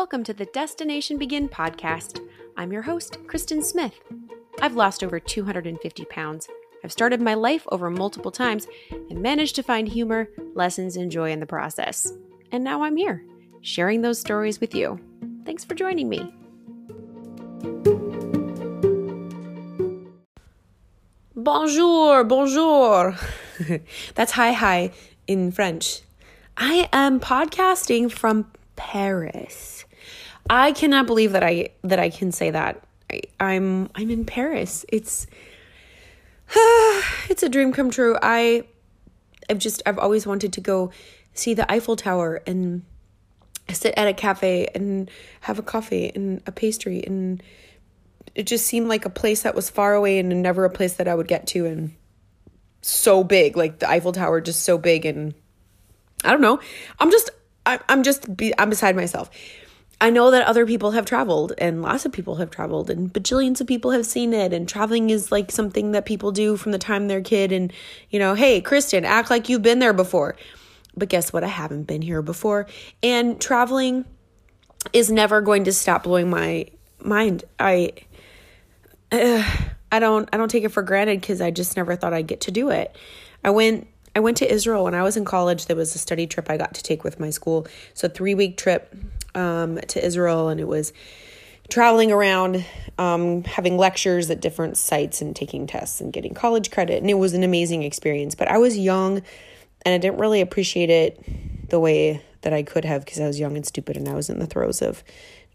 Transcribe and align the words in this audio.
Welcome 0.00 0.24
to 0.24 0.32
the 0.32 0.46
Destination 0.46 1.18
Begin 1.18 1.46
podcast. 1.46 2.26
I'm 2.56 2.72
your 2.72 2.80
host, 2.80 3.18
Kristen 3.26 3.62
Smith. 3.62 4.00
I've 4.62 4.74
lost 4.74 5.04
over 5.04 5.20
250 5.20 6.06
pounds. 6.06 6.48
I've 6.82 6.90
started 6.90 7.20
my 7.20 7.34
life 7.34 7.66
over 7.70 7.90
multiple 7.90 8.30
times 8.30 8.66
and 8.90 9.20
managed 9.20 9.56
to 9.56 9.62
find 9.62 9.86
humor, 9.86 10.30
lessons, 10.54 10.96
and 10.96 11.12
joy 11.12 11.30
in 11.32 11.38
the 11.38 11.44
process. 11.44 12.14
And 12.50 12.64
now 12.64 12.82
I'm 12.82 12.96
here, 12.96 13.22
sharing 13.60 14.00
those 14.00 14.18
stories 14.18 14.58
with 14.58 14.74
you. 14.74 14.98
Thanks 15.44 15.66
for 15.66 15.74
joining 15.74 16.08
me. 16.08 16.32
Bonjour, 21.36 22.24
bonjour. 22.24 23.18
That's 24.14 24.32
hi 24.32 24.52
hi 24.52 24.92
in 25.26 25.52
French. 25.52 26.00
I 26.56 26.88
am 26.90 27.20
podcasting 27.20 28.10
from 28.10 28.50
Paris. 28.76 29.84
I 30.50 30.72
cannot 30.72 31.06
believe 31.06 31.32
that 31.32 31.44
I 31.44 31.70
that 31.82 32.00
I 32.00 32.10
can 32.10 32.32
say 32.32 32.50
that. 32.50 32.82
I, 33.10 33.22
I'm 33.38 33.88
I'm 33.94 34.10
in 34.10 34.24
Paris. 34.24 34.84
It's 34.88 35.28
it's 37.30 37.44
a 37.44 37.48
dream 37.48 37.72
come 37.72 37.90
true. 37.90 38.18
I 38.20 38.64
I've 39.48 39.58
just 39.58 39.80
I've 39.86 39.98
always 39.98 40.26
wanted 40.26 40.52
to 40.54 40.60
go 40.60 40.90
see 41.34 41.54
the 41.54 41.70
Eiffel 41.70 41.94
Tower 41.94 42.42
and 42.48 42.82
sit 43.72 43.94
at 43.96 44.08
a 44.08 44.12
cafe 44.12 44.66
and 44.74 45.08
have 45.42 45.60
a 45.60 45.62
coffee 45.62 46.10
and 46.12 46.42
a 46.48 46.50
pastry 46.50 47.04
and 47.06 47.40
it 48.34 48.44
just 48.44 48.66
seemed 48.66 48.88
like 48.88 49.04
a 49.04 49.10
place 49.10 49.42
that 49.42 49.54
was 49.54 49.70
far 49.70 49.94
away 49.94 50.18
and 50.18 50.42
never 50.42 50.64
a 50.64 50.70
place 50.70 50.94
that 50.94 51.06
I 51.06 51.14
would 51.14 51.28
get 51.28 51.46
to 51.48 51.66
and 51.66 51.94
so 52.82 53.22
big 53.22 53.56
like 53.56 53.78
the 53.78 53.88
Eiffel 53.88 54.10
Tower 54.10 54.40
just 54.40 54.64
so 54.64 54.78
big 54.78 55.06
and 55.06 55.32
I 56.24 56.32
don't 56.32 56.40
know. 56.40 56.58
I'm 56.98 57.12
just 57.12 57.30
I, 57.64 57.78
I'm 57.88 58.02
just 58.02 58.36
be, 58.36 58.52
I'm 58.58 58.70
beside 58.70 58.96
myself. 58.96 59.30
I 60.00 60.08
know 60.08 60.30
that 60.30 60.46
other 60.46 60.66
people 60.66 60.92
have 60.92 61.04
traveled 61.04 61.52
and 61.58 61.82
lots 61.82 62.06
of 62.06 62.12
people 62.12 62.36
have 62.36 62.50
traveled 62.50 62.88
and 62.88 63.12
bajillions 63.12 63.60
of 63.60 63.66
people 63.66 63.90
have 63.90 64.06
seen 64.06 64.32
it 64.32 64.52
and 64.52 64.66
traveling 64.66 65.10
is 65.10 65.30
like 65.30 65.50
something 65.50 65.92
that 65.92 66.06
people 66.06 66.32
do 66.32 66.56
from 66.56 66.72
the 66.72 66.78
time 66.78 67.06
they're 67.06 67.20
kid 67.20 67.52
and 67.52 67.70
you 68.08 68.18
know, 68.18 68.34
hey, 68.34 68.62
Kristen, 68.62 69.04
act 69.04 69.28
like 69.28 69.48
you've 69.50 69.62
been 69.62 69.78
there 69.78 69.92
before. 69.92 70.36
But 70.96 71.10
guess 71.10 71.32
what? 71.32 71.44
I 71.44 71.48
haven't 71.48 71.84
been 71.84 72.00
here 72.00 72.22
before. 72.22 72.66
And 73.02 73.38
traveling 73.40 74.06
is 74.94 75.10
never 75.10 75.42
going 75.42 75.64
to 75.64 75.72
stop 75.72 76.04
blowing 76.04 76.30
my 76.30 76.66
mind. 76.98 77.44
I 77.58 77.92
uh, 79.12 79.44
I 79.92 79.98
don't 79.98 80.28
I 80.32 80.36
don't 80.36 80.50
take 80.50 80.64
it 80.64 80.70
for 80.70 80.82
granted 80.82 81.20
cuz 81.20 81.40
I 81.40 81.50
just 81.50 81.76
never 81.76 81.96
thought 81.96 82.14
I'd 82.14 82.26
get 82.26 82.42
to 82.42 82.50
do 82.50 82.70
it. 82.70 82.96
I 83.44 83.50
went 83.50 83.86
I 84.14 84.20
went 84.20 84.38
to 84.38 84.52
Israel 84.52 84.84
when 84.84 84.94
I 84.94 85.02
was 85.02 85.16
in 85.16 85.24
college. 85.24 85.66
There 85.66 85.76
was 85.76 85.94
a 85.94 85.98
study 85.98 86.26
trip 86.26 86.48
I 86.48 86.56
got 86.56 86.74
to 86.74 86.82
take 86.82 87.04
with 87.04 87.20
my 87.20 87.30
school. 87.30 87.66
So, 87.94 88.08
three 88.08 88.34
week 88.34 88.56
trip 88.56 88.94
um, 89.34 89.78
to 89.88 90.04
Israel, 90.04 90.48
and 90.48 90.60
it 90.60 90.68
was 90.68 90.92
traveling 91.68 92.10
around, 92.10 92.64
um, 92.98 93.44
having 93.44 93.76
lectures 93.76 94.30
at 94.30 94.40
different 94.40 94.76
sites, 94.76 95.22
and 95.22 95.34
taking 95.34 95.66
tests 95.66 96.00
and 96.00 96.12
getting 96.12 96.34
college 96.34 96.70
credit. 96.70 97.00
And 97.00 97.10
it 97.10 97.14
was 97.14 97.32
an 97.32 97.42
amazing 97.42 97.82
experience. 97.82 98.34
But 98.34 98.48
I 98.48 98.58
was 98.58 98.76
young 98.76 99.22
and 99.82 99.94
I 99.94 99.98
didn't 99.98 100.18
really 100.18 100.40
appreciate 100.40 100.90
it 100.90 101.70
the 101.70 101.80
way 101.80 102.22
that 102.42 102.52
I 102.52 102.62
could 102.62 102.84
have 102.84 103.04
because 103.04 103.20
I 103.20 103.26
was 103.26 103.38
young 103.38 103.56
and 103.56 103.66
stupid 103.66 103.96
and 103.96 104.08
I 104.08 104.14
was 104.14 104.28
in 104.28 104.38
the 104.38 104.46
throes 104.46 104.82
of 104.82 105.02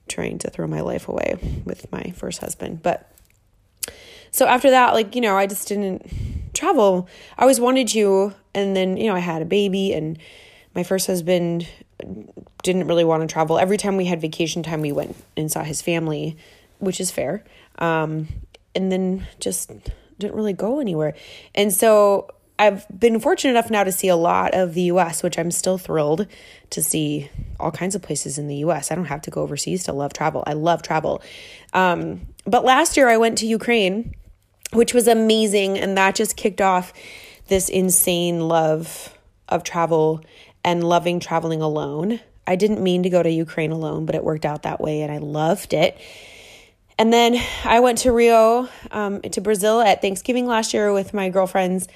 trying 0.07 0.37
to 0.39 0.49
throw 0.49 0.67
my 0.67 0.81
life 0.81 1.07
away 1.07 1.37
with 1.65 1.91
my 1.91 2.13
first 2.15 2.39
husband. 2.39 2.81
But 2.81 3.11
so 4.31 4.45
after 4.45 4.69
that, 4.69 4.93
like, 4.93 5.15
you 5.15 5.21
know, 5.21 5.35
I 5.37 5.47
just 5.47 5.67
didn't 5.67 6.53
travel. 6.53 7.07
I 7.37 7.43
always 7.43 7.59
wanted 7.59 7.87
to. 7.89 8.33
And 8.53 8.75
then, 8.75 8.97
you 8.97 9.07
know, 9.07 9.15
I 9.15 9.19
had 9.19 9.41
a 9.41 9.45
baby 9.45 9.93
and 9.93 10.17
my 10.73 10.83
first 10.83 11.07
husband 11.07 11.67
didn't 12.63 12.87
really 12.87 13.03
want 13.03 13.27
to 13.27 13.31
travel. 13.31 13.57
Every 13.57 13.77
time 13.77 13.97
we 13.97 14.05
had 14.05 14.21
vacation 14.21 14.63
time, 14.63 14.81
we 14.81 14.91
went 14.91 15.15
and 15.37 15.51
saw 15.51 15.63
his 15.63 15.81
family, 15.81 16.37
which 16.79 16.99
is 16.99 17.11
fair. 17.11 17.43
Um, 17.79 18.27
and 18.73 18.91
then 18.91 19.27
just 19.39 19.71
didn't 20.19 20.35
really 20.35 20.53
go 20.53 20.79
anywhere. 20.79 21.15
And 21.53 21.73
so 21.73 22.29
I've 22.57 22.85
been 22.97 23.19
fortunate 23.19 23.51
enough 23.51 23.69
now 23.69 23.83
to 23.83 23.91
see 23.91 24.07
a 24.07 24.15
lot 24.15 24.53
of 24.53 24.73
the 24.73 24.83
US, 24.83 25.23
which 25.23 25.37
I'm 25.37 25.51
still 25.51 25.77
thrilled 25.77 26.27
to 26.71 26.83
see 26.83 27.29
all 27.59 27.71
kinds 27.71 27.95
of 27.95 28.01
places 28.01 28.37
in 28.37 28.47
the 28.47 28.57
US. 28.57 28.91
I 28.91 28.95
don't 28.95 29.05
have 29.05 29.21
to 29.23 29.31
go 29.31 29.41
overseas 29.41 29.83
to 29.85 29.93
love 29.93 30.13
travel. 30.13 30.43
I 30.47 30.53
love 30.53 30.81
travel. 30.81 31.21
Um, 31.73 32.27
but 32.45 32.63
last 32.63 32.95
year 32.97 33.09
I 33.09 33.17
went 33.17 33.37
to 33.39 33.45
Ukraine, 33.45 34.13
which 34.71 34.93
was 34.93 35.07
amazing. 35.07 35.77
And 35.77 35.97
that 35.97 36.15
just 36.15 36.37
kicked 36.37 36.61
off 36.61 36.93
this 37.47 37.69
insane 37.69 38.47
love 38.47 39.13
of 39.49 39.63
travel 39.63 40.23
and 40.65 40.83
loving 40.83 41.19
traveling 41.19 41.61
alone. 41.61 42.19
I 42.47 42.55
didn't 42.55 42.81
mean 42.81 43.03
to 43.03 43.09
go 43.09 43.21
to 43.21 43.29
Ukraine 43.29 43.71
alone, 43.71 44.05
but 44.05 44.15
it 44.15 44.23
worked 44.23 44.45
out 44.45 44.63
that 44.63 44.81
way 44.81 45.01
and 45.01 45.11
I 45.11 45.19
loved 45.19 45.73
it. 45.73 45.97
And 46.97 47.13
then 47.13 47.39
I 47.63 47.79
went 47.81 47.99
to 47.99 48.11
Rio, 48.11 48.67
um, 48.89 49.21
to 49.21 49.41
Brazil 49.41 49.79
at 49.81 50.01
Thanksgiving 50.01 50.47
last 50.47 50.73
year 50.73 50.91
with 50.91 51.13
my 51.13 51.29
girlfriends. 51.29 51.87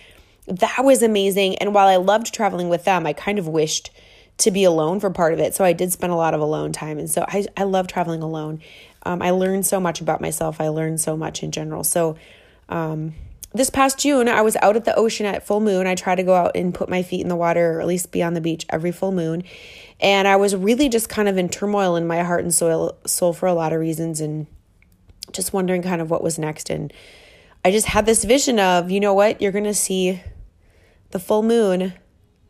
That 0.48 0.84
was 0.84 1.02
amazing. 1.02 1.56
And 1.56 1.74
while 1.74 1.88
I 1.88 1.96
loved 1.96 2.34
traveling 2.34 2.70
with 2.70 2.84
them, 2.84 3.08
I 3.08 3.14
kind 3.14 3.40
of 3.40 3.48
wished 3.48 3.90
to 4.38 4.52
be 4.52 4.64
alone 4.64 5.00
for 5.00 5.10
part 5.10 5.34
of 5.34 5.40
it. 5.40 5.56
So 5.56 5.64
I 5.66 5.74
did 5.74 5.92
spend 5.92 6.14
a 6.14 6.16
lot 6.16 6.34
of 6.34 6.42
alone 6.42 6.72
time. 6.72 7.00
And 7.00 7.10
so 7.10 7.26
I, 7.28 7.46
I 7.58 7.64
love 7.64 7.88
traveling 7.88 8.22
alone. 8.22 8.62
Um, 9.04 9.22
I 9.22 9.32
learned 9.32 9.66
so 9.66 9.80
much 9.80 10.00
about 10.00 10.22
myself. 10.22 10.62
I 10.62 10.68
learned 10.68 11.02
so 11.02 11.18
much 11.18 11.42
in 11.42 11.52
general. 11.52 11.84
So 11.84 12.18
um, 12.68 13.16
this 13.54 13.70
past 13.70 13.98
June, 13.98 14.28
I 14.28 14.42
was 14.42 14.56
out 14.58 14.76
at 14.76 14.86
the 14.86 14.96
ocean 14.96 15.26
at 15.26 15.46
full 15.46 15.60
moon. 15.60 15.88
I 15.88 15.96
try 15.96 16.16
to 16.16 16.24
go 16.24 16.36
out 16.36 16.56
and 16.56 16.74
put 16.74 16.90
my 16.90 17.02
feet 17.02 17.22
in 17.22 17.30
the 17.30 17.36
water 17.36 17.74
or 17.74 17.82
at 17.82 17.88
least 17.88 18.12
be 18.12 18.22
on 18.22 18.36
the 18.36 18.42
beach 18.42 18.66
every 18.70 18.92
full 18.92 19.12
moon. 19.12 19.44
And 20.00 20.28
I 20.28 20.36
was 20.36 20.56
really 20.56 20.88
just 20.88 21.10
kind 21.10 21.28
of 21.28 21.38
in 21.38 21.50
turmoil 21.50 21.96
in 21.96 22.06
my 22.08 22.22
heart 22.24 22.44
and 22.44 22.54
soul, 22.54 22.98
soul 23.06 23.34
for 23.34 23.48
a 23.48 23.54
lot 23.54 23.74
of 23.74 23.80
reasons 23.80 24.22
and 24.22 24.48
just 25.32 25.52
wondering 25.52 25.82
kind 25.82 26.02
of 26.02 26.10
what 26.12 26.24
was 26.24 26.38
next. 26.38 26.70
And 26.70 26.94
I 27.66 27.72
just 27.72 27.88
had 27.88 28.06
this 28.06 28.24
vision 28.24 28.60
of, 28.60 28.92
you 28.92 29.00
know 29.00 29.14
what, 29.14 29.42
you're 29.42 29.52
going 29.52 29.64
to 29.66 29.74
see 29.74 30.22
the 31.10 31.20
full 31.20 31.44
moon 31.44 31.94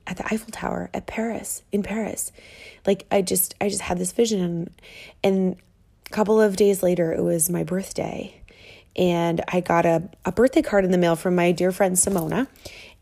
at 0.06 0.18
the 0.18 0.26
Eiffel 0.26 0.52
Tower 0.52 0.90
at 0.94 1.08
Paris, 1.08 1.64
in 1.72 1.82
Paris. 1.84 2.32
Like 2.86 3.06
I 3.12 3.22
just 3.22 3.56
I 3.62 3.70
just 3.70 3.82
had 3.82 3.98
this 3.98 4.12
vision 4.12 4.42
and, 4.42 4.82
and 5.24 5.56
a 6.06 6.09
couple 6.09 6.42
of 6.42 6.56
days 6.56 6.84
later 6.84 7.14
it 7.14 7.22
was 7.22 7.50
my 7.50 7.64
birthday 7.64 8.39
and 8.96 9.42
I 9.48 9.62
got 9.62 9.86
a, 9.86 10.10
a 10.26 10.32
birthday 10.32 10.62
card 10.62 10.86
in 10.86 10.92
the 10.92 10.98
mail 10.98 11.16
from 11.16 11.36
my 11.36 11.52
dear 11.52 11.72
friend 11.72 11.96
Simona. 11.96 12.48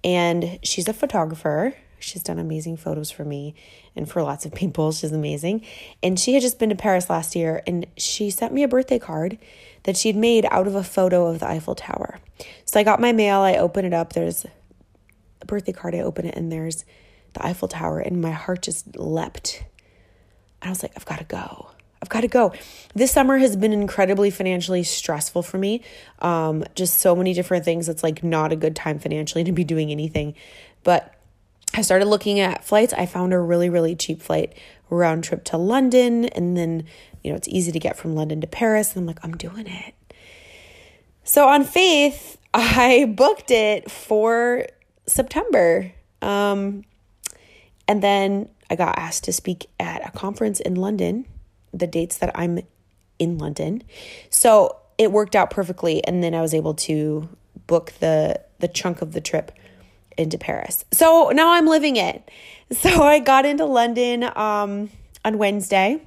And 0.03 0.59
she's 0.64 0.88
a 0.88 0.94
photographer. 0.94 1.74
She's 2.00 2.22
done 2.22 2.38
amazing 2.38 2.78
photos 2.78 3.09
for 3.09 3.25
me 3.25 3.56
and 3.96 4.09
for 4.09 4.22
lots 4.22 4.46
of 4.46 4.53
people. 4.56 4.92
She's 4.92 5.12
amazing. 5.12 5.66
And 6.03 6.20
she 6.20 6.34
had 6.34 6.42
just 6.42 6.59
been 6.59 6.70
to 6.70 6.75
Paris 6.75 7.09
last 7.09 7.36
year 7.36 7.64
and 7.66 7.86
she 7.98 8.30
sent 8.30 8.53
me 8.53 8.64
a 8.64 8.68
birthday 8.68 9.00
card 9.00 9.38
that 9.84 9.98
she'd 9.98 10.16
made 10.16 10.46
out 10.52 10.68
of 10.68 10.75
a 10.75 10.84
photo 10.84 11.28
of 11.28 11.40
the 11.40 11.48
Eiffel 11.48 11.75
Tower. 11.75 12.19
So 12.66 12.80
I 12.80 12.84
got 12.84 13.00
my 13.00 13.14
mail, 13.14 13.40
I 13.40 13.56
open 13.56 13.86
it 13.86 13.94
up, 13.94 14.14
there's 14.14 14.46
a 15.42 15.46
birthday 15.46 15.72
card, 15.72 15.96
I 15.96 16.00
open 16.00 16.25
it, 16.25 16.36
and 16.36 16.52
there's 16.52 16.84
the 17.34 17.46
Eiffel 17.46 17.68
Tower, 17.68 18.00
and 18.00 18.22
my 18.22 18.31
heart 18.31 18.64
just 18.64 18.98
leapt. 18.98 19.64
And 20.62 20.68
I 20.68 20.69
was 20.69 20.84
like, 20.84 20.92
I've 20.96 21.06
got 21.06 21.19
to 21.19 21.25
go. 21.25 21.72
I've 22.02 22.09
got 22.09 22.22
to 22.22 22.28
go. 22.28 22.53
This 22.94 23.12
summer 23.12 23.38
has 23.38 23.56
been 23.56 23.74
incredibly 23.74 24.30
financially 24.30 24.84
stressful 24.84 25.44
for 25.44 25.58
me. 25.58 25.81
Um, 26.19 26.63
just 26.75 27.00
so 27.00 27.16
many 27.16 27.34
different 27.34 27.66
things. 27.66 27.90
It's 27.90 28.03
like 28.03 28.24
not 28.24 28.52
a 28.52 28.56
good 28.56 28.75
time 28.75 29.00
financially 29.00 29.44
to 29.44 29.52
be 29.52 29.63
doing 29.63 29.91
anything. 29.91 30.36
But 30.84 31.13
I 31.74 31.81
started 31.81 32.06
looking 32.06 32.40
at 32.40 32.63
flights. 32.63 32.94
I 32.94 33.06
found 33.06 33.34
a 33.34 33.40
really, 33.40 33.69
really 33.69 33.96
cheap 33.96 34.22
flight 34.22 34.53
round 34.90 35.24
trip 35.24 35.44
to 35.46 35.57
London. 35.57 36.25
And 36.25 36.56
then, 36.56 36.86
you 37.24 37.31
know, 37.31 37.38
it's 37.38 37.47
easy 37.47 37.72
to 37.72 37.80
get 37.80 37.97
from 37.97 38.16
London 38.16 38.41
to 38.41 38.47
Paris. 38.47 38.96
And 38.96 39.02
I'm 39.02 39.07
like, 39.07 39.24
I'm 39.24 39.36
doing 39.36 39.68
it. 39.68 39.96
So 41.24 41.47
on 41.47 41.63
Faith, 41.63 42.38
I 42.53 43.06
booked 43.06 43.52
it 43.52 43.90
for 43.90 44.68
September. 45.07 45.91
Um, 46.22 46.83
and 47.88 48.04
then 48.04 48.50
I 48.69 48.75
got 48.75 48.98
asked 49.00 49.24
to 49.25 49.33
speak 49.33 49.68
at 49.80 50.07
a 50.07 50.12
conference 50.12 50.60
in 50.60 50.75
London 50.75 51.25
the 51.77 51.88
dates 51.88 52.18
that 52.18 52.31
I'm 52.35 52.59
in 53.19 53.38
London. 53.38 53.83
So 54.29 54.77
it 54.97 55.12
worked 55.12 55.35
out 55.35 55.50
perfectly 55.50 56.03
and 56.06 56.24
then 56.24 56.33
I 56.33 56.41
was 56.41 56.53
able 56.53 56.74
to 56.75 57.29
book 57.68 57.94
the 58.00 58.41
the 58.59 58.68
chunk 58.68 59.01
of 59.01 59.13
the 59.13 59.21
trip 59.21 59.51
into 60.18 60.38
Paris. 60.38 60.83
So 60.91 61.29
now 61.29 61.51
I'm 61.51 61.68
living 61.68 61.95
it. 61.95 62.29
So 62.69 63.01
I 63.01 63.19
got 63.19 63.45
into 63.45 63.63
London 63.63 64.25
um, 64.35 64.89
on 65.24 65.38
Wednesday 65.38 66.01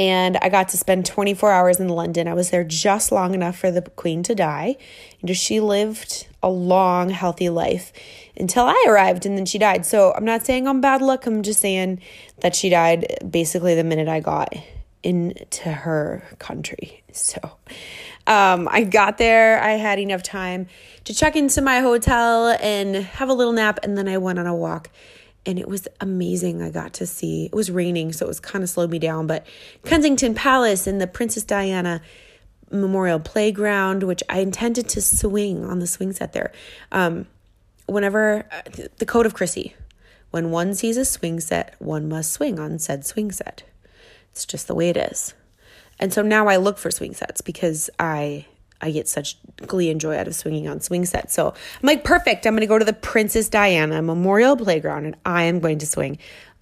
and 0.00 0.38
I 0.40 0.48
got 0.48 0.70
to 0.70 0.78
spend 0.78 1.04
24 1.04 1.52
hours 1.52 1.78
in 1.78 1.90
London. 1.90 2.26
I 2.26 2.32
was 2.32 2.48
there 2.48 2.64
just 2.64 3.12
long 3.12 3.34
enough 3.34 3.58
for 3.58 3.70
the 3.70 3.82
queen 3.82 4.22
to 4.22 4.34
die. 4.34 4.76
You 5.20 5.28
know, 5.28 5.34
she 5.34 5.60
lived 5.60 6.26
a 6.42 6.48
long, 6.48 7.10
healthy 7.10 7.50
life 7.50 7.92
until 8.34 8.64
I 8.64 8.86
arrived 8.88 9.26
and 9.26 9.36
then 9.36 9.44
she 9.44 9.58
died. 9.58 9.84
So 9.84 10.14
I'm 10.14 10.24
not 10.24 10.46
saying 10.46 10.66
I'm 10.66 10.80
bad 10.80 11.02
luck. 11.02 11.26
I'm 11.26 11.42
just 11.42 11.60
saying 11.60 12.00
that 12.40 12.56
she 12.56 12.70
died 12.70 13.14
basically 13.30 13.74
the 13.74 13.84
minute 13.84 14.08
I 14.08 14.20
got 14.20 14.54
into 15.02 15.70
her 15.70 16.22
country. 16.38 17.02
So 17.12 17.38
um, 18.26 18.68
I 18.70 18.84
got 18.84 19.18
there. 19.18 19.62
I 19.62 19.72
had 19.72 19.98
enough 19.98 20.22
time 20.22 20.66
to 21.04 21.14
check 21.14 21.36
into 21.36 21.60
my 21.60 21.80
hotel 21.80 22.56
and 22.62 22.96
have 22.96 23.28
a 23.28 23.34
little 23.34 23.52
nap. 23.52 23.80
And 23.82 23.98
then 23.98 24.08
I 24.08 24.16
went 24.16 24.38
on 24.38 24.46
a 24.46 24.56
walk 24.56 24.88
and 25.46 25.58
it 25.58 25.68
was 25.68 25.88
amazing. 26.00 26.62
I 26.62 26.70
got 26.70 26.92
to 26.94 27.06
see, 27.06 27.46
it 27.46 27.54
was 27.54 27.70
raining, 27.70 28.12
so 28.12 28.26
it 28.26 28.28
was 28.28 28.40
kind 28.40 28.62
of 28.62 28.70
slowed 28.70 28.90
me 28.90 28.98
down, 28.98 29.26
but 29.26 29.46
Kensington 29.84 30.34
Palace 30.34 30.86
and 30.86 31.00
the 31.00 31.06
Princess 31.06 31.44
Diana 31.44 32.02
Memorial 32.70 33.18
Playground, 33.18 34.02
which 34.02 34.22
I 34.28 34.40
intended 34.40 34.88
to 34.90 35.00
swing 35.00 35.64
on 35.64 35.78
the 35.78 35.86
swing 35.86 36.12
set 36.12 36.32
there. 36.32 36.52
Um, 36.92 37.26
whenever 37.86 38.46
uh, 38.52 38.86
the 38.98 39.06
Code 39.06 39.26
of 39.26 39.34
Chrissy, 39.34 39.74
when 40.30 40.50
one 40.50 40.74
sees 40.74 40.96
a 40.96 41.04
swing 41.04 41.40
set, 41.40 41.74
one 41.78 42.08
must 42.08 42.32
swing 42.32 42.60
on 42.60 42.78
said 42.78 43.04
swing 43.04 43.32
set. 43.32 43.64
It's 44.30 44.44
just 44.44 44.68
the 44.68 44.74
way 44.74 44.88
it 44.88 44.96
is. 44.96 45.34
And 45.98 46.12
so 46.12 46.22
now 46.22 46.46
I 46.46 46.56
look 46.56 46.78
for 46.78 46.90
swing 46.90 47.14
sets 47.14 47.40
because 47.40 47.90
I 47.98 48.46
I 48.80 48.90
get 48.90 49.08
such 49.08 49.36
glee 49.56 49.90
and 49.90 50.00
joy 50.00 50.16
out 50.16 50.26
of 50.26 50.34
swinging 50.34 50.68
on 50.68 50.80
swing 50.80 51.04
sets. 51.04 51.34
So 51.34 51.48
I'm 51.48 51.86
like, 51.86 52.04
perfect. 52.04 52.46
I'm 52.46 52.54
going 52.54 52.62
to 52.62 52.66
go 52.66 52.78
to 52.78 52.84
the 52.84 52.92
Princess 52.92 53.48
Diana 53.48 54.00
Memorial 54.02 54.56
Playground 54.56 55.06
and 55.06 55.16
I 55.24 55.44
am 55.44 55.60
going 55.60 55.78
to 55.78 55.86
swing 55.86 56.18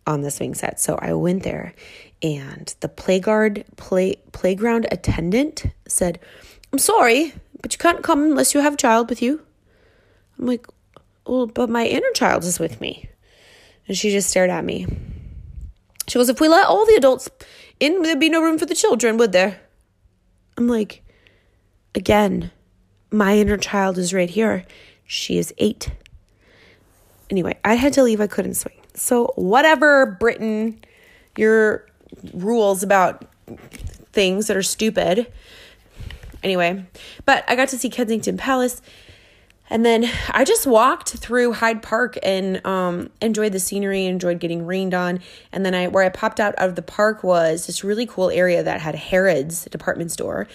on 0.06 0.22
the 0.22 0.30
swing 0.30 0.54
set. 0.54 0.80
So 0.80 0.98
I 1.00 1.12
went 1.12 1.42
there 1.42 1.74
and 2.22 2.74
the 2.80 2.88
playguard 2.88 3.64
play 3.76 4.16
playground 4.32 4.86
attendant 4.90 5.66
said, 5.86 6.18
"I'm 6.72 6.78
sorry, 6.78 7.32
but 7.62 7.72
you 7.72 7.78
can't 7.78 8.02
come 8.02 8.22
unless 8.24 8.54
you 8.54 8.60
have 8.60 8.74
a 8.74 8.78
child 8.78 9.08
with 9.08 9.22
you." 9.22 9.42
I'm 10.38 10.46
like, 10.46 10.66
"Well, 11.26 11.46
but 11.46 11.70
my 11.70 11.86
inner 11.86 12.10
child 12.14 12.44
is 12.44 12.58
with 12.58 12.80
me." 12.80 13.08
And 13.86 13.96
she 13.96 14.10
just 14.10 14.30
stared 14.30 14.50
at 14.50 14.64
me. 14.64 14.86
She 16.08 16.18
goes, 16.18 16.28
"If 16.28 16.40
we 16.40 16.48
let 16.48 16.66
all 16.66 16.86
the 16.86 16.96
adults 16.96 17.28
in, 17.78 18.02
there'd 18.02 18.18
be 18.18 18.28
no 18.28 18.42
room 18.42 18.58
for 18.58 18.66
the 18.66 18.74
children, 18.74 19.18
would 19.18 19.32
there?" 19.32 19.60
I'm 20.56 20.66
like, 20.66 21.02
Again, 21.98 22.52
my 23.10 23.36
inner 23.36 23.56
child 23.56 23.98
is 23.98 24.14
right 24.14 24.30
here. 24.30 24.64
She 25.04 25.36
is 25.36 25.52
eight. 25.58 25.90
Anyway, 27.28 27.58
I 27.64 27.74
had 27.74 27.92
to 27.94 28.04
leave. 28.04 28.20
I 28.20 28.28
couldn't 28.28 28.54
swing. 28.54 28.76
So, 28.94 29.32
whatever, 29.34 30.06
Britain, 30.20 30.80
your 31.36 31.88
rules 32.32 32.84
about 32.84 33.24
things 34.12 34.46
that 34.46 34.56
are 34.56 34.62
stupid. 34.62 35.26
Anyway, 36.44 36.84
but 37.24 37.44
I 37.48 37.56
got 37.56 37.66
to 37.70 37.78
see 37.78 37.90
Kensington 37.90 38.36
Palace. 38.36 38.80
And 39.70 39.84
then 39.84 40.10
I 40.30 40.44
just 40.44 40.66
walked 40.66 41.10
through 41.10 41.52
Hyde 41.52 41.82
Park 41.82 42.18
and 42.22 42.64
um, 42.66 43.10
enjoyed 43.20 43.52
the 43.52 43.60
scenery, 43.60 44.06
enjoyed 44.06 44.40
getting 44.40 44.64
rained 44.64 44.94
on. 44.94 45.20
And 45.52 45.64
then 45.64 45.74
I, 45.74 45.88
where 45.88 46.04
I 46.04 46.08
popped 46.08 46.40
out 46.40 46.54
of 46.54 46.74
the 46.74 46.82
park 46.82 47.22
was 47.22 47.66
this 47.66 47.84
really 47.84 48.06
cool 48.06 48.30
area 48.30 48.62
that 48.62 48.80
had 48.80 48.94
Harrods 48.94 49.64
department 49.66 50.10
store 50.10 50.48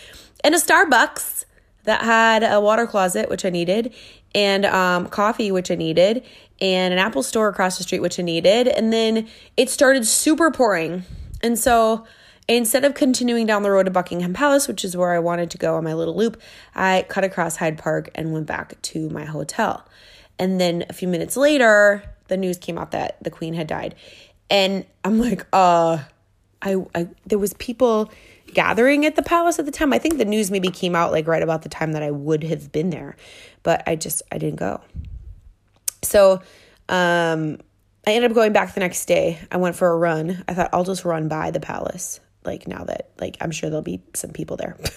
and 0.43 0.55
a 0.55 0.57
Starbucks 0.57 1.45
that 1.83 2.01
had 2.01 2.43
a 2.43 2.59
water 2.59 2.87
closet, 2.87 3.29
which 3.29 3.45
I 3.45 3.49
needed, 3.49 3.93
and 4.33 4.65
um, 4.65 5.07
coffee, 5.07 5.51
which 5.51 5.69
I 5.69 5.75
needed, 5.75 6.23
and 6.61 6.93
an 6.93 6.99
Apple 6.99 7.23
store 7.23 7.49
across 7.49 7.77
the 7.77 7.83
street, 7.83 7.99
which 7.99 8.19
I 8.19 8.23
needed. 8.23 8.67
And 8.67 8.91
then 8.91 9.27
it 9.57 9.69
started 9.69 10.07
super 10.07 10.49
pouring. 10.49 11.03
And 11.41 11.59
so 11.59 12.05
instead 12.47 12.83
of 12.85 12.93
continuing 12.93 13.45
down 13.45 13.63
the 13.63 13.71
road 13.71 13.83
to 13.83 13.91
Buckingham 13.91 14.33
Palace, 14.33 14.67
which 14.67 14.83
is 14.83 14.97
where 14.97 15.11
I 15.11 15.19
wanted 15.19 15.51
to 15.51 15.57
go 15.57 15.75
on 15.75 15.83
my 15.83 15.93
little 15.93 16.15
loop, 16.15 16.41
I 16.75 17.05
cut 17.07 17.23
across 17.23 17.55
Hyde 17.55 17.77
Park 17.77 18.09
and 18.15 18.33
went 18.33 18.47
back 18.47 18.81
to 18.81 19.09
my 19.09 19.25
hotel. 19.25 19.85
And 20.39 20.59
then 20.59 20.85
a 20.89 20.93
few 20.93 21.07
minutes 21.07 21.37
later, 21.37 22.03
the 22.27 22.37
news 22.37 22.57
came 22.57 22.77
out 22.77 22.91
that 22.91 23.23
the 23.23 23.29
queen 23.29 23.53
had 23.53 23.67
died. 23.67 23.95
And 24.49 24.85
I'm 25.03 25.19
like, 25.19 25.45
uh, 25.53 25.99
I, 26.61 26.75
I 26.95 27.07
there 27.25 27.39
was 27.39 27.53
people 27.55 28.11
gathering 28.53 29.05
at 29.05 29.15
the 29.15 29.23
palace 29.23 29.59
at 29.59 29.65
the 29.65 29.71
time. 29.71 29.93
I 29.93 29.99
think 29.99 30.17
the 30.17 30.25
news 30.25 30.51
maybe 30.51 30.69
came 30.69 30.95
out 30.95 31.11
like 31.11 31.27
right 31.27 31.43
about 31.43 31.61
the 31.61 31.69
time 31.69 31.93
that 31.93 32.03
I 32.03 32.11
would 32.11 32.43
have 32.43 32.71
been 32.71 32.89
there, 32.89 33.15
but 33.63 33.83
I 33.87 33.95
just 33.95 34.21
I 34.31 34.37
didn't 34.37 34.59
go. 34.59 34.81
So, 36.01 36.41
um 36.89 37.59
I 38.05 38.11
ended 38.11 38.31
up 38.31 38.35
going 38.35 38.51
back 38.51 38.73
the 38.73 38.81
next 38.81 39.05
day. 39.05 39.39
I 39.49 39.55
went 39.55 39.77
for 39.77 39.89
a 39.89 39.97
run. 39.97 40.43
I 40.49 40.53
thought 40.53 40.69
I'll 40.73 40.83
just 40.83 41.05
run 41.05 41.29
by 41.29 41.51
the 41.51 41.61
palace 41.61 42.19
like 42.45 42.67
now 42.67 42.83
that 42.83 43.09
like 43.19 43.37
I'm 43.41 43.51
sure 43.51 43.69
there'll 43.69 43.83
be 43.83 44.01
some 44.13 44.31
people 44.31 44.57
there. 44.57 44.77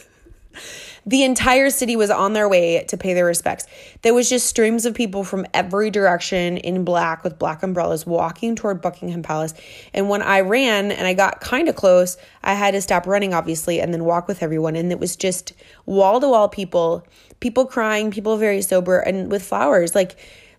The 1.08 1.22
entire 1.22 1.70
city 1.70 1.94
was 1.94 2.10
on 2.10 2.32
their 2.32 2.48
way 2.48 2.84
to 2.88 2.96
pay 2.96 3.14
their 3.14 3.24
respects. 3.24 3.66
There 4.02 4.12
was 4.12 4.28
just 4.28 4.48
streams 4.48 4.84
of 4.86 4.94
people 4.94 5.22
from 5.22 5.46
every 5.54 5.88
direction 5.88 6.56
in 6.56 6.84
black 6.84 7.22
with 7.22 7.38
black 7.38 7.62
umbrellas 7.62 8.04
walking 8.04 8.56
toward 8.56 8.82
Buckingham 8.82 9.22
Palace. 9.22 9.54
And 9.94 10.08
when 10.08 10.20
I 10.20 10.40
ran 10.40 10.90
and 10.90 11.06
I 11.06 11.14
got 11.14 11.40
kind 11.40 11.68
of 11.68 11.76
close, 11.76 12.16
I 12.42 12.54
had 12.54 12.72
to 12.72 12.82
stop 12.82 13.06
running, 13.06 13.34
obviously, 13.34 13.80
and 13.80 13.94
then 13.94 14.04
walk 14.04 14.26
with 14.26 14.42
everyone. 14.42 14.74
And 14.74 14.90
it 14.90 14.98
was 14.98 15.14
just 15.14 15.52
wall 15.86 16.20
to 16.20 16.28
wall 16.28 16.48
people, 16.48 17.06
people 17.38 17.66
crying, 17.66 18.10
people 18.10 18.36
very 18.36 18.60
sober, 18.60 18.98
and 18.98 19.30
with 19.30 19.44
flowers. 19.44 19.94
Like, 19.94 20.16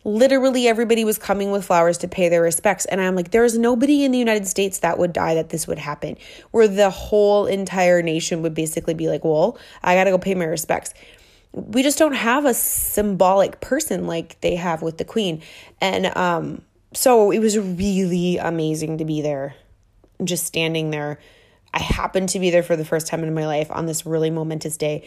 literally 0.07 0.69
everybody 0.69 1.03
was 1.03 1.17
coming 1.17 1.51
with 1.51 1.65
flowers 1.65 1.97
to 1.97 2.07
pay 2.07 2.29
their 2.29 2.41
respects. 2.41 2.85
And 2.85 3.01
I'm 3.01 3.13
like, 3.13 3.31
there's 3.31 3.57
nobody 3.57 4.05
in 4.05 4.13
the 4.13 4.17
United 4.17 4.47
States 4.47 4.79
that 4.79 4.97
would 4.97 5.11
die 5.11 5.35
that 5.35 5.49
this 5.49 5.67
would 5.67 5.77
happen, 5.77 6.15
where 6.51 6.67
the 6.67 6.89
whole 6.89 7.45
entire 7.45 8.01
nation 8.01 8.41
would 8.41 8.53
basically 8.53 8.93
be 8.93 9.09
like, 9.09 9.25
well, 9.25 9.59
I 9.83 9.95
got 9.95 10.05
to 10.05 10.11
go 10.11 10.17
pay 10.17 10.33
my 10.33 10.45
respects. 10.45 10.93
We 11.51 11.83
just 11.83 11.97
don't 11.97 12.13
have 12.13 12.45
a 12.45 12.53
symbolic 12.53 13.59
person 13.59 14.07
like 14.07 14.39
they 14.39 14.55
have 14.55 14.81
with 14.81 14.97
the 14.97 15.05
queen. 15.05 15.41
And 15.81 16.05
um, 16.17 16.61
so 16.93 17.31
it 17.31 17.39
was 17.39 17.59
really 17.59 18.37
amazing 18.37 18.99
to 18.99 19.05
be 19.05 19.21
there, 19.21 19.55
just 20.23 20.45
standing 20.45 20.89
there. 20.89 21.19
I 21.73 21.79
happened 21.79 22.29
to 22.29 22.39
be 22.39 22.49
there 22.49 22.63
for 22.63 22.77
the 22.77 22.85
first 22.85 23.07
time 23.07 23.23
in 23.23 23.33
my 23.33 23.45
life 23.45 23.69
on 23.71 23.87
this 23.87 24.05
really 24.05 24.29
momentous 24.29 24.77
day 24.77 25.05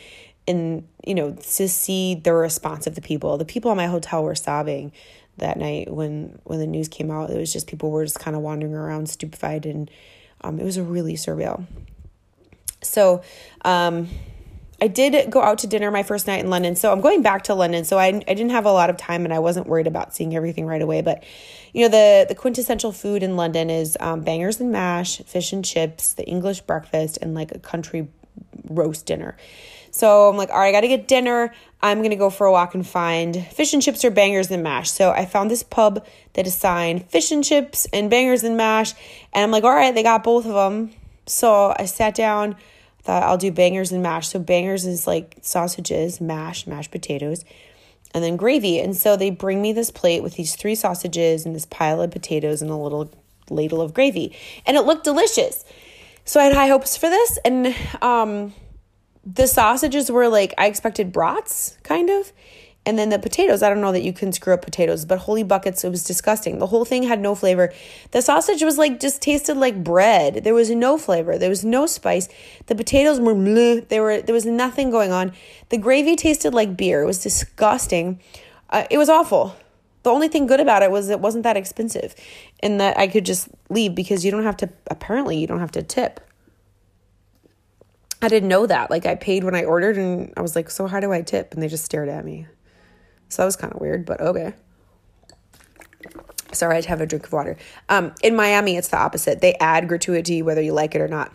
and 0.48 0.86
you 1.04 1.14
know 1.14 1.32
to 1.32 1.68
see 1.68 2.14
the 2.14 2.32
response 2.32 2.86
of 2.86 2.94
the 2.94 3.00
people 3.00 3.36
the 3.38 3.44
people 3.44 3.70
in 3.70 3.76
my 3.76 3.86
hotel 3.86 4.22
were 4.22 4.34
sobbing 4.34 4.92
that 5.38 5.56
night 5.56 5.90
when 5.92 6.38
when 6.44 6.58
the 6.58 6.66
news 6.66 6.88
came 6.88 7.10
out 7.10 7.30
it 7.30 7.38
was 7.38 7.52
just 7.52 7.66
people 7.66 7.90
were 7.90 8.04
just 8.04 8.18
kind 8.18 8.36
of 8.36 8.42
wandering 8.42 8.74
around 8.74 9.08
stupefied 9.08 9.66
and 9.66 9.90
um, 10.42 10.58
it 10.58 10.64
was 10.64 10.76
a 10.76 10.82
really 10.82 11.14
surreal 11.14 11.66
so 12.82 13.22
um, 13.64 14.08
I 14.82 14.88
did 14.88 15.30
go 15.30 15.42
out 15.42 15.58
to 15.58 15.66
dinner 15.66 15.90
my 15.90 16.02
first 16.02 16.26
night 16.26 16.42
in 16.42 16.48
London. 16.48 16.74
So 16.74 16.90
I'm 16.90 17.00
going 17.00 17.22
back 17.22 17.44
to 17.44 17.54
London. 17.54 17.84
So 17.84 17.98
I, 17.98 18.06
I 18.06 18.10
didn't 18.10 18.50
have 18.50 18.64
a 18.64 18.72
lot 18.72 18.88
of 18.88 18.96
time 18.96 19.24
and 19.24 19.34
I 19.34 19.38
wasn't 19.38 19.66
worried 19.66 19.86
about 19.86 20.14
seeing 20.14 20.34
everything 20.34 20.64
right 20.64 20.80
away. 20.80 21.02
But, 21.02 21.22
you 21.74 21.82
know, 21.82 21.90
the, 21.90 22.26
the 22.28 22.34
quintessential 22.34 22.92
food 22.92 23.22
in 23.22 23.36
London 23.36 23.68
is 23.68 23.98
um, 24.00 24.22
bangers 24.22 24.58
and 24.58 24.72
mash, 24.72 25.18
fish 25.18 25.52
and 25.52 25.64
chips, 25.64 26.14
the 26.14 26.26
English 26.26 26.62
breakfast, 26.62 27.18
and 27.20 27.34
like 27.34 27.52
a 27.52 27.58
country 27.58 28.08
roast 28.68 29.04
dinner. 29.04 29.36
So 29.90 30.28
I'm 30.28 30.36
like, 30.36 30.50
all 30.50 30.58
right, 30.58 30.68
I 30.68 30.72
got 30.72 30.82
to 30.82 30.88
get 30.88 31.08
dinner. 31.08 31.52
I'm 31.82 32.02
to 32.02 32.16
go 32.16 32.30
for 32.30 32.46
a 32.46 32.52
walk 32.52 32.74
and 32.74 32.86
find 32.86 33.46
fish 33.46 33.72
and 33.72 33.82
chips 33.82 34.04
or 34.04 34.10
bangers 34.10 34.50
and 34.50 34.62
mash. 34.62 34.90
So 34.90 35.10
I 35.10 35.24
found 35.24 35.50
this 35.50 35.62
pub 35.62 36.04
that 36.34 36.46
assigned 36.46 37.08
fish 37.10 37.30
and 37.30 37.42
chips 37.42 37.86
and 37.92 38.10
bangers 38.10 38.44
and 38.44 38.56
mash. 38.56 38.92
And 39.32 39.42
I'm 39.42 39.50
like, 39.50 39.64
all 39.64 39.74
right, 39.74 39.94
they 39.94 40.02
got 40.02 40.22
both 40.22 40.46
of 40.46 40.52
them. 40.52 40.90
So 41.26 41.74
I 41.78 41.86
sat 41.86 42.14
down, 42.14 42.56
thought 43.02 43.22
I'll 43.22 43.38
do 43.38 43.50
bangers 43.50 43.92
and 43.92 44.02
mash. 44.02 44.28
So 44.28 44.38
bangers 44.38 44.84
is 44.84 45.06
like 45.06 45.38
sausages, 45.42 46.20
mash, 46.20 46.66
mashed 46.66 46.90
potatoes, 46.90 47.44
and 48.12 48.22
then 48.22 48.36
gravy. 48.36 48.78
And 48.78 48.94
so 48.94 49.16
they 49.16 49.30
bring 49.30 49.62
me 49.62 49.72
this 49.72 49.90
plate 49.90 50.22
with 50.22 50.34
these 50.34 50.56
three 50.56 50.74
sausages 50.74 51.46
and 51.46 51.54
this 51.54 51.66
pile 51.66 52.02
of 52.02 52.10
potatoes 52.10 52.60
and 52.60 52.70
a 52.70 52.76
little 52.76 53.10
ladle 53.48 53.80
of 53.80 53.94
gravy. 53.94 54.36
And 54.66 54.76
it 54.76 54.82
looked 54.82 55.04
delicious. 55.04 55.64
So 56.24 56.40
I 56.40 56.44
had 56.44 56.54
high 56.54 56.68
hopes 56.68 56.96
for 56.96 57.08
this. 57.08 57.38
And, 57.44 57.74
um, 58.02 58.52
the 59.34 59.46
sausages 59.46 60.10
were 60.10 60.28
like 60.28 60.54
I 60.58 60.66
expected 60.66 61.12
brats, 61.12 61.78
kind 61.82 62.10
of. 62.10 62.32
And 62.86 62.98
then 62.98 63.10
the 63.10 63.18
potatoes, 63.18 63.62
I 63.62 63.68
don't 63.68 63.82
know 63.82 63.92
that 63.92 64.02
you 64.02 64.14
can 64.14 64.32
screw 64.32 64.54
up 64.54 64.62
potatoes, 64.62 65.04
but 65.04 65.18
holy 65.18 65.42
buckets, 65.42 65.84
it 65.84 65.90
was 65.90 66.02
disgusting. 66.02 66.58
The 66.58 66.66
whole 66.66 66.86
thing 66.86 67.02
had 67.02 67.20
no 67.20 67.34
flavor. 67.34 67.72
The 68.12 68.22
sausage 68.22 68.62
was 68.62 68.78
like 68.78 68.98
just 68.98 69.20
tasted 69.20 69.58
like 69.58 69.84
bread. 69.84 70.44
There 70.44 70.54
was 70.54 70.70
no 70.70 70.96
flavor. 70.96 71.36
There 71.36 71.50
was 71.50 71.62
no 71.62 71.84
spice. 71.84 72.28
The 72.66 72.74
potatoes 72.74 73.20
were 73.20 73.34
bleh. 73.34 73.86
There 73.88 74.02
were 74.02 74.22
there 74.22 74.34
was 74.34 74.46
nothing 74.46 74.90
going 74.90 75.12
on. 75.12 75.32
The 75.68 75.76
gravy 75.76 76.16
tasted 76.16 76.54
like 76.54 76.76
beer. 76.76 77.02
It 77.02 77.06
was 77.06 77.22
disgusting. 77.22 78.18
Uh, 78.70 78.86
it 78.90 78.96
was 78.96 79.10
awful. 79.10 79.56
The 80.02 80.10
only 80.10 80.28
thing 80.28 80.46
good 80.46 80.60
about 80.60 80.82
it 80.82 80.90
was 80.90 81.10
it 81.10 81.20
wasn't 81.20 81.44
that 81.44 81.58
expensive, 81.58 82.14
and 82.62 82.80
that 82.80 82.98
I 82.98 83.06
could 83.06 83.26
just 83.26 83.48
leave 83.68 83.94
because 83.94 84.24
you 84.24 84.30
don't 84.30 84.44
have 84.44 84.56
to. 84.58 84.70
Apparently, 84.86 85.36
you 85.36 85.46
don't 85.46 85.60
have 85.60 85.72
to 85.72 85.82
tip. 85.82 86.20
I 88.22 88.28
didn't 88.28 88.48
know 88.48 88.66
that. 88.66 88.90
Like 88.90 89.06
I 89.06 89.14
paid 89.14 89.44
when 89.44 89.54
I 89.54 89.64
ordered 89.64 89.96
and 89.96 90.32
I 90.36 90.42
was 90.42 90.54
like, 90.54 90.70
"So 90.70 90.86
how 90.86 91.00
do 91.00 91.12
I 91.12 91.22
tip?" 91.22 91.54
And 91.54 91.62
they 91.62 91.68
just 91.68 91.84
stared 91.84 92.08
at 92.08 92.24
me. 92.24 92.46
So 93.28 93.42
that 93.42 93.46
was 93.46 93.56
kind 93.56 93.72
of 93.72 93.80
weird, 93.80 94.04
but 94.04 94.20
okay. 94.20 94.54
Sorry, 96.52 96.72
I 96.72 96.74
had 96.76 96.84
to 96.84 96.88
have 96.90 97.00
a 97.00 97.06
drink 97.06 97.26
of 97.26 97.32
water. 97.32 97.56
Um, 97.88 98.12
in 98.22 98.34
Miami, 98.34 98.76
it's 98.76 98.88
the 98.88 98.98
opposite. 98.98 99.40
They 99.40 99.54
add 99.54 99.88
gratuity 99.88 100.42
whether 100.42 100.60
you 100.60 100.72
like 100.72 100.94
it 100.94 101.00
or 101.00 101.08
not. 101.08 101.32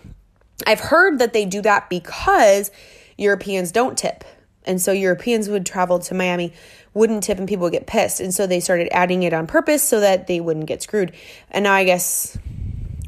I've 0.67 0.79
heard 0.79 1.19
that 1.19 1.33
they 1.33 1.45
do 1.45 1.61
that 1.61 1.89
because 1.89 2.69
Europeans 3.17 3.71
don't 3.71 3.97
tip. 3.97 4.25
And 4.65 4.81
so 4.81 4.91
Europeans 4.91 5.47
would 5.47 5.65
travel 5.65 5.99
to 5.99 6.13
Miami, 6.13 6.51
wouldn't 6.93 7.23
tip, 7.23 7.37
and 7.37 7.47
people 7.47 7.63
would 7.63 7.73
get 7.73 7.87
pissed. 7.87 8.19
And 8.19 8.33
so 8.33 8.47
they 8.47 8.59
started 8.59 8.89
adding 8.91 9.23
it 9.23 9.31
on 9.31 9.47
purpose 9.47 9.83
so 9.83 9.99
that 9.99 10.27
they 10.27 10.39
wouldn't 10.39 10.65
get 10.65 10.81
screwed. 10.81 11.13
And 11.51 11.63
now 11.63 11.73
I 11.73 11.83
guess 11.83 12.37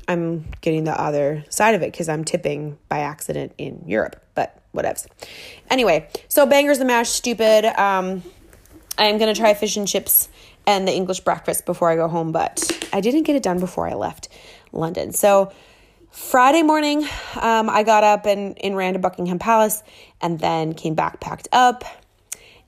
I'm 0.08 0.46
getting 0.62 0.84
the 0.86 1.00
other 1.00 1.46
side 1.50 1.76
of 1.76 1.82
it 1.82 1.92
because 1.92 2.10
I'm 2.10 2.24
tipping 2.24 2.78
by 2.90 3.00
accident 3.00 3.54
in 3.58 3.84
Europe, 3.88 4.24
but 4.36 4.62
whatevs. 4.74 5.08
Anyway, 5.70 6.10
so 6.28 6.46
bangers 6.46 6.80
and 6.80 6.88
mash, 6.88 7.10
stupid. 7.10 7.66
Um, 7.80 8.24
I'm 8.98 9.18
gonna 9.18 9.36
try 9.36 9.54
fish 9.54 9.78
and 9.78 9.88
chips 9.88 10.30
and 10.66 10.88
the 10.88 10.94
English 10.94 11.22
breakfast 11.22 11.66
before 11.66 11.90
I 11.90 11.96
go 11.96 12.08
home, 12.08 12.32
but 12.32 12.88
I 12.92 13.02
didn't 13.02 13.24
get 13.24 13.36
it 13.36 13.44
done 13.44 13.60
before 13.60 13.88
I 13.88 13.94
left 13.94 14.30
London. 14.72 15.14
So 15.14 15.52
Friday 16.12 16.64
morning, 16.64 17.04
um, 17.40 17.70
I 17.70 17.84
got 17.84 18.04
up 18.04 18.26
and, 18.26 18.58
and 18.64 18.76
ran 18.76 18.94
to 18.94 19.00
Buckingham 19.00 19.40
Palace 19.40 19.84
and 20.22 20.40
then 20.40 20.74
came 20.74 20.96
back, 20.96 21.20
packed 21.20 21.48
up, 21.52 21.84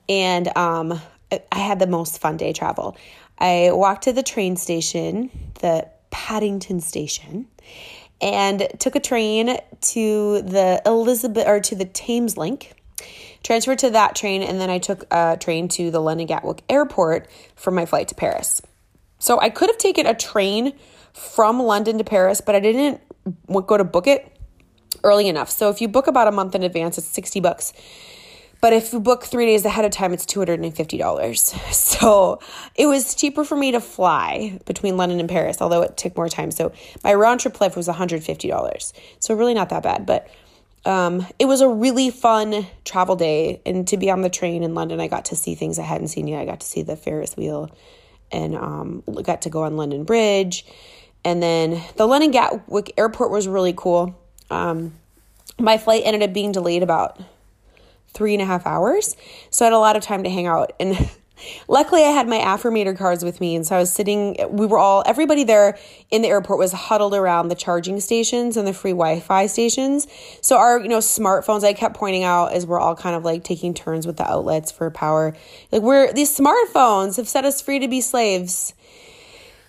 and 0.08 0.56
um, 0.56 1.00
I 1.30 1.58
had 1.58 1.78
the 1.78 1.86
most 1.86 2.20
fun 2.20 2.36
day 2.36 2.52
travel. 2.52 2.96
I 3.38 3.70
walked 3.72 4.04
to 4.04 4.12
the 4.12 4.22
train 4.22 4.56
station, 4.56 5.30
the 5.60 5.88
Paddington 6.10 6.80
station, 6.80 7.46
and 8.20 8.68
took 8.78 8.94
a 8.96 9.00
train 9.00 9.58
to 9.80 10.42
the 10.42 10.82
Elizabeth 10.84 11.46
or 11.46 11.60
to 11.60 11.74
the 11.74 11.86
Thameslink. 11.86 12.72
Transferred 13.42 13.78
to 13.78 13.90
that 13.90 14.14
train, 14.14 14.42
and 14.42 14.60
then 14.60 14.68
I 14.68 14.78
took 14.78 15.06
a 15.10 15.38
train 15.40 15.68
to 15.68 15.90
the 15.90 16.00
London 16.00 16.26
Gatwick 16.26 16.62
Airport 16.68 17.26
for 17.56 17.70
my 17.70 17.86
flight 17.86 18.08
to 18.08 18.14
Paris. 18.14 18.60
So 19.18 19.40
I 19.40 19.48
could 19.48 19.70
have 19.70 19.78
taken 19.78 20.06
a 20.06 20.14
train 20.14 20.74
from 21.14 21.58
London 21.58 21.96
to 21.98 22.04
Paris, 22.04 22.42
but 22.42 22.54
I 22.54 22.60
didn't 22.60 23.00
go 23.48 23.76
to 23.78 23.84
book 23.84 24.06
it 24.06 24.36
early 25.02 25.28
enough. 25.28 25.48
So 25.48 25.70
if 25.70 25.80
you 25.80 25.88
book 25.88 26.06
about 26.06 26.28
a 26.28 26.32
month 26.32 26.54
in 26.54 26.62
advance, 26.62 26.98
it's 26.98 27.06
60 27.06 27.40
bucks 27.40 27.72
but 28.60 28.72
if 28.72 28.92
you 28.92 29.00
book 29.00 29.24
three 29.24 29.46
days 29.46 29.64
ahead 29.64 29.84
of 29.84 29.90
time, 29.90 30.12
it's 30.12 30.26
$250. 30.26 31.72
So 31.90 32.40
it 32.76 32.86
was 32.86 33.14
cheaper 33.14 33.44
for 33.44 33.56
me 33.56 33.72
to 33.72 33.80
fly 33.80 34.58
between 34.64 34.96
London 34.96 35.20
and 35.20 35.28
Paris, 35.28 35.60
although 35.60 35.82
it 35.82 35.96
took 35.96 36.16
more 36.16 36.28
time. 36.28 36.50
So 36.50 36.72
my 37.04 37.12
round 37.14 37.40
trip 37.40 37.56
flight 37.56 37.76
was 37.76 37.88
$150. 37.88 38.92
So 39.18 39.34
really 39.34 39.54
not 39.54 39.68
that 39.68 39.82
bad. 39.82 40.06
But 40.06 40.28
um, 40.84 41.26
it 41.38 41.44
was 41.44 41.60
a 41.60 41.68
really 41.68 42.10
fun 42.10 42.66
travel 42.84 43.16
day. 43.16 43.60
And 43.66 43.86
to 43.88 43.96
be 43.96 44.10
on 44.10 44.22
the 44.22 44.30
train 44.30 44.62
in 44.62 44.74
London, 44.74 45.00
I 45.00 45.08
got 45.08 45.26
to 45.26 45.36
see 45.36 45.54
things 45.54 45.78
I 45.78 45.82
hadn't 45.82 46.08
seen 46.08 46.26
yet. 46.26 46.40
I 46.40 46.46
got 46.46 46.60
to 46.60 46.66
see 46.66 46.82
the 46.82 46.96
Ferris 46.96 47.36
wheel 47.36 47.70
and 48.32 48.54
um, 48.56 49.02
got 49.22 49.42
to 49.42 49.50
go 49.50 49.64
on 49.64 49.76
London 49.76 50.04
Bridge. 50.04 50.64
And 51.24 51.42
then 51.42 51.82
the 51.96 52.06
London 52.06 52.30
Gatwick 52.30 52.94
Airport 52.96 53.30
was 53.30 53.46
really 53.46 53.74
cool. 53.76 54.18
Um, 54.50 54.94
my 55.58 55.76
flight 55.76 56.02
ended 56.04 56.22
up 56.22 56.32
being 56.32 56.52
delayed 56.52 56.82
about 56.82 57.20
three 58.12 58.34
and 58.34 58.42
a 58.42 58.46
half 58.46 58.66
hours. 58.66 59.16
So 59.50 59.64
I 59.64 59.66
had 59.66 59.72
a 59.74 59.78
lot 59.78 59.96
of 59.96 60.02
time 60.02 60.24
to 60.24 60.30
hang 60.30 60.46
out. 60.46 60.72
And 60.80 61.10
luckily, 61.68 62.02
I 62.02 62.10
had 62.10 62.28
my 62.28 62.38
affirmator 62.38 62.96
cards 62.96 63.24
with 63.24 63.40
me. 63.40 63.54
And 63.54 63.66
so 63.66 63.76
I 63.76 63.78
was 63.78 63.92
sitting, 63.92 64.36
we 64.50 64.66
were 64.66 64.78
all, 64.78 65.02
everybody 65.06 65.44
there 65.44 65.78
in 66.10 66.22
the 66.22 66.28
airport 66.28 66.58
was 66.58 66.72
huddled 66.72 67.14
around 67.14 67.48
the 67.48 67.54
charging 67.54 68.00
stations 68.00 68.56
and 68.56 68.66
the 68.66 68.72
free 68.72 68.92
Wi 68.92 69.20
Fi 69.20 69.46
stations. 69.46 70.06
So 70.40 70.56
our, 70.56 70.80
you 70.80 70.88
know, 70.88 70.98
smartphones, 70.98 71.64
I 71.64 71.72
kept 71.72 71.96
pointing 71.96 72.24
out 72.24 72.52
as 72.52 72.66
we're 72.66 72.80
all 72.80 72.96
kind 72.96 73.16
of 73.16 73.24
like 73.24 73.44
taking 73.44 73.74
turns 73.74 74.06
with 74.06 74.16
the 74.16 74.28
outlets 74.28 74.70
for 74.70 74.90
power. 74.90 75.34
Like, 75.72 75.82
we're, 75.82 76.12
these 76.12 76.36
smartphones 76.36 77.16
have 77.16 77.28
set 77.28 77.44
us 77.44 77.60
free 77.60 77.78
to 77.78 77.88
be 77.88 78.00
slaves. 78.00 78.74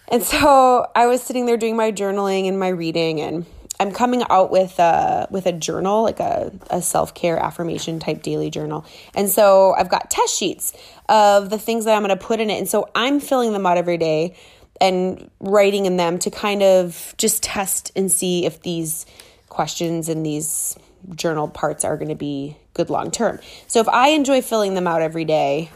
And 0.08 0.24
so 0.24 0.86
I 0.94 1.08
was 1.08 1.22
sitting 1.22 1.46
there 1.46 1.56
doing 1.56 1.78
my 1.78 1.92
journaling 1.92 2.48
and 2.48 2.60
my 2.60 2.68
reading 2.68 3.22
and 3.22 3.46
I'm 3.82 3.92
coming 3.92 4.22
out 4.30 4.52
with 4.52 4.78
a 4.78 5.28
with 5.32 5.48
a 5.48 5.52
journal, 5.52 6.04
like 6.04 6.20
a, 6.20 6.52
a 6.70 6.84
self 6.84 7.16
care 7.16 7.40
affirmation 7.40 8.00
type 8.00 8.22
daily 8.22 8.52
journal, 8.52 8.86
and 9.16 9.28
so 9.28 9.74
I've 9.74 9.90
got 9.90 10.12
test 10.12 10.38
sheets 10.38 10.72
of 11.10 11.50
the 11.50 11.58
things 11.58 11.86
that 11.86 11.96
I'm 11.96 12.04
going 12.04 12.16
to 12.16 12.24
put 12.24 12.40
in 12.40 12.52
it, 12.52 12.60
and 12.60 12.70
so 12.70 12.92
I'm 12.94 13.20
filling 13.20 13.54
them 13.54 13.66
out 13.66 13.78
every 13.78 13.98
day 13.98 14.36
and 14.80 15.32
writing 15.40 15.88
in 15.88 15.98
them 15.98 16.20
to 16.20 16.30
kind 16.30 16.62
of 16.62 17.16
just 17.18 17.42
test 17.42 17.92
and 17.96 18.12
see 18.12 18.46
if 18.46 18.62
these 18.62 19.08
questions 19.50 20.10
and 20.10 20.24
these 20.24 20.78
journal 21.16 21.48
parts 21.48 21.84
are 21.84 21.98
going 21.98 22.10
to 22.10 22.16
be 22.16 22.56
good 22.76 22.92
long 22.92 23.10
term. 23.10 23.40
So 23.66 23.80
if 23.80 23.90
I 23.90 24.10
enjoy 24.10 24.44
filling 24.44 24.76
them 24.76 24.86
out 24.86 25.02
every 25.02 25.26
day, 25.26 25.72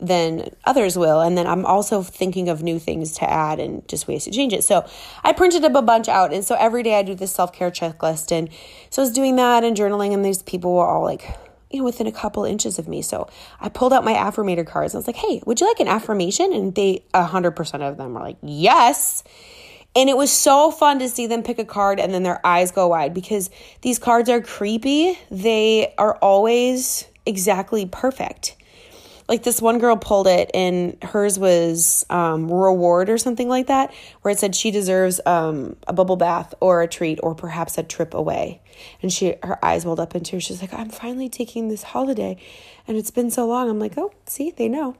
than 0.00 0.50
others 0.64 0.98
will. 0.98 1.20
And 1.20 1.38
then 1.38 1.46
I'm 1.46 1.64
also 1.64 2.02
thinking 2.02 2.48
of 2.48 2.62
new 2.62 2.78
things 2.78 3.12
to 3.14 3.30
add 3.30 3.58
and 3.58 3.86
just 3.88 4.06
ways 4.06 4.24
to 4.24 4.30
change 4.30 4.52
it. 4.52 4.62
So 4.62 4.86
I 5.24 5.32
printed 5.32 5.64
up 5.64 5.74
a 5.74 5.82
bunch 5.82 6.08
out. 6.08 6.32
And 6.32 6.44
so 6.44 6.54
every 6.56 6.82
day 6.82 6.98
I 6.98 7.02
do 7.02 7.14
this 7.14 7.32
self 7.32 7.52
care 7.52 7.70
checklist. 7.70 8.30
And 8.30 8.50
so 8.90 9.02
I 9.02 9.04
was 9.04 9.12
doing 9.12 9.36
that 9.36 9.64
and 9.64 9.76
journaling, 9.76 10.12
and 10.12 10.24
these 10.24 10.42
people 10.42 10.74
were 10.74 10.86
all 10.86 11.02
like, 11.02 11.36
you 11.70 11.78
know, 11.78 11.84
within 11.84 12.06
a 12.06 12.12
couple 12.12 12.44
inches 12.44 12.78
of 12.78 12.88
me. 12.88 13.02
So 13.02 13.28
I 13.60 13.68
pulled 13.68 13.92
out 13.92 14.04
my 14.04 14.14
affirmator 14.14 14.66
cards. 14.66 14.94
I 14.94 14.98
was 14.98 15.06
like, 15.06 15.16
hey, 15.16 15.42
would 15.46 15.60
you 15.60 15.66
like 15.66 15.80
an 15.80 15.88
affirmation? 15.88 16.52
And 16.52 16.74
they, 16.74 17.04
100% 17.14 17.80
of 17.80 17.96
them 17.96 18.14
were 18.14 18.20
like, 18.20 18.36
yes. 18.42 19.24
And 19.94 20.10
it 20.10 20.16
was 20.16 20.30
so 20.30 20.70
fun 20.70 20.98
to 20.98 21.08
see 21.08 21.26
them 21.26 21.42
pick 21.42 21.58
a 21.58 21.64
card 21.64 21.98
and 21.98 22.12
then 22.12 22.22
their 22.22 22.44
eyes 22.46 22.70
go 22.70 22.88
wide 22.88 23.14
because 23.14 23.48
these 23.80 23.98
cards 23.98 24.28
are 24.28 24.42
creepy. 24.42 25.18
They 25.30 25.94
are 25.96 26.16
always 26.16 27.06
exactly 27.24 27.86
perfect 27.86 28.56
like 29.28 29.42
this 29.42 29.60
one 29.60 29.78
girl 29.78 29.96
pulled 29.96 30.26
it 30.26 30.50
and 30.54 31.02
hers 31.02 31.38
was 31.38 32.06
um, 32.10 32.50
reward 32.52 33.10
or 33.10 33.18
something 33.18 33.48
like 33.48 33.66
that 33.66 33.92
where 34.22 34.32
it 34.32 34.38
said 34.38 34.54
she 34.54 34.70
deserves 34.70 35.20
um, 35.26 35.76
a 35.86 35.92
bubble 35.92 36.16
bath 36.16 36.54
or 36.60 36.82
a 36.82 36.88
treat 36.88 37.18
or 37.22 37.34
perhaps 37.34 37.76
a 37.78 37.82
trip 37.82 38.14
away. 38.14 38.60
And 39.02 39.12
she 39.12 39.34
her 39.42 39.62
eyes 39.64 39.84
welled 39.84 40.00
up 40.00 40.14
into 40.14 40.36
her 40.36 40.40
she's 40.40 40.60
like 40.60 40.74
i'm 40.74 40.90
finally 40.90 41.28
taking 41.28 41.68
this 41.68 41.82
holiday 41.82 42.36
and 42.86 42.96
it's 42.96 43.10
been 43.10 43.30
so 43.30 43.46
long. 43.46 43.68
I'm 43.68 43.78
like 43.78 43.96
oh 43.96 44.12
see 44.26 44.52
they 44.52 44.68
know. 44.68 44.96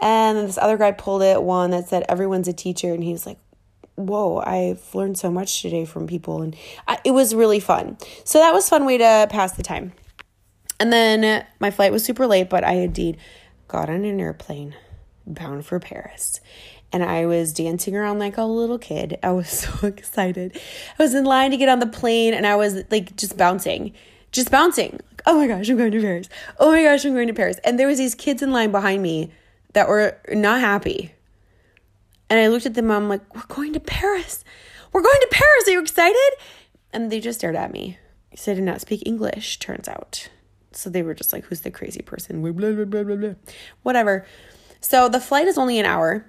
And 0.00 0.38
this 0.38 0.58
other 0.58 0.78
guy 0.78 0.92
pulled 0.92 1.22
it 1.22 1.42
one 1.42 1.72
that 1.72 1.88
said 1.88 2.04
everyone's 2.08 2.48
a 2.48 2.52
teacher. 2.52 2.94
And 2.94 3.04
he 3.04 3.12
was 3.12 3.26
like 3.26 3.38
whoa 3.96 4.38
i've 4.38 4.94
learned 4.94 5.18
so 5.18 5.30
much 5.30 5.60
today 5.60 5.84
from 5.84 6.06
people. 6.06 6.40
And 6.40 6.56
I, 6.86 6.98
it 7.04 7.10
was 7.10 7.34
really 7.34 7.60
fun. 7.60 7.98
So 8.24 8.38
that 8.38 8.54
was 8.54 8.68
fun 8.68 8.86
way 8.86 8.98
to 8.98 9.26
pass 9.28 9.52
the 9.52 9.62
time. 9.62 9.92
And 10.80 10.92
then 10.92 11.44
my 11.58 11.72
flight 11.72 11.92
was 11.92 12.04
super 12.04 12.26
late 12.26 12.48
but 12.48 12.64
i 12.64 12.74
indeed 12.74 13.18
got 13.68 13.88
on 13.90 14.04
an 14.04 14.20
airplane 14.20 14.74
bound 15.26 15.64
for 15.66 15.78
Paris. 15.78 16.40
And 16.90 17.04
I 17.04 17.26
was 17.26 17.52
dancing 17.52 17.94
around 17.94 18.18
like 18.18 18.38
a 18.38 18.44
little 18.44 18.78
kid. 18.78 19.18
I 19.22 19.32
was 19.32 19.48
so 19.80 19.86
excited. 19.86 20.58
I 20.98 21.02
was 21.02 21.14
in 21.14 21.24
line 21.24 21.50
to 21.50 21.56
get 21.56 21.68
on 21.68 21.80
the 21.80 21.86
plane 21.86 22.34
and 22.34 22.46
I 22.46 22.56
was 22.56 22.82
like 22.90 23.14
just 23.16 23.36
bouncing, 23.36 23.92
just 24.32 24.50
bouncing. 24.50 24.92
Like, 24.92 25.22
oh 25.26 25.36
my 25.36 25.46
gosh, 25.46 25.68
I'm 25.68 25.76
going 25.76 25.92
to 25.92 26.00
Paris. 26.00 26.28
Oh 26.58 26.72
my 26.72 26.82
gosh, 26.82 27.04
I'm 27.04 27.14
going 27.14 27.28
to 27.28 27.34
Paris. 27.34 27.58
And 27.64 27.78
there 27.78 27.86
was 27.86 27.98
these 27.98 28.14
kids 28.14 28.42
in 28.42 28.50
line 28.50 28.72
behind 28.72 29.02
me 29.02 29.30
that 29.74 29.88
were 29.88 30.18
not 30.30 30.60
happy. 30.60 31.12
And 32.30 32.38
I 32.38 32.48
looked 32.48 32.66
at 32.66 32.74
them, 32.74 32.90
I'm 32.90 33.08
like, 33.08 33.34
we're 33.34 33.54
going 33.54 33.72
to 33.74 33.80
Paris. 33.80 34.44
We're 34.92 35.02
going 35.02 35.20
to 35.20 35.28
Paris. 35.30 35.68
Are 35.68 35.70
you 35.70 35.80
excited? 35.80 36.30
And 36.92 37.10
they 37.10 37.20
just 37.20 37.38
stared 37.38 37.56
at 37.56 37.72
me. 37.72 37.98
So 38.34 38.52
I 38.52 38.54
did 38.54 38.64
not 38.64 38.80
speak 38.80 39.02
English, 39.06 39.58
turns 39.58 39.88
out. 39.88 40.28
So 40.78 40.90
they 40.90 41.02
were 41.02 41.14
just 41.14 41.32
like, 41.32 41.44
who's 41.44 41.60
the 41.60 41.70
crazy 41.70 42.02
person? 42.02 42.40
Blah, 42.40 42.52
blah, 42.52 42.84
blah, 42.84 43.02
blah, 43.02 43.16
blah. 43.16 43.34
Whatever. 43.82 44.26
So 44.80 45.08
the 45.08 45.20
flight 45.20 45.48
is 45.48 45.58
only 45.58 45.78
an 45.78 45.86
hour. 45.86 46.24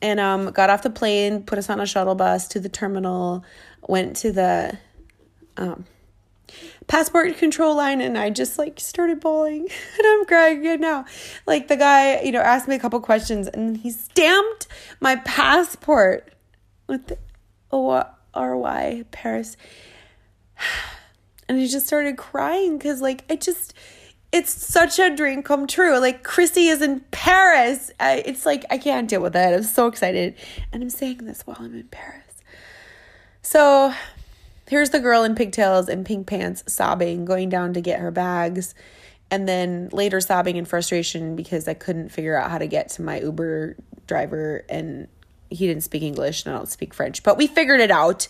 And 0.00 0.18
um, 0.18 0.50
got 0.50 0.70
off 0.70 0.82
the 0.82 0.90
plane, 0.90 1.44
put 1.44 1.58
us 1.58 1.70
on 1.70 1.78
a 1.78 1.86
shuttle 1.86 2.14
bus 2.14 2.48
to 2.48 2.60
the 2.60 2.68
terminal, 2.68 3.44
went 3.86 4.16
to 4.16 4.32
the 4.32 4.76
um, 5.56 5.84
passport 6.86 7.36
control 7.36 7.76
line 7.76 8.00
and 8.00 8.18
I 8.18 8.30
just 8.30 8.58
like 8.58 8.80
started 8.80 9.20
bawling 9.20 9.60
and 9.98 10.06
I'm 10.06 10.24
crying 10.24 10.80
now. 10.80 11.04
Like 11.46 11.68
the 11.68 11.76
guy, 11.76 12.20
you 12.22 12.32
know, 12.32 12.40
asked 12.40 12.68
me 12.68 12.74
a 12.74 12.78
couple 12.78 12.98
questions 13.00 13.48
and 13.48 13.76
he 13.76 13.90
stamped 13.90 14.66
my 15.00 15.16
passport 15.16 16.32
with 16.86 17.06
the 17.08 17.18
O 17.70 18.04
R 18.34 18.56
Y 18.56 19.04
Paris 19.10 19.56
and 21.52 21.60
I 21.60 21.66
just 21.66 21.86
started 21.86 22.16
crying 22.16 22.78
because, 22.78 23.02
like, 23.02 23.24
I 23.28 23.36
just, 23.36 23.74
it's 24.32 24.50
such 24.50 24.98
a 24.98 25.14
dream 25.14 25.42
come 25.42 25.66
true. 25.66 25.98
Like, 25.98 26.22
Chrissy 26.22 26.68
is 26.68 26.80
in 26.80 27.00
Paris. 27.10 27.90
I, 28.00 28.22
it's 28.24 28.46
like, 28.46 28.64
I 28.70 28.78
can't 28.78 29.06
deal 29.06 29.20
with 29.20 29.36
it. 29.36 29.54
I'm 29.54 29.62
so 29.62 29.86
excited. 29.86 30.34
And 30.72 30.82
I'm 30.82 30.88
saying 30.88 31.18
this 31.18 31.42
while 31.46 31.58
I'm 31.60 31.74
in 31.74 31.88
Paris. 31.88 32.24
So 33.42 33.92
here's 34.66 34.88
the 34.88 34.98
girl 34.98 35.24
in 35.24 35.34
pigtails 35.34 35.90
and 35.90 36.06
pink 36.06 36.26
pants 36.26 36.64
sobbing, 36.66 37.26
going 37.26 37.50
down 37.50 37.74
to 37.74 37.82
get 37.82 38.00
her 38.00 38.10
bags. 38.10 38.74
And 39.30 39.46
then 39.46 39.90
later 39.92 40.22
sobbing 40.22 40.56
in 40.56 40.64
frustration 40.64 41.36
because 41.36 41.68
I 41.68 41.74
couldn't 41.74 42.08
figure 42.08 42.34
out 42.34 42.50
how 42.50 42.56
to 42.56 42.66
get 42.66 42.88
to 42.90 43.02
my 43.02 43.20
Uber 43.20 43.76
driver 44.06 44.64
and 44.70 45.06
he 45.50 45.66
didn't 45.66 45.82
speak 45.82 46.02
English 46.02 46.46
and 46.46 46.54
I 46.54 46.56
don't 46.56 46.68
speak 46.68 46.94
French. 46.94 47.22
But 47.22 47.36
we 47.36 47.46
figured 47.46 47.80
it 47.80 47.90
out. 47.90 48.26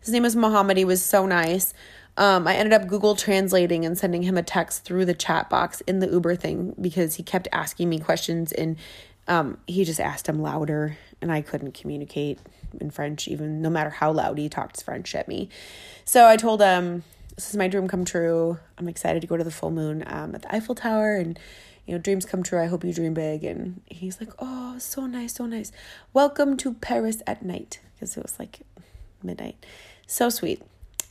His 0.00 0.12
name 0.12 0.22
was 0.22 0.36
Mohammed. 0.36 0.76
He 0.76 0.84
was 0.84 1.04
so 1.04 1.26
nice. 1.26 1.74
Um, 2.20 2.46
I 2.46 2.54
ended 2.56 2.74
up 2.74 2.86
Google 2.86 3.16
translating 3.16 3.86
and 3.86 3.96
sending 3.96 4.22
him 4.22 4.36
a 4.36 4.42
text 4.42 4.84
through 4.84 5.06
the 5.06 5.14
chat 5.14 5.48
box 5.48 5.80
in 5.80 6.00
the 6.00 6.06
Uber 6.06 6.36
thing 6.36 6.74
because 6.78 7.14
he 7.14 7.22
kept 7.22 7.48
asking 7.50 7.88
me 7.88 7.98
questions 7.98 8.52
and 8.52 8.76
um, 9.26 9.56
he 9.66 9.86
just 9.86 10.00
asked 10.00 10.28
him 10.28 10.42
louder 10.42 10.98
and 11.22 11.32
I 11.32 11.40
couldn't 11.40 11.72
communicate 11.72 12.38
in 12.78 12.90
French, 12.90 13.26
even 13.26 13.62
no 13.62 13.70
matter 13.70 13.88
how 13.88 14.12
loud 14.12 14.36
he 14.36 14.50
talked 14.50 14.82
French 14.82 15.14
at 15.14 15.28
me. 15.28 15.48
So 16.04 16.26
I 16.26 16.36
told 16.36 16.60
him, 16.60 17.04
This 17.36 17.48
is 17.48 17.56
my 17.56 17.68
dream 17.68 17.88
come 17.88 18.04
true. 18.04 18.58
I'm 18.76 18.86
excited 18.86 19.22
to 19.22 19.26
go 19.26 19.38
to 19.38 19.44
the 19.44 19.50
full 19.50 19.70
moon 19.70 20.04
um, 20.06 20.34
at 20.34 20.42
the 20.42 20.54
Eiffel 20.54 20.74
Tower 20.74 21.16
and 21.16 21.38
you 21.86 21.94
know, 21.94 21.98
dreams 21.98 22.26
come 22.26 22.42
true. 22.42 22.60
I 22.60 22.66
hope 22.66 22.84
you 22.84 22.92
dream 22.92 23.14
big. 23.14 23.44
And 23.44 23.80
he's 23.86 24.20
like, 24.20 24.30
Oh, 24.38 24.76
so 24.78 25.06
nice, 25.06 25.36
so 25.36 25.46
nice. 25.46 25.72
Welcome 26.12 26.58
to 26.58 26.74
Paris 26.74 27.22
at 27.26 27.42
night 27.42 27.80
because 27.94 28.14
it 28.18 28.22
was 28.22 28.38
like 28.38 28.60
midnight. 29.22 29.64
So 30.06 30.28
sweet. 30.28 30.60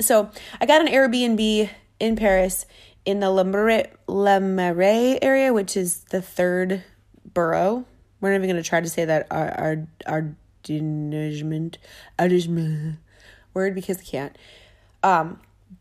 So 0.01 0.29
I 0.59 0.65
got 0.65 0.81
an 0.81 0.87
Airbnb 0.87 1.69
in 1.99 2.15
Paris 2.15 2.65
in 3.05 3.19
the 3.19 3.31
Le 3.31 3.43
Marais, 4.39 5.19
area, 5.21 5.53
which 5.53 5.75
is 5.75 6.01
the 6.05 6.21
third 6.21 6.83
borough 7.33 7.85
We're 8.21 8.31
not 8.31 8.37
even 8.37 8.49
going 8.49 8.61
to 8.61 8.67
try 8.67 8.81
to 8.81 8.89
say 8.89 9.05
that 9.05 9.27
our 9.31 9.49
our 9.51 9.87
our 10.05 10.35
arrangement 10.69 11.77
word 13.53 13.75
because 13.75 13.99
I 13.99 14.03
can't. 14.03 14.37
Um, 15.01 15.39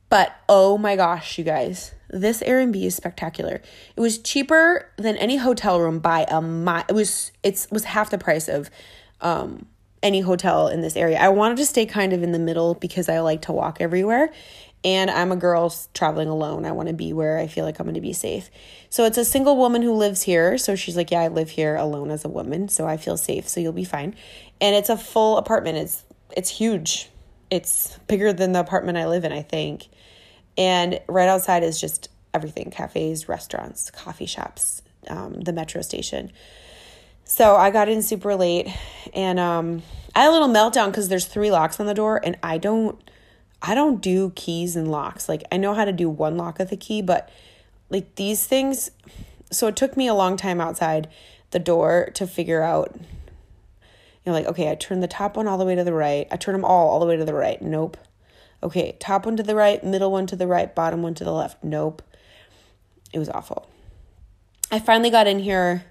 but 0.08 0.36
oh 0.48 0.78
my 0.78 0.96
gosh, 0.96 1.36
you 1.38 1.44
guys, 1.44 1.94
this 2.08 2.42
Airbnb 2.42 2.82
is 2.82 2.94
spectacular. 2.94 3.60
It 3.96 4.00
was 4.00 4.18
cheaper 4.18 4.90
than 4.96 5.16
any 5.16 5.36
hotel 5.36 5.80
room 5.80 5.98
by 5.98 6.24
a 6.28 6.40
mile. 6.40 6.84
It 6.88 6.94
was 6.94 7.32
it's 7.42 7.70
was 7.70 7.84
half 7.84 8.10
the 8.10 8.18
price 8.18 8.48
of 8.48 8.70
um 9.20 9.66
any 10.02 10.20
hotel 10.20 10.68
in 10.68 10.80
this 10.80 10.96
area. 10.96 11.18
I 11.18 11.28
wanted 11.28 11.58
to 11.58 11.66
stay 11.66 11.86
kind 11.86 12.12
of 12.12 12.22
in 12.22 12.32
the 12.32 12.38
middle 12.38 12.74
because 12.74 13.08
I 13.08 13.20
like 13.20 13.42
to 13.42 13.52
walk 13.52 13.78
everywhere. 13.80 14.30
And 14.84 15.10
I'm 15.10 15.32
a 15.32 15.36
girl 15.36 15.74
traveling 15.92 16.28
alone. 16.28 16.64
I 16.64 16.70
want 16.70 16.88
to 16.88 16.94
be 16.94 17.12
where 17.12 17.38
I 17.38 17.48
feel 17.48 17.64
like 17.64 17.80
I'm 17.80 17.86
going 17.86 17.94
to 17.94 18.00
be 18.00 18.12
safe. 18.12 18.48
So 18.90 19.04
it's 19.04 19.18
a 19.18 19.24
single 19.24 19.56
woman 19.56 19.82
who 19.82 19.92
lives 19.92 20.22
here. 20.22 20.56
So 20.56 20.76
she's 20.76 20.96
like, 20.96 21.10
Yeah, 21.10 21.22
I 21.22 21.28
live 21.28 21.50
here 21.50 21.74
alone 21.74 22.12
as 22.12 22.24
a 22.24 22.28
woman. 22.28 22.68
So 22.68 22.86
I 22.86 22.96
feel 22.96 23.16
safe. 23.16 23.48
So 23.48 23.58
you'll 23.60 23.72
be 23.72 23.84
fine. 23.84 24.14
And 24.60 24.76
it's 24.76 24.88
a 24.88 24.96
full 24.96 25.36
apartment. 25.36 25.78
It's 25.78 26.04
it's 26.36 26.48
huge. 26.48 27.10
It's 27.50 27.98
bigger 28.06 28.32
than 28.32 28.52
the 28.52 28.60
apartment 28.60 28.98
I 28.98 29.08
live 29.08 29.24
in, 29.24 29.32
I 29.32 29.42
think. 29.42 29.88
And 30.56 31.00
right 31.08 31.28
outside 31.28 31.64
is 31.64 31.80
just 31.80 32.08
everything 32.34 32.70
cafes, 32.70 33.28
restaurants, 33.28 33.90
coffee 33.90 34.26
shops, 34.26 34.82
um, 35.08 35.40
the 35.40 35.52
metro 35.52 35.82
station. 35.82 36.30
So 37.30 37.56
I 37.56 37.70
got 37.70 37.90
in 37.90 38.00
super 38.00 38.34
late 38.34 38.74
and 39.12 39.38
um, 39.38 39.82
I 40.14 40.22
had 40.22 40.30
a 40.30 40.32
little 40.32 40.48
meltdown 40.48 40.86
because 40.86 41.10
there's 41.10 41.26
three 41.26 41.50
locks 41.50 41.78
on 41.78 41.84
the 41.84 41.92
door 41.92 42.22
and 42.24 42.38
I 42.42 42.56
don't 42.56 42.98
I 43.60 43.74
don't 43.74 44.00
do 44.00 44.30
keys 44.30 44.76
and 44.76 44.90
locks. 44.90 45.28
Like 45.28 45.42
I 45.52 45.58
know 45.58 45.74
how 45.74 45.84
to 45.84 45.92
do 45.92 46.08
one 46.08 46.38
lock 46.38 46.58
with 46.58 46.72
a 46.72 46.76
key, 46.76 47.02
but 47.02 47.28
like 47.90 48.14
these 48.14 48.46
things 48.46 48.90
so 49.50 49.66
it 49.66 49.76
took 49.76 49.94
me 49.94 50.08
a 50.08 50.14
long 50.14 50.38
time 50.38 50.58
outside 50.58 51.06
the 51.50 51.58
door 51.58 52.10
to 52.14 52.26
figure 52.26 52.62
out 52.62 52.96
you 52.96 53.04
know 54.24 54.32
like 54.32 54.46
okay, 54.46 54.70
I 54.70 54.74
turn 54.74 55.00
the 55.00 55.06
top 55.06 55.36
one 55.36 55.46
all 55.46 55.58
the 55.58 55.66
way 55.66 55.74
to 55.74 55.84
the 55.84 55.92
right. 55.92 56.26
I 56.30 56.36
turn 56.38 56.54
them 56.54 56.64
all 56.64 56.88
all 56.88 56.98
the 56.98 57.06
way 57.06 57.18
to 57.18 57.26
the 57.26 57.34
right. 57.34 57.60
Nope. 57.60 57.98
Okay, 58.62 58.96
top 59.00 59.26
one 59.26 59.36
to 59.36 59.42
the 59.42 59.54
right, 59.54 59.84
middle 59.84 60.10
one 60.10 60.26
to 60.28 60.34
the 60.34 60.46
right, 60.46 60.74
bottom 60.74 61.02
one 61.02 61.12
to 61.16 61.24
the 61.24 61.32
left. 61.32 61.62
Nope. 61.62 62.00
It 63.12 63.18
was 63.18 63.28
awful. 63.28 63.68
I 64.70 64.78
finally 64.78 65.10
got 65.10 65.26
in 65.26 65.40
here 65.40 65.84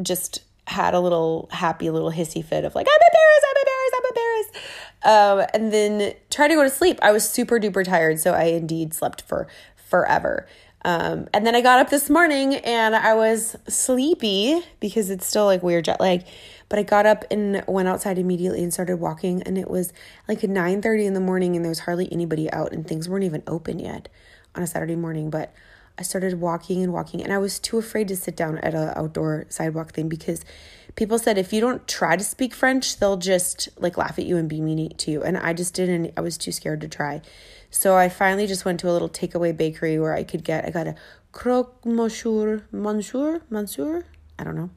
just 0.00 0.42
had 0.66 0.94
a 0.94 1.00
little 1.00 1.48
happy 1.50 1.90
little 1.90 2.12
hissy 2.12 2.44
fit 2.44 2.64
of 2.64 2.74
like 2.74 2.86
i'm 2.86 3.00
embarrassed 3.08 3.46
i'm 3.48 3.56
embarrassed 3.60 3.94
i'm 3.96 4.06
embarrassed 4.08 4.82
um, 5.04 5.46
and 5.52 5.72
then 5.72 6.14
tried 6.30 6.48
to 6.48 6.54
go 6.54 6.62
to 6.62 6.70
sleep. 6.70 6.98
I 7.02 7.12
was 7.12 7.28
super 7.28 7.58
duper 7.58 7.84
tired 7.84 8.20
so 8.20 8.32
i 8.32 8.44
indeed 8.44 8.94
slept 8.94 9.22
for 9.22 9.48
forever. 9.76 10.46
Um, 10.84 11.28
and 11.32 11.46
then 11.46 11.54
i 11.54 11.60
got 11.60 11.78
up 11.78 11.90
this 11.90 12.10
morning 12.10 12.56
and 12.56 12.94
i 12.94 13.14
was 13.14 13.56
sleepy 13.68 14.60
because 14.80 15.10
it's 15.10 15.26
still 15.26 15.44
like 15.44 15.62
weird 15.62 15.84
jet 15.84 16.00
lag. 16.00 16.24
But 16.68 16.78
i 16.78 16.82
got 16.82 17.06
up 17.06 17.24
and 17.30 17.62
went 17.66 17.88
outside 17.88 18.18
immediately 18.18 18.62
and 18.62 18.72
started 18.72 18.96
walking 18.96 19.42
and 19.42 19.58
it 19.58 19.70
was 19.70 19.92
like 20.28 20.42
9 20.42 20.82
30 20.82 21.06
in 21.06 21.14
the 21.14 21.20
morning 21.20 21.56
and 21.56 21.64
there 21.64 21.70
was 21.70 21.80
hardly 21.80 22.10
anybody 22.12 22.50
out 22.52 22.72
and 22.72 22.86
things 22.86 23.08
weren't 23.08 23.24
even 23.24 23.42
open 23.46 23.78
yet 23.78 24.08
on 24.54 24.62
a 24.62 24.66
saturday 24.66 24.96
morning. 24.96 25.30
But 25.30 25.52
I 25.98 26.02
started 26.02 26.40
walking 26.40 26.82
and 26.82 26.92
walking, 26.92 27.22
and 27.22 27.32
I 27.32 27.38
was 27.38 27.58
too 27.58 27.78
afraid 27.78 28.08
to 28.08 28.16
sit 28.16 28.34
down 28.34 28.58
at 28.58 28.74
an 28.74 28.92
outdoor 28.96 29.46
sidewalk 29.48 29.92
thing 29.92 30.08
because 30.08 30.44
people 30.96 31.18
said 31.18 31.38
if 31.38 31.52
you 31.52 31.60
don't 31.60 31.86
try 31.86 32.16
to 32.16 32.24
speak 32.24 32.54
French, 32.54 32.98
they'll 32.98 33.16
just 33.16 33.68
like 33.76 33.96
laugh 33.96 34.18
at 34.18 34.26
you 34.26 34.36
and 34.36 34.48
be 34.48 34.60
mean 34.60 34.90
to 34.96 35.10
you. 35.10 35.22
And 35.22 35.36
I 35.36 35.52
just 35.52 35.74
didn't, 35.74 36.12
I 36.16 36.20
was 36.20 36.38
too 36.38 36.52
scared 36.52 36.80
to 36.80 36.88
try. 36.88 37.20
So 37.70 37.96
I 37.96 38.08
finally 38.08 38.46
just 38.46 38.64
went 38.64 38.80
to 38.80 38.90
a 38.90 38.92
little 38.92 39.08
takeaway 39.08 39.56
bakery 39.56 39.98
where 39.98 40.14
I 40.14 40.24
could 40.24 40.44
get, 40.44 40.64
I 40.64 40.70
got 40.70 40.86
a 40.86 40.94
croque 41.32 41.84
monsieur, 41.84 42.64
monsieur, 42.70 43.42
monsieur, 43.48 44.04
I 44.38 44.44
don't 44.44 44.56
know, 44.56 44.70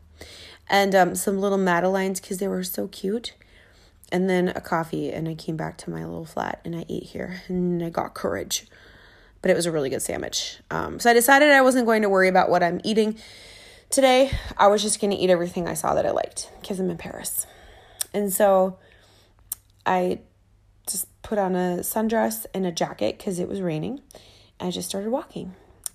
and 0.70 0.96
um, 0.96 1.16
some 1.16 1.40
little 1.40 1.58
madeleines 1.58 2.20
because 2.20 2.38
they 2.38 2.48
were 2.48 2.64
so 2.64 2.88
cute. 2.88 3.34
And 4.12 4.30
then 4.30 4.50
a 4.50 4.62
coffee, 4.62 5.12
and 5.12 5.28
I 5.28 5.34
came 5.34 5.58
back 5.58 5.78
to 5.80 5.90
my 5.90 6.06
little 6.06 6.26
flat 6.26 6.62
and 6.64 6.76
I 6.76 6.86
ate 6.88 7.04
here 7.04 7.42
and 7.48 7.84
I 7.84 7.90
got 7.90 8.14
courage 8.14 8.68
but 9.46 9.52
it 9.52 9.56
was 9.56 9.68
a 9.68 9.72
really 9.72 9.92
good 9.92 10.02
sandwich. 10.02 10.58
Um, 10.72 11.00
so 11.00 11.08
I 11.08 11.14
decided 11.14 11.52
I 11.52 11.62
wasn't 11.62 11.86
going 11.86 12.02
to 12.02 12.10
worry 12.10 12.28
about 12.28 12.50
what 12.50 12.64
I'm 12.64 12.82
eating 12.84 13.16
today. 13.92 14.32
I 14.58 14.66
was 14.70 14.82
just 14.82 15.00
going 15.00 15.12
to 15.12 15.18
eat 15.18 15.30
everything 15.30 15.68
I 15.68 15.76
saw 15.76 15.94
that 15.94 16.04
I 16.04 16.10
liked 16.10 16.50
because 16.60 16.80
I'm 16.80 16.90
in 16.90 16.98
Paris. 16.98 17.46
And 18.12 18.34
so 18.34 18.80
I 19.86 20.22
just 20.90 21.06
put 21.22 21.38
on 21.38 21.54
a 21.56 21.82
sundress 21.82 22.48
and 22.56 22.66
a 22.66 22.72
jacket 22.72 23.20
because 23.20 23.38
it 23.38 23.48
was 23.48 23.62
raining. 23.62 24.02
I 24.60 24.72
just 24.72 24.90
started 24.90 25.12
walking. 25.12 25.54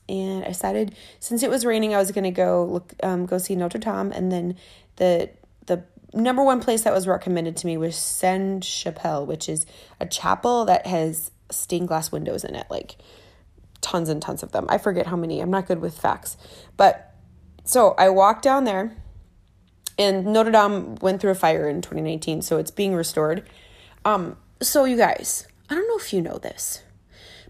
And 0.08 0.44
I 0.44 0.48
decided 0.50 0.94
since 1.18 1.42
it 1.42 1.50
was 1.50 1.66
raining, 1.66 1.92
I 1.92 1.98
was 1.98 2.12
going 2.12 2.22
to 2.22 2.30
go 2.30 2.64
look, 2.64 2.94
um, 3.02 3.26
go 3.26 3.38
see 3.38 3.56
Notre 3.56 3.80
Dame. 3.80 4.12
And 4.12 4.30
then 4.30 4.54
the 4.94 5.28
the 5.66 5.82
number 6.14 6.44
one 6.44 6.60
place 6.60 6.82
that 6.82 6.94
was 6.94 7.08
recommended 7.08 7.56
to 7.56 7.66
me 7.66 7.76
was 7.76 7.96
Sainte 7.96 8.62
Chapelle, 8.62 9.26
which 9.26 9.48
is 9.48 9.66
a 9.98 10.06
chapel 10.06 10.66
that 10.66 10.86
has 10.86 11.32
stained 11.50 11.88
glass 11.88 12.12
windows 12.12 12.44
in 12.44 12.54
it. 12.54 12.68
Like 12.70 12.94
tons 13.80 14.08
and 14.08 14.20
tons 14.20 14.42
of 14.42 14.52
them. 14.52 14.66
I 14.68 14.78
forget 14.78 15.06
how 15.06 15.16
many. 15.16 15.40
I'm 15.40 15.50
not 15.50 15.66
good 15.66 15.80
with 15.80 15.98
facts. 15.98 16.36
But 16.76 17.14
so 17.64 17.94
I 17.98 18.08
walked 18.08 18.42
down 18.42 18.64
there 18.64 18.96
and 19.98 20.26
Notre 20.26 20.50
Dame 20.50 20.96
went 20.96 21.20
through 21.20 21.30
a 21.30 21.36
fire 21.36 21.68
in 21.68 21.82
2019, 21.82 22.42
so 22.42 22.58
it's 22.58 22.70
being 22.70 22.94
restored. 22.94 23.48
Um 24.04 24.36
so 24.62 24.84
you 24.84 24.96
guys, 24.96 25.46
I 25.68 25.74
don't 25.74 25.88
know 25.88 25.96
if 25.96 26.12
you 26.12 26.20
know 26.20 26.38
this. 26.38 26.82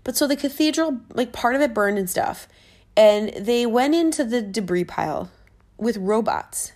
But 0.04 0.16
so 0.16 0.26
the 0.26 0.36
cathedral, 0.36 1.00
like 1.12 1.32
part 1.32 1.54
of 1.54 1.60
it 1.60 1.74
burned 1.74 1.98
and 1.98 2.08
stuff. 2.08 2.48
And 2.96 3.30
they 3.30 3.66
went 3.66 3.94
into 3.94 4.24
the 4.24 4.42
debris 4.42 4.84
pile 4.84 5.30
with 5.76 5.96
robots 5.96 6.72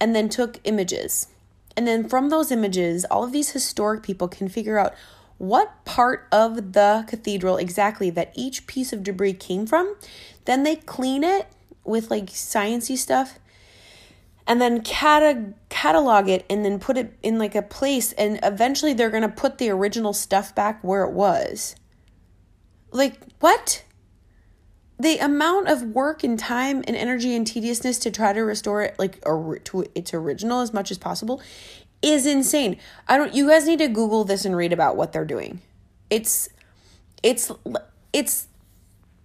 and 0.00 0.14
then 0.14 0.28
took 0.28 0.60
images. 0.64 1.28
And 1.76 1.86
then 1.86 2.08
from 2.08 2.28
those 2.28 2.50
images, 2.50 3.04
all 3.04 3.24
of 3.24 3.32
these 3.32 3.50
historic 3.50 4.02
people 4.02 4.28
can 4.28 4.48
figure 4.48 4.78
out 4.78 4.94
what 5.38 5.84
part 5.84 6.26
of 6.32 6.72
the 6.72 7.04
cathedral 7.08 7.56
exactly 7.56 8.10
that 8.10 8.32
each 8.34 8.66
piece 8.66 8.92
of 8.92 9.02
debris 9.02 9.34
came 9.34 9.66
from. 9.66 9.96
Then 10.44 10.64
they 10.64 10.76
clean 10.76 11.24
it 11.24 11.46
with 11.84 12.10
like 12.10 12.26
sciency 12.26 12.96
stuff 12.96 13.38
and 14.46 14.60
then 14.60 14.82
cata- 14.82 15.54
catalog 15.68 16.28
it 16.28 16.44
and 16.50 16.64
then 16.64 16.78
put 16.78 16.96
it 16.96 17.16
in 17.22 17.38
like 17.38 17.54
a 17.54 17.62
place 17.62 18.12
and 18.12 18.40
eventually 18.42 18.92
they're 18.92 19.10
going 19.10 19.22
to 19.22 19.28
put 19.28 19.58
the 19.58 19.70
original 19.70 20.12
stuff 20.12 20.54
back 20.54 20.82
where 20.82 21.04
it 21.04 21.12
was. 21.12 21.76
Like 22.90 23.20
what? 23.40 23.84
The 24.98 25.18
amount 25.18 25.68
of 25.68 25.82
work 25.82 26.24
and 26.24 26.36
time 26.36 26.82
and 26.88 26.96
energy 26.96 27.36
and 27.36 27.46
tediousness 27.46 28.00
to 28.00 28.10
try 28.10 28.32
to 28.32 28.40
restore 28.40 28.82
it 28.82 28.98
like 28.98 29.20
or 29.24 29.60
to 29.60 29.86
its 29.94 30.12
original 30.12 30.60
as 30.60 30.72
much 30.72 30.90
as 30.90 30.98
possible 30.98 31.40
is 32.02 32.26
insane. 32.26 32.78
I 33.06 33.16
don't 33.16 33.34
you 33.34 33.48
guys 33.48 33.66
need 33.66 33.78
to 33.80 33.88
google 33.88 34.24
this 34.24 34.44
and 34.44 34.56
read 34.56 34.72
about 34.72 34.96
what 34.96 35.12
they're 35.12 35.24
doing. 35.24 35.60
It's 36.10 36.48
it's 37.22 37.50
it's 38.12 38.48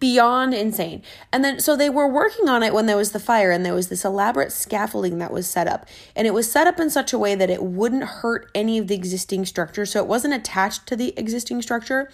beyond 0.03 0.53
insane. 0.53 1.01
And 1.31 1.45
then 1.45 1.62
so 1.62 1.77
they 1.77 1.89
were 1.89 2.07
working 2.07 2.49
on 2.49 2.62
it 2.62 2.73
when 2.73 2.88
there 2.88 2.97
was 2.97 3.13
the 3.13 3.21
fire 3.21 3.51
and 3.51 3.65
there 3.65 3.73
was 3.73 3.88
this 3.88 4.03
elaborate 4.03 4.51
scaffolding 4.51 5.17
that 5.19 5.31
was 5.31 5.47
set 5.47 5.65
up. 5.65 5.88
And 6.13 6.27
it 6.27 6.33
was 6.33 6.51
set 6.51 6.67
up 6.67 6.77
in 6.77 6.89
such 6.89 7.13
a 7.13 7.17
way 7.17 7.36
that 7.36 7.49
it 7.49 7.63
wouldn't 7.63 8.03
hurt 8.03 8.51
any 8.53 8.77
of 8.77 8.88
the 8.88 8.95
existing 8.95 9.45
structure. 9.45 9.86
So 9.86 9.99
it 9.99 10.07
wasn't 10.07 10.33
attached 10.33 10.88
to 10.88 10.97
the 10.97 11.17
existing 11.17 11.62
structure. 11.62 12.12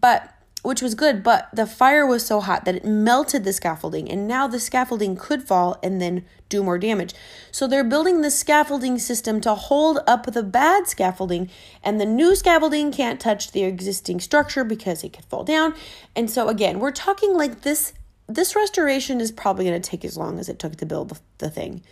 But 0.00 0.32
which 0.62 0.82
was 0.82 0.94
good, 0.94 1.22
but 1.22 1.48
the 1.52 1.66
fire 1.66 2.06
was 2.06 2.24
so 2.24 2.40
hot 2.40 2.64
that 2.64 2.76
it 2.76 2.84
melted 2.84 3.44
the 3.44 3.52
scaffolding, 3.52 4.10
and 4.10 4.28
now 4.28 4.46
the 4.46 4.60
scaffolding 4.60 5.16
could 5.16 5.42
fall 5.42 5.78
and 5.82 6.00
then 6.00 6.24
do 6.48 6.62
more 6.62 6.78
damage. 6.78 7.14
So 7.50 7.66
they're 7.66 7.84
building 7.84 8.20
the 8.20 8.30
scaffolding 8.30 8.98
system 8.98 9.40
to 9.42 9.54
hold 9.54 10.00
up 10.06 10.26
the 10.26 10.42
bad 10.42 10.86
scaffolding, 10.86 11.50
and 11.82 12.00
the 12.00 12.06
new 12.06 12.34
scaffolding 12.34 12.92
can't 12.92 13.20
touch 13.20 13.52
the 13.52 13.64
existing 13.64 14.20
structure 14.20 14.64
because 14.64 15.02
it 15.02 15.14
could 15.14 15.24
fall 15.24 15.44
down. 15.44 15.74
And 16.14 16.30
so 16.30 16.48
again, 16.48 16.78
we're 16.78 16.92
talking 16.92 17.34
like 17.34 17.62
this 17.62 17.94
this 18.26 18.54
restoration 18.54 19.20
is 19.20 19.32
probably 19.32 19.64
going 19.64 19.80
to 19.80 19.90
take 19.90 20.04
as 20.04 20.16
long 20.16 20.38
as 20.38 20.48
it 20.48 20.60
took 20.60 20.76
to 20.76 20.86
build 20.86 21.08
the, 21.08 21.18
the 21.38 21.50
thing. 21.50 21.82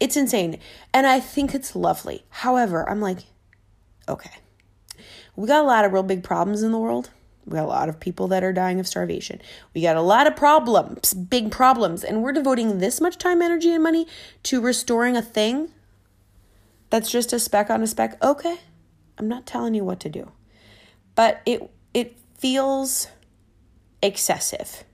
It's 0.00 0.16
insane. 0.16 0.58
And 0.94 1.06
I 1.06 1.20
think 1.20 1.54
it's 1.54 1.76
lovely. 1.76 2.24
However, 2.30 2.88
I'm 2.88 3.02
like, 3.02 3.18
okay. 4.08 4.30
We 5.36 5.46
got 5.46 5.62
a 5.62 5.68
lot 5.68 5.84
of 5.84 5.92
real 5.92 6.02
big 6.02 6.24
problems 6.24 6.62
in 6.62 6.72
the 6.72 6.78
world 6.78 7.10
we 7.46 7.56
got 7.56 7.64
a 7.64 7.68
lot 7.68 7.88
of 7.88 7.98
people 7.98 8.28
that 8.28 8.44
are 8.44 8.52
dying 8.52 8.78
of 8.78 8.86
starvation. 8.86 9.40
We 9.74 9.82
got 9.82 9.96
a 9.96 10.02
lot 10.02 10.26
of 10.26 10.36
problems, 10.36 11.12
big 11.12 11.50
problems, 11.50 12.04
and 12.04 12.22
we're 12.22 12.32
devoting 12.32 12.78
this 12.78 13.00
much 13.00 13.18
time, 13.18 13.42
energy, 13.42 13.72
and 13.72 13.82
money 13.82 14.06
to 14.44 14.60
restoring 14.60 15.16
a 15.16 15.22
thing 15.22 15.70
that's 16.90 17.10
just 17.10 17.32
a 17.32 17.40
speck 17.40 17.68
on 17.68 17.82
a 17.82 17.86
speck. 17.86 18.22
Okay, 18.22 18.58
I'm 19.18 19.28
not 19.28 19.46
telling 19.46 19.74
you 19.74 19.84
what 19.84 19.98
to 20.00 20.08
do, 20.08 20.30
but 21.14 21.42
it 21.44 21.68
it 21.92 22.16
feels 22.38 23.08
excessive 24.02 24.84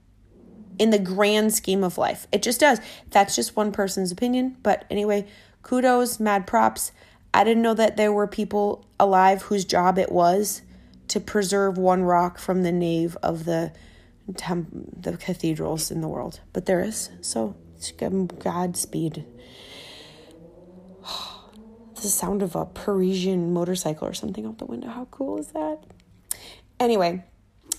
in 0.79 0.89
the 0.89 0.99
grand 0.99 1.53
scheme 1.53 1.83
of 1.83 1.97
life. 1.97 2.25
It 2.31 2.41
just 2.41 2.61
does. 2.61 2.79
That's 3.11 3.35
just 3.35 3.55
one 3.55 3.71
person's 3.71 4.11
opinion, 4.11 4.57
but 4.63 4.85
anyway, 4.89 5.27
kudos, 5.61 6.19
mad 6.19 6.47
props. 6.47 6.91
I 7.31 7.43
didn't 7.43 7.61
know 7.61 7.75
that 7.75 7.95
there 7.95 8.11
were 8.11 8.27
people 8.27 8.87
alive 8.99 9.43
whose 9.43 9.65
job 9.65 9.99
it 9.99 10.11
was 10.11 10.63
to 11.09 11.19
preserve 11.19 11.77
one 11.77 12.03
rock 12.03 12.37
from 12.39 12.63
the 12.63 12.71
nave 12.71 13.17
of 13.21 13.45
the 13.45 13.71
temp- 14.37 15.01
the 15.01 15.17
cathedrals 15.17 15.91
in 15.91 16.01
the 16.01 16.07
world. 16.07 16.39
But 16.53 16.65
there 16.65 16.81
is. 16.81 17.09
So 17.21 17.55
Godspeed. 18.39 19.25
the 21.95 22.01
sound 22.01 22.41
of 22.41 22.55
a 22.55 22.65
Parisian 22.65 23.53
motorcycle 23.53 24.07
or 24.07 24.13
something 24.13 24.45
out 24.45 24.57
the 24.57 24.65
window. 24.65 24.89
How 24.89 25.05
cool 25.11 25.37
is 25.39 25.47
that? 25.49 25.79
Anyway, 26.79 27.23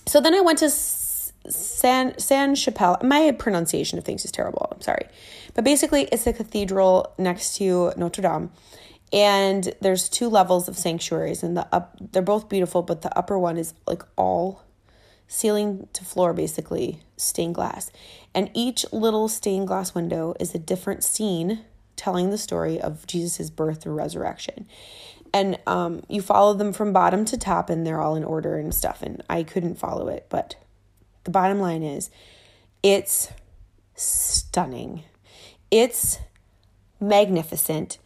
so 0.05 0.21
then 0.21 0.33
I 0.35 0.41
went 0.41 0.59
to 0.59 0.69
San 0.69 2.17
San 2.19 2.55
Chapelle. 2.55 2.97
My 3.03 3.31
pronunciation 3.31 3.97
of 3.97 4.03
things 4.03 4.25
is 4.25 4.31
terrible. 4.31 4.67
I'm 4.71 4.81
sorry, 4.81 5.07
but 5.53 5.63
basically, 5.63 6.03
it's 6.11 6.27
a 6.27 6.33
cathedral 6.33 7.13
next 7.17 7.57
to 7.57 7.93
Notre 7.97 8.21
Dame, 8.21 8.51
and 9.13 9.73
there's 9.81 10.09
two 10.09 10.29
levels 10.29 10.67
of 10.67 10.77
sanctuaries, 10.77 11.43
and 11.43 11.57
the 11.57 11.67
up 11.73 11.97
they're 12.11 12.21
both 12.21 12.49
beautiful, 12.49 12.81
but 12.81 13.01
the 13.01 13.17
upper 13.17 13.37
one 13.37 13.57
is 13.57 13.73
like 13.85 14.03
all 14.15 14.63
ceiling 15.27 15.87
to 15.93 16.03
floor, 16.03 16.33
basically 16.33 17.01
stained 17.17 17.55
glass, 17.55 17.91
and 18.33 18.49
each 18.53 18.85
little 18.91 19.27
stained 19.27 19.67
glass 19.67 19.93
window 19.93 20.33
is 20.39 20.53
a 20.53 20.59
different 20.59 21.03
scene 21.03 21.61
telling 21.95 22.31
the 22.31 22.37
story 22.37 22.81
of 22.81 23.05
Jesus' 23.05 23.49
birth 23.49 23.85
or 23.85 23.93
resurrection. 23.93 24.65
And 25.33 25.57
um, 25.65 26.01
you 26.09 26.21
follow 26.21 26.53
them 26.53 26.73
from 26.73 26.91
bottom 26.91 27.23
to 27.25 27.37
top, 27.37 27.69
and 27.69 27.85
they're 27.85 28.01
all 28.01 28.15
in 28.15 28.23
order 28.23 28.57
and 28.57 28.73
stuff. 28.73 29.01
And 29.01 29.23
I 29.29 29.43
couldn't 29.43 29.75
follow 29.75 30.07
it, 30.07 30.25
but 30.29 30.55
the 31.23 31.31
bottom 31.31 31.59
line 31.59 31.83
is 31.83 32.09
it's 32.83 33.29
stunning. 33.95 35.03
It's 35.69 36.19
magnificent. 36.99 37.97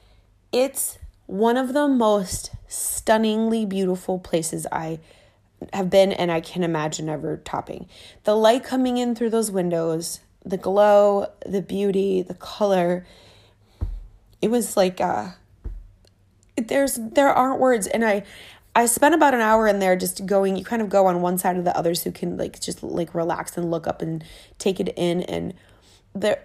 It's 0.56 1.00
one 1.26 1.58
of 1.58 1.74
the 1.74 1.86
most 1.86 2.52
stunningly 2.66 3.66
beautiful 3.66 4.20
places 4.20 4.66
I 4.72 5.00
have 5.74 5.90
been 5.90 6.14
and 6.14 6.32
I 6.32 6.40
can 6.40 6.64
imagine 6.64 7.10
ever 7.10 7.36
topping. 7.44 7.90
The 8.24 8.38
light 8.38 8.64
coming 8.64 8.96
in 8.96 9.16
through 9.16 9.32
those 9.32 9.52
windows, 9.52 10.22
the 10.46 10.56
glow, 10.56 11.30
the 11.46 11.62
beauty, 11.62 12.22
the 12.22 12.36
color. 12.36 13.06
It 14.42 14.48
was 14.48 14.78
like 14.78 15.02
uh 15.02 15.32
there's 16.56 16.96
there 17.02 17.34
aren't 17.34 17.60
words 17.60 17.86
and 17.88 18.06
I 18.06 18.24
I 18.74 18.86
spent 18.86 19.14
about 19.14 19.34
an 19.34 19.42
hour 19.42 19.68
in 19.68 19.80
there 19.80 19.98
just 19.98 20.26
going, 20.26 20.56
you 20.56 20.64
kind 20.64 20.82
of 20.82 20.88
go 20.88 21.08
on 21.08 21.22
one 21.22 21.38
side 21.38 21.58
of 21.58 21.66
the 21.66 21.78
other 21.78 21.96
so 21.96 22.12
you 22.12 22.14
can 22.14 22.38
like 22.38 22.62
just 22.62 22.82
like 22.82 23.14
relax 23.14 23.58
and 23.58 23.70
look 23.70 23.88
up 23.88 24.02
and 24.02 24.24
take 24.58 24.80
it 24.80 24.94
in. 24.96 25.22
And 25.24 25.54
there, 26.14 26.42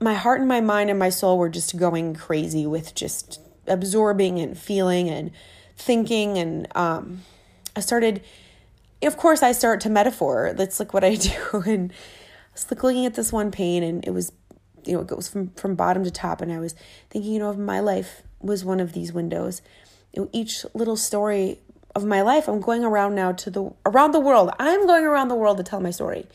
my 0.00 0.14
heart 0.14 0.40
and 0.40 0.48
my 0.48 0.60
mind 0.60 0.90
and 0.90 0.98
my 0.98 1.08
soul 1.08 1.38
were 1.38 1.48
just 1.48 1.76
going 1.76 2.14
crazy 2.14 2.66
with 2.66 2.94
just 2.94 3.40
absorbing 3.66 4.38
and 4.38 4.56
feeling 4.56 5.08
and 5.08 5.30
thinking. 5.76 6.38
And 6.38 6.68
um, 6.76 7.22
I 7.74 7.80
started, 7.80 8.22
of 9.02 9.16
course, 9.16 9.42
I 9.42 9.52
start 9.52 9.80
to 9.82 9.90
metaphor. 9.90 10.52
That's 10.54 10.78
like 10.78 10.94
what 10.94 11.04
I 11.04 11.14
do. 11.52 11.62
And 11.66 11.92
I 11.92 12.52
was 12.52 12.70
like 12.70 12.82
looking 12.82 13.06
at 13.06 13.14
this 13.14 13.32
one 13.32 13.50
pain 13.50 13.82
and 13.82 14.04
it 14.06 14.10
was, 14.10 14.32
you 14.84 14.94
know, 14.94 15.00
it 15.00 15.06
goes 15.06 15.28
from, 15.28 15.50
from 15.50 15.74
bottom 15.74 16.04
to 16.04 16.10
top. 16.10 16.40
And 16.40 16.52
I 16.52 16.60
was 16.60 16.74
thinking, 17.10 17.32
you 17.32 17.38
know, 17.38 17.50
of 17.50 17.58
my 17.58 17.80
life 17.80 18.22
was 18.40 18.64
one 18.64 18.80
of 18.80 18.92
these 18.92 19.12
windows 19.12 19.62
each 20.32 20.64
little 20.74 20.96
story 20.96 21.60
of 21.94 22.04
my 22.04 22.22
life 22.22 22.48
i'm 22.48 22.60
going 22.60 22.84
around 22.84 23.14
now 23.14 23.32
to 23.32 23.50
the 23.50 23.70
around 23.86 24.12
the 24.12 24.20
world 24.20 24.50
i'm 24.58 24.86
going 24.86 25.04
around 25.04 25.28
the 25.28 25.34
world 25.34 25.56
to 25.56 25.62
tell 25.62 25.80
my 25.80 25.90
story 25.90 26.26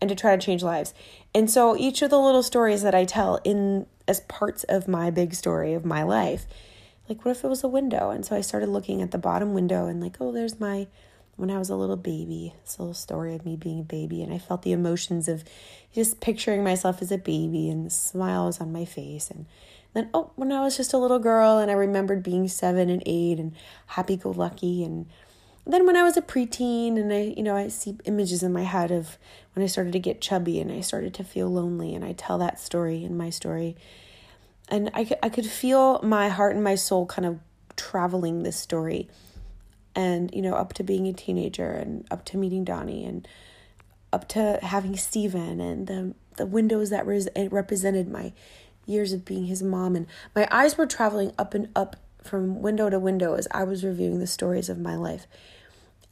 and 0.00 0.08
to 0.08 0.14
try 0.14 0.34
to 0.36 0.44
change 0.44 0.62
lives. 0.62 0.94
And 1.34 1.50
so 1.50 1.76
each 1.76 2.02
of 2.02 2.10
the 2.10 2.18
little 2.18 2.42
stories 2.42 2.82
that 2.82 2.94
i 2.94 3.04
tell 3.04 3.40
in 3.44 3.86
as 4.06 4.20
parts 4.20 4.64
of 4.64 4.88
my 4.88 5.10
big 5.10 5.34
story 5.34 5.74
of 5.74 5.84
my 5.84 6.02
life 6.02 6.46
like 7.08 7.24
what 7.24 7.30
if 7.30 7.42
it 7.42 7.48
was 7.48 7.64
a 7.64 7.68
window? 7.68 8.10
And 8.10 8.24
so 8.24 8.36
i 8.36 8.40
started 8.40 8.68
looking 8.68 9.02
at 9.02 9.10
the 9.10 9.18
bottom 9.18 9.54
window 9.54 9.86
and 9.86 10.00
like 10.00 10.16
oh 10.20 10.32
there's 10.32 10.60
my 10.60 10.86
when 11.36 11.50
i 11.50 11.58
was 11.58 11.70
a 11.70 11.76
little 11.76 11.96
baby 11.96 12.52
this 12.64 12.78
little 12.78 12.94
story 12.94 13.34
of 13.34 13.44
me 13.44 13.56
being 13.56 13.80
a 13.80 13.84
baby. 13.84 14.22
And 14.22 14.32
i 14.32 14.38
felt 14.38 14.62
the 14.62 14.72
emotions 14.72 15.28
of 15.28 15.44
just 15.94 16.20
picturing 16.20 16.62
myself 16.62 17.00
as 17.02 17.10
a 17.10 17.18
baby 17.18 17.68
and 17.70 17.86
the 17.86 17.90
smiles 17.90 18.60
on 18.60 18.72
my 18.72 18.84
face. 18.84 19.30
And 19.30 19.46
then, 19.94 20.10
oh, 20.12 20.30
when 20.36 20.52
I 20.52 20.60
was 20.60 20.76
just 20.76 20.92
a 20.92 20.98
little 20.98 21.18
girl 21.18 21.58
and 21.58 21.70
I 21.70 21.74
remembered 21.74 22.22
being 22.22 22.46
seven 22.48 22.90
and 22.90 23.02
eight 23.06 23.38
and 23.38 23.54
happy 23.86 24.16
go 24.16 24.30
lucky. 24.30 24.84
And 24.84 25.06
then 25.68 25.84
when 25.86 25.96
I 25.96 26.02
was 26.02 26.16
a 26.16 26.22
preteen 26.22 26.98
and 26.98 27.12
I, 27.12 27.34
you 27.36 27.42
know, 27.42 27.54
I 27.54 27.68
see 27.68 27.96
images 28.06 28.42
in 28.42 28.52
my 28.52 28.62
head 28.62 28.90
of 28.90 29.18
when 29.52 29.62
I 29.62 29.66
started 29.66 29.92
to 29.92 29.98
get 29.98 30.20
chubby 30.20 30.60
and 30.60 30.72
I 30.72 30.80
started 30.80 31.12
to 31.14 31.24
feel 31.24 31.48
lonely 31.48 31.94
and 31.94 32.04
I 32.04 32.12
tell 32.12 32.38
that 32.38 32.58
story 32.58 33.04
in 33.04 33.16
my 33.16 33.28
story. 33.28 33.76
And 34.70 34.90
I, 34.94 35.10
I 35.22 35.28
could 35.28 35.46
feel 35.46 36.00
my 36.02 36.30
heart 36.30 36.54
and 36.54 36.64
my 36.64 36.74
soul 36.74 37.04
kind 37.06 37.26
of 37.26 37.38
traveling 37.76 38.42
this 38.42 38.56
story 38.56 39.08
and, 39.94 40.32
you 40.34 40.40
know, 40.40 40.54
up 40.54 40.72
to 40.74 40.82
being 40.82 41.06
a 41.06 41.12
teenager 41.12 41.70
and 41.70 42.06
up 42.10 42.24
to 42.26 42.38
meeting 42.38 42.64
Donnie 42.64 43.04
and 43.04 43.28
up 44.10 44.26
to 44.28 44.58
having 44.62 44.96
Steven 44.96 45.60
and 45.60 45.86
the, 45.86 46.14
the 46.36 46.46
windows 46.46 46.90
that 46.90 47.06
res- 47.06 47.28
represented 47.36 48.08
my 48.08 48.32
years 48.86 49.12
of 49.12 49.24
being 49.24 49.44
his 49.44 49.62
mom. 49.62 49.96
And 49.96 50.06
my 50.34 50.48
eyes 50.50 50.78
were 50.78 50.86
traveling 50.86 51.32
up 51.38 51.52
and 51.52 51.68
up 51.76 51.96
from 52.22 52.62
window 52.62 52.88
to 52.88 52.98
window 52.98 53.34
as 53.34 53.48
I 53.50 53.64
was 53.64 53.84
reviewing 53.84 54.18
the 54.18 54.26
stories 54.26 54.68
of 54.68 54.78
my 54.78 54.96
life. 54.96 55.26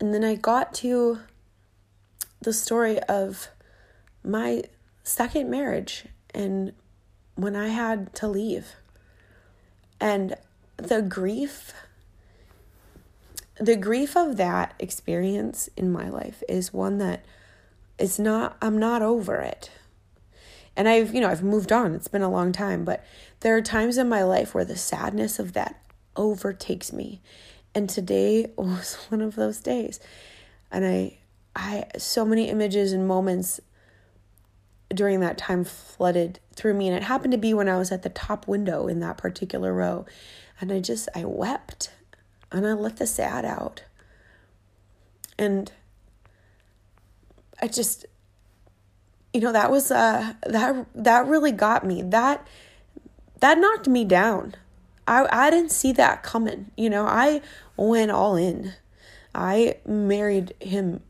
And 0.01 0.13
then 0.13 0.25
I 0.25 0.35
got 0.35 0.75
to 0.75 1.21
the 2.41 2.53
story 2.53 3.01
of 3.03 3.49
my 4.23 4.63
second 5.03 5.51
marriage 5.51 6.05
and 6.35 6.73
when 7.35 7.57
I 7.57 7.69
had 7.69 8.15
to 8.17 8.29
leave. 8.29 8.75
And 10.01 10.35
the 10.77 11.01
grief 11.01 11.73
the 13.59 13.77
grief 13.77 14.17
of 14.17 14.37
that 14.37 14.75
experience 14.79 15.71
in 15.77 15.91
my 15.91 16.11
life 16.11 16.43
is 16.47 16.75
one 16.75 16.99
that 16.99 17.25
is 17.99 18.19
not 18.19 18.57
I'm 18.61 18.79
not 18.79 19.03
over 19.03 19.37
it. 19.37 19.71
And 20.77 20.87
I've, 20.89 21.15
you 21.15 21.23
know, 21.23 21.31
I've 21.31 21.43
moved 21.43 21.73
on. 21.73 21.95
It's 21.95 22.09
been 22.09 22.21
a 22.21 22.31
long 22.31 22.53
time, 22.53 22.85
but 22.85 23.03
there 23.41 23.57
are 23.57 23.63
times 23.63 23.97
in 23.97 24.11
my 24.11 24.23
life 24.23 24.55
where 24.55 24.65
the 24.65 24.77
sadness 24.77 25.39
of 25.39 25.55
that 25.55 25.81
overtakes 26.17 26.93
me. 26.93 27.23
And 27.77 27.91
today 27.91 28.51
was 28.57 28.95
one 29.11 29.21
of 29.21 29.37
those 29.37 29.61
days. 29.61 30.01
And 30.73 30.87
I 30.87 31.19
I 31.55 31.85
so 31.99 32.25
many 32.25 32.49
images 32.49 32.93
and 32.93 33.07
moments 33.07 33.61
during 34.89 35.21
that 35.21 35.37
time 35.37 35.62
flooded 35.62 36.41
through 36.55 36.73
me 36.73 36.89
and 36.89 36.97
it 36.97 37.03
happened 37.03 37.33
to 37.33 37.39
be 37.39 37.53
when 37.53 37.69
I 37.69 37.77
was 37.77 37.93
at 37.93 38.03
the 38.03 38.09
top 38.09 38.49
window 38.49 38.87
in 38.87 39.01
that 39.01 39.19
particular 39.19 39.75
row. 39.75 40.07
And 40.59 40.73
I 40.73 40.81
just 40.81 41.11
I 41.15 41.27
wept 41.27 41.91
and 42.51 42.67
I 42.67 42.73
let 42.73 42.97
the 42.97 43.07
sad 43.07 43.45
out. 43.45 43.85
And 45.39 45.71
I 47.61 47.69
just 47.69 48.07
you 49.35 49.43
know 49.43 49.53
that 49.53 49.71
was 49.71 49.91
uh 49.91 50.33
that 50.47 50.87
that 50.95 51.27
really 51.27 51.53
got 51.53 51.85
me 51.85 52.01
that 52.01 52.47
that 53.41 53.59
knocked 53.59 53.87
me 53.87 54.07
down 54.07 54.55
i 55.07 55.27
i 55.31 55.51
didn't 55.51 55.73
see 55.73 55.92
that 55.92 56.23
coming. 56.23 56.71
You 56.77 56.90
know 56.90 57.07
i 57.07 57.40
went 57.77 58.11
all 58.11 58.37
in. 58.37 58.75
I 59.35 59.77
married 59.85 60.55
him 60.61 61.03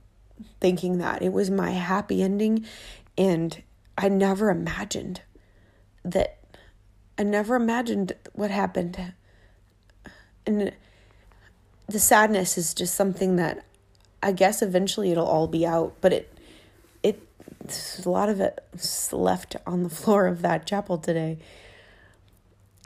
thinking 0.61 0.99
that 0.99 1.23
it 1.23 1.33
was 1.33 1.51
my 1.51 1.71
happy 1.71 2.23
ending 2.23 2.67
and 3.17 3.63
i 3.97 4.09
never 4.09 4.51
imagined 4.51 5.23
that 6.05 6.39
i 7.19 7.23
never 7.23 7.57
imagined 7.57 8.13
what 8.33 8.51
happened. 8.51 9.13
And 10.45 10.73
the 11.89 11.99
sadness 11.99 12.57
is 12.57 12.75
just 12.75 12.95
something 12.95 13.37
that 13.37 13.65
i 14.23 14.33
guess 14.33 14.63
eventually 14.63 15.11
it'll 15.13 15.27
all 15.27 15.47
be 15.47 15.67
out 15.67 15.95
but 16.01 16.13
it 16.13 16.37
it's 17.67 18.05
a 18.05 18.11
lot 18.11 18.29
of 18.29 18.41
it 18.41 18.65
left 19.13 19.57
on 19.67 19.83
the 19.83 19.89
floor 19.89 20.27
of 20.27 20.43
that 20.43 20.67
chapel 20.67 20.99
today. 20.99 21.39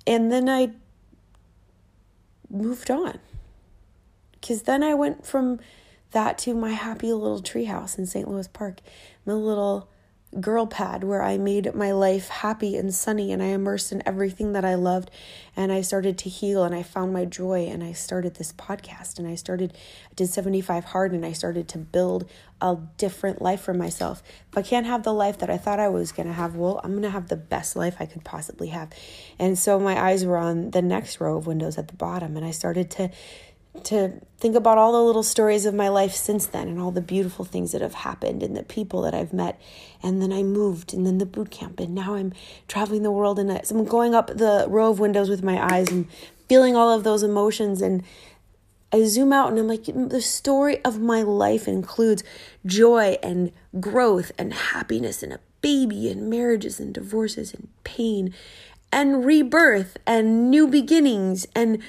And 0.07 0.33
then 0.33 0.49
I 0.49 0.71
moved 2.51 2.91
on. 2.91 3.19
Because 4.33 4.63
then 4.63 4.83
I 4.83 4.95
went 4.95 5.27
from 5.27 5.61
that 6.13 6.39
to 6.39 6.55
my 6.55 6.73
happy 6.73 7.13
little 7.13 7.43
treehouse 7.43 7.99
in 7.99 8.07
St. 8.07 8.29
Louis 8.29 8.49
Park, 8.49 8.81
my 9.25 9.35
little 9.35 9.89
girl 10.39 10.65
pad 10.65 11.03
where 11.03 11.23
I 11.23 11.39
made 11.39 11.75
my 11.75 11.91
life 11.91 12.29
happy 12.29 12.77
and 12.77 12.95
sunny 12.95 13.33
and 13.33 13.43
I 13.43 13.47
immersed 13.47 13.91
in 13.91 14.01
everything 14.07 14.53
that 14.53 14.65
I 14.65 14.77
loved 14.77 15.11
and 15.57 15.73
I 15.73 15.81
started 15.81 16.19
to 16.19 16.29
heal 16.29 16.63
and 16.63 16.73
I 16.73 16.85
found 16.85 17.13
my 17.13 17.25
joy 17.25 17.67
and 17.67 17.83
I 17.83 17.93
started 17.93 18.37
this 18.37 18.53
podcast 18.53 19.19
and 19.19 19.27
I 19.27 19.35
started 19.35 19.73
I 20.09 20.15
did 20.15 20.29
75 20.29 20.85
hard 20.85 21.11
and 21.13 21.27
I 21.27 21.33
started 21.33 21.67
to 21.69 21.79
build 21.79 22.31
a 22.61 22.77
different 22.97 23.43
life 23.43 23.61
for 23.61 23.75
myself. 23.75 24.23
If 24.53 24.59
I 24.59 24.63
can't 24.63 24.87
have 24.87 25.03
the 25.03 25.15
life 25.15 25.39
that 25.39 25.51
I 25.51 25.57
thought 25.57 25.81
I 25.81 25.89
was 25.89 26.13
going 26.13 26.29
to 26.29 26.33
have, 26.33 26.55
well, 26.55 26.81
I'm 26.85 26.93
going 26.93 27.03
to 27.03 27.11
have 27.11 27.29
the 27.29 27.37
best 27.37 27.75
life 27.75 27.97
I 27.99 28.07
could 28.07 28.23
possibly 28.23 28.69
have. 28.69 28.91
And 29.39 29.59
so 29.59 29.81
my 29.81 30.01
eyes 30.01 30.25
were 30.25 30.37
on 30.37 30.71
the 30.71 30.83
next 30.83 31.21
row 31.21 31.39
of 31.39 31.47
windows 31.49 31.77
at 31.77 31.89
the 31.89 31.97
bottom 31.97 32.37
and 32.37 32.47
I 32.47 32.53
started 32.53 32.91
to 32.93 33.11
to 33.85 34.21
think 34.39 34.57
about 34.57 34.79
all 34.79 34.93
the 34.93 35.03
little 35.03 35.23
stories 35.23 35.65
of 35.65 35.75
my 35.75 35.89
life 35.89 36.13
since 36.13 36.47
then 36.47 36.69
and 36.69 36.81
all 36.81 36.91
the 36.91 37.01
beautiful 37.01 37.45
things 37.45 37.73
that 37.73 37.81
have 37.81 37.95
happened 37.95 38.43
and 38.43 38.57
the 38.57 38.63
people 38.63 39.03
that 39.03 39.15
I've 39.15 39.33
met. 39.33 39.61
And 40.03 40.21
then 40.21 40.33
I 40.33 40.43
moved 40.43 40.93
and 40.93 41.07
then 41.07 41.19
the 41.19 41.27
boot 41.27 41.51
camp 41.51 41.79
and 41.79 41.95
now 41.95 42.15
I'm 42.15 42.33
traveling 42.67 43.03
the 43.03 43.11
world 43.11 43.39
and 43.39 43.51
I'm 43.51 43.85
going 43.85 44.15
up 44.15 44.27
the 44.29 44.67
row 44.69 44.91
of 44.91 44.99
windows 44.99 45.29
with 45.29 45.43
my 45.43 45.63
eyes 45.73 45.89
and 45.91 46.09
feeling 46.49 46.75
all 46.75 46.91
of 46.93 47.05
those 47.05 47.23
emotions 47.23 47.81
and 47.81 48.03
I 48.93 49.05
zoom 49.05 49.33
out 49.33 49.51
and 49.51 49.59
I'm 49.59 49.69
like 49.69 49.85
mm, 49.85 50.11
the 50.11 50.21
story 50.21 50.85
of 50.85 50.99
my 50.99 51.23
life 51.23 51.69
includes 51.69 52.25
joy 52.67 53.19
and 53.23 53.53
growth 53.79 54.33
and 54.37 54.53
happiness 54.53 55.23
and 55.23 55.33
a 55.33 55.41
baby 55.61 56.11
and 56.11 56.29
marriages 56.29 56.81
and 56.81 56.93
divorces 56.93 57.55
and 57.55 57.69
pain 57.85 58.35
and 58.93 59.25
rebirth 59.25 59.97
and 60.07 60.51
new 60.51 60.67
beginnings. 60.67 61.47
And 61.55 61.83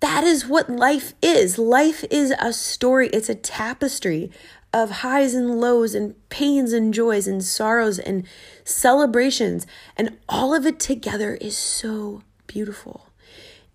that 0.00 0.24
is 0.24 0.46
what 0.46 0.70
life 0.70 1.14
is. 1.20 1.58
Life 1.58 2.04
is 2.10 2.32
a 2.38 2.52
story, 2.52 3.08
it's 3.08 3.28
a 3.28 3.34
tapestry 3.34 4.30
of 4.72 4.90
highs 4.90 5.34
and 5.34 5.60
lows 5.60 5.94
and 5.94 6.14
pains 6.28 6.72
and 6.72 6.92
joys 6.92 7.26
and 7.26 7.42
sorrows 7.42 7.98
and 7.98 8.26
celebrations. 8.64 9.66
And 9.96 10.18
all 10.28 10.54
of 10.54 10.66
it 10.66 10.78
together 10.78 11.34
is 11.36 11.56
so 11.56 12.22
beautiful. 12.46 13.06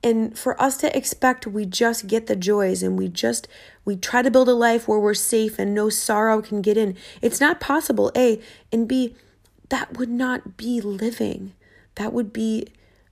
And 0.04 0.38
for 0.38 0.62
us 0.62 0.78
to 0.78 0.96
expect 0.96 1.48
we 1.48 1.66
just 1.66 2.08
get 2.08 2.28
the 2.28 2.36
joys 2.36 2.84
and 2.84 2.98
we 2.98 3.08
just 3.08 3.48
we 3.86 3.96
try 3.96 4.22
to 4.22 4.30
build 4.30 4.50
a 4.50 4.54
life 4.54 4.88
where 4.88 5.00
we're 5.00 5.14
safe 5.14 5.58
and 5.58 5.74
no 5.74 5.90
sorrow 5.90 6.42
can 6.42 6.62
get 6.62 6.78
in. 6.78 6.96
It's 7.22 7.40
not 7.40 7.62
possible. 7.62 8.12
A 8.16 8.42
and 8.72 8.88
B 8.88 9.16
that 9.70 9.98
would 9.98 10.10
not 10.10 10.58
be 10.58 10.82
living. 10.82 11.54
That 11.96 12.14
would 12.14 12.34
be 12.34 12.68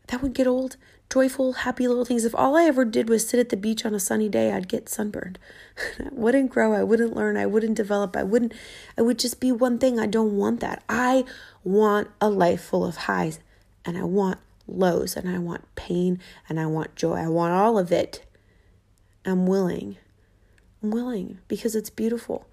that 0.08 0.22
would 0.22 0.34
get 0.34 0.48
old. 0.48 0.76
Joyful, 1.12 1.54
happy 1.54 1.90
little 1.90 2.06
things. 2.06 2.24
If 2.24 2.34
all 2.34 2.56
I 2.56 2.64
ever 2.64 2.86
did 2.86 3.10
was 3.10 3.28
sit 3.28 3.40
at 3.40 3.50
the 3.50 3.58
beach 3.58 3.86
on 3.86 3.94
a 3.94 4.00
sunny 4.00 4.30
day, 4.30 4.54
I'd 4.54 4.70
get 4.70 4.88
sunburned. 4.88 5.38
I 6.00 6.08
wouldn't 6.10 6.52
grow, 6.52 6.72
I 6.72 6.84
wouldn't 6.84 7.14
learn, 7.14 7.36
I 7.36 7.46
wouldn't 7.46 7.76
develop, 7.76 8.16
I 8.16 8.24
wouldn't 8.24 8.54
I 8.98 9.02
would 9.02 9.20
just 9.20 9.42
be 9.42 9.52
one 9.52 9.78
thing. 9.78 10.00
I 10.00 10.06
don't 10.06 10.38
want 10.38 10.62
that. 10.62 10.84
I 10.88 11.26
want 11.66 12.08
a 12.22 12.30
life 12.30 12.62
full 12.62 12.86
of 12.86 12.96
highs 12.96 13.40
and 13.84 13.98
I 13.98 14.04
want 14.04 14.40
lows 14.68 15.18
and 15.18 15.28
I 15.28 15.38
want 15.38 15.76
pain 15.76 16.18
and 16.48 16.58
I 16.58 16.66
want 16.66 16.96
joy. 16.96 17.16
I 17.16 17.28
want 17.28 17.54
all 17.54 17.78
of 17.78 17.92
it. 17.92 18.24
I'm 19.26 19.46
willing. 19.48 19.98
I'm 20.82 20.92
willing 20.92 21.40
because 21.50 21.76
it's 21.76 21.90
beautiful. 21.90 22.48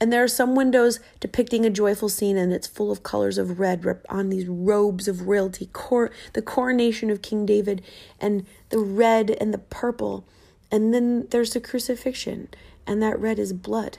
And 0.00 0.12
there 0.12 0.22
are 0.22 0.28
some 0.28 0.54
windows 0.54 1.00
depicting 1.20 1.64
a 1.64 1.70
joyful 1.70 2.08
scene, 2.08 2.36
and 2.36 2.52
it's 2.52 2.66
full 2.66 2.90
of 2.90 3.02
colors 3.02 3.38
of 3.38 3.58
red 3.58 3.84
on 4.08 4.28
these 4.28 4.46
robes 4.46 5.08
of 5.08 5.28
royalty, 5.28 5.70
cor- 5.72 6.10
the 6.32 6.42
coronation 6.42 7.10
of 7.10 7.22
King 7.22 7.46
David, 7.46 7.82
and 8.20 8.44
the 8.70 8.78
red 8.78 9.30
and 9.30 9.54
the 9.54 9.58
purple. 9.58 10.26
And 10.70 10.92
then 10.92 11.28
there's 11.30 11.52
the 11.52 11.60
crucifixion, 11.60 12.48
and 12.86 13.02
that 13.02 13.18
red 13.18 13.38
is 13.38 13.52
blood. 13.52 13.98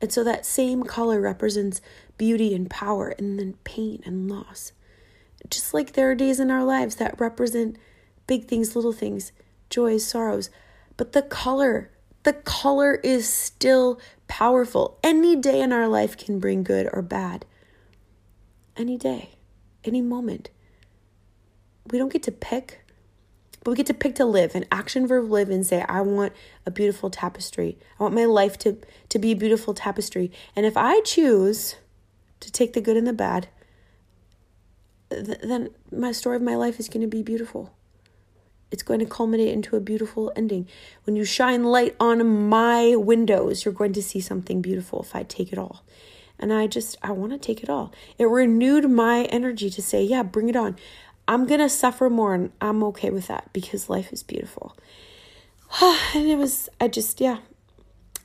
And 0.00 0.12
so 0.12 0.24
that 0.24 0.46
same 0.46 0.84
color 0.84 1.20
represents 1.20 1.82
beauty 2.16 2.54
and 2.54 2.70
power, 2.70 3.08
and 3.18 3.38
then 3.38 3.54
pain 3.64 4.02
and 4.06 4.30
loss 4.30 4.72
just 5.48 5.72
like 5.72 5.92
there 5.92 6.10
are 6.10 6.14
days 6.14 6.40
in 6.40 6.50
our 6.50 6.64
lives 6.64 6.96
that 6.96 7.18
represent 7.20 7.76
big 8.26 8.46
things, 8.46 8.76
little 8.76 8.92
things, 8.92 9.32
joys, 9.70 10.06
sorrows. 10.06 10.50
But 10.96 11.12
the 11.12 11.22
color, 11.22 11.90
the 12.22 12.32
color 12.32 12.94
is 12.96 13.28
still 13.28 14.00
powerful. 14.28 14.98
Any 15.02 15.36
day 15.36 15.60
in 15.60 15.72
our 15.72 15.88
life 15.88 16.16
can 16.16 16.38
bring 16.38 16.62
good 16.62 16.88
or 16.92 17.02
bad. 17.02 17.44
Any 18.76 18.96
day, 18.96 19.30
any 19.84 20.02
moment. 20.02 20.50
We 21.90 21.98
don't 21.98 22.12
get 22.12 22.22
to 22.24 22.32
pick, 22.32 22.84
but 23.64 23.70
we 23.70 23.76
get 23.76 23.86
to 23.86 23.94
pick 23.94 24.14
to 24.16 24.24
live 24.24 24.54
an 24.54 24.66
action 24.70 25.06
verb 25.06 25.30
live 25.30 25.50
and 25.50 25.66
say, 25.66 25.84
I 25.88 26.02
want 26.02 26.32
a 26.66 26.70
beautiful 26.70 27.10
tapestry. 27.10 27.78
I 27.98 28.02
want 28.02 28.14
my 28.14 28.26
life 28.26 28.58
to, 28.58 28.78
to 29.08 29.18
be 29.18 29.32
a 29.32 29.36
beautiful 29.36 29.74
tapestry. 29.74 30.30
And 30.54 30.64
if 30.66 30.76
I 30.76 31.00
choose 31.00 31.76
to 32.40 32.52
take 32.52 32.74
the 32.74 32.80
good 32.80 32.96
and 32.96 33.06
the 33.06 33.12
bad, 33.12 33.48
th- 35.10 35.40
then 35.42 35.70
my 35.90 36.12
story 36.12 36.36
of 36.36 36.42
my 36.42 36.54
life 36.54 36.78
is 36.78 36.88
going 36.88 37.02
to 37.02 37.06
be 37.06 37.22
beautiful. 37.22 37.74
It's 38.70 38.82
going 38.82 39.00
to 39.00 39.06
culminate 39.06 39.48
into 39.48 39.76
a 39.76 39.80
beautiful 39.80 40.32
ending. 40.36 40.68
When 41.04 41.16
you 41.16 41.24
shine 41.24 41.64
light 41.64 41.96
on 41.98 42.48
my 42.48 42.94
windows, 42.96 43.64
you're 43.64 43.74
going 43.74 43.92
to 43.94 44.02
see 44.02 44.20
something 44.20 44.62
beautiful 44.62 45.02
if 45.02 45.14
I 45.14 45.24
take 45.24 45.52
it 45.52 45.58
all. 45.58 45.84
And 46.38 46.52
I 46.52 46.66
just, 46.66 46.96
I 47.02 47.12
want 47.12 47.32
to 47.32 47.38
take 47.38 47.62
it 47.62 47.68
all. 47.68 47.92
It 48.18 48.24
renewed 48.24 48.88
my 48.90 49.24
energy 49.24 49.68
to 49.70 49.82
say, 49.82 50.02
yeah, 50.02 50.22
bring 50.22 50.48
it 50.48 50.56
on. 50.56 50.76
I'm 51.28 51.46
going 51.46 51.60
to 51.60 51.68
suffer 51.68 52.08
more 52.08 52.34
and 52.34 52.52
I'm 52.60 52.82
okay 52.84 53.10
with 53.10 53.26
that 53.26 53.52
because 53.52 53.90
life 53.90 54.12
is 54.12 54.22
beautiful. 54.22 54.76
and 55.82 56.26
it 56.26 56.38
was, 56.38 56.68
I 56.80 56.88
just, 56.88 57.20
yeah, 57.20 57.38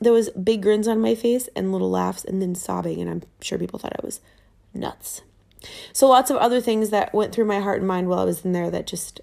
there 0.00 0.12
was 0.12 0.30
big 0.30 0.62
grins 0.62 0.88
on 0.88 1.00
my 1.00 1.14
face 1.14 1.48
and 1.54 1.72
little 1.72 1.90
laughs 1.90 2.24
and 2.24 2.40
then 2.40 2.54
sobbing. 2.54 3.00
And 3.00 3.10
I'm 3.10 3.22
sure 3.40 3.58
people 3.58 3.78
thought 3.78 3.96
I 4.00 4.04
was 4.04 4.20
nuts. 4.72 5.22
So 5.92 6.08
lots 6.08 6.30
of 6.30 6.36
other 6.36 6.60
things 6.60 6.90
that 6.90 7.14
went 7.14 7.34
through 7.34 7.46
my 7.46 7.60
heart 7.60 7.78
and 7.78 7.88
mind 7.88 8.08
while 8.08 8.20
I 8.20 8.24
was 8.24 8.44
in 8.44 8.52
there 8.52 8.70
that 8.70 8.86
just 8.86 9.20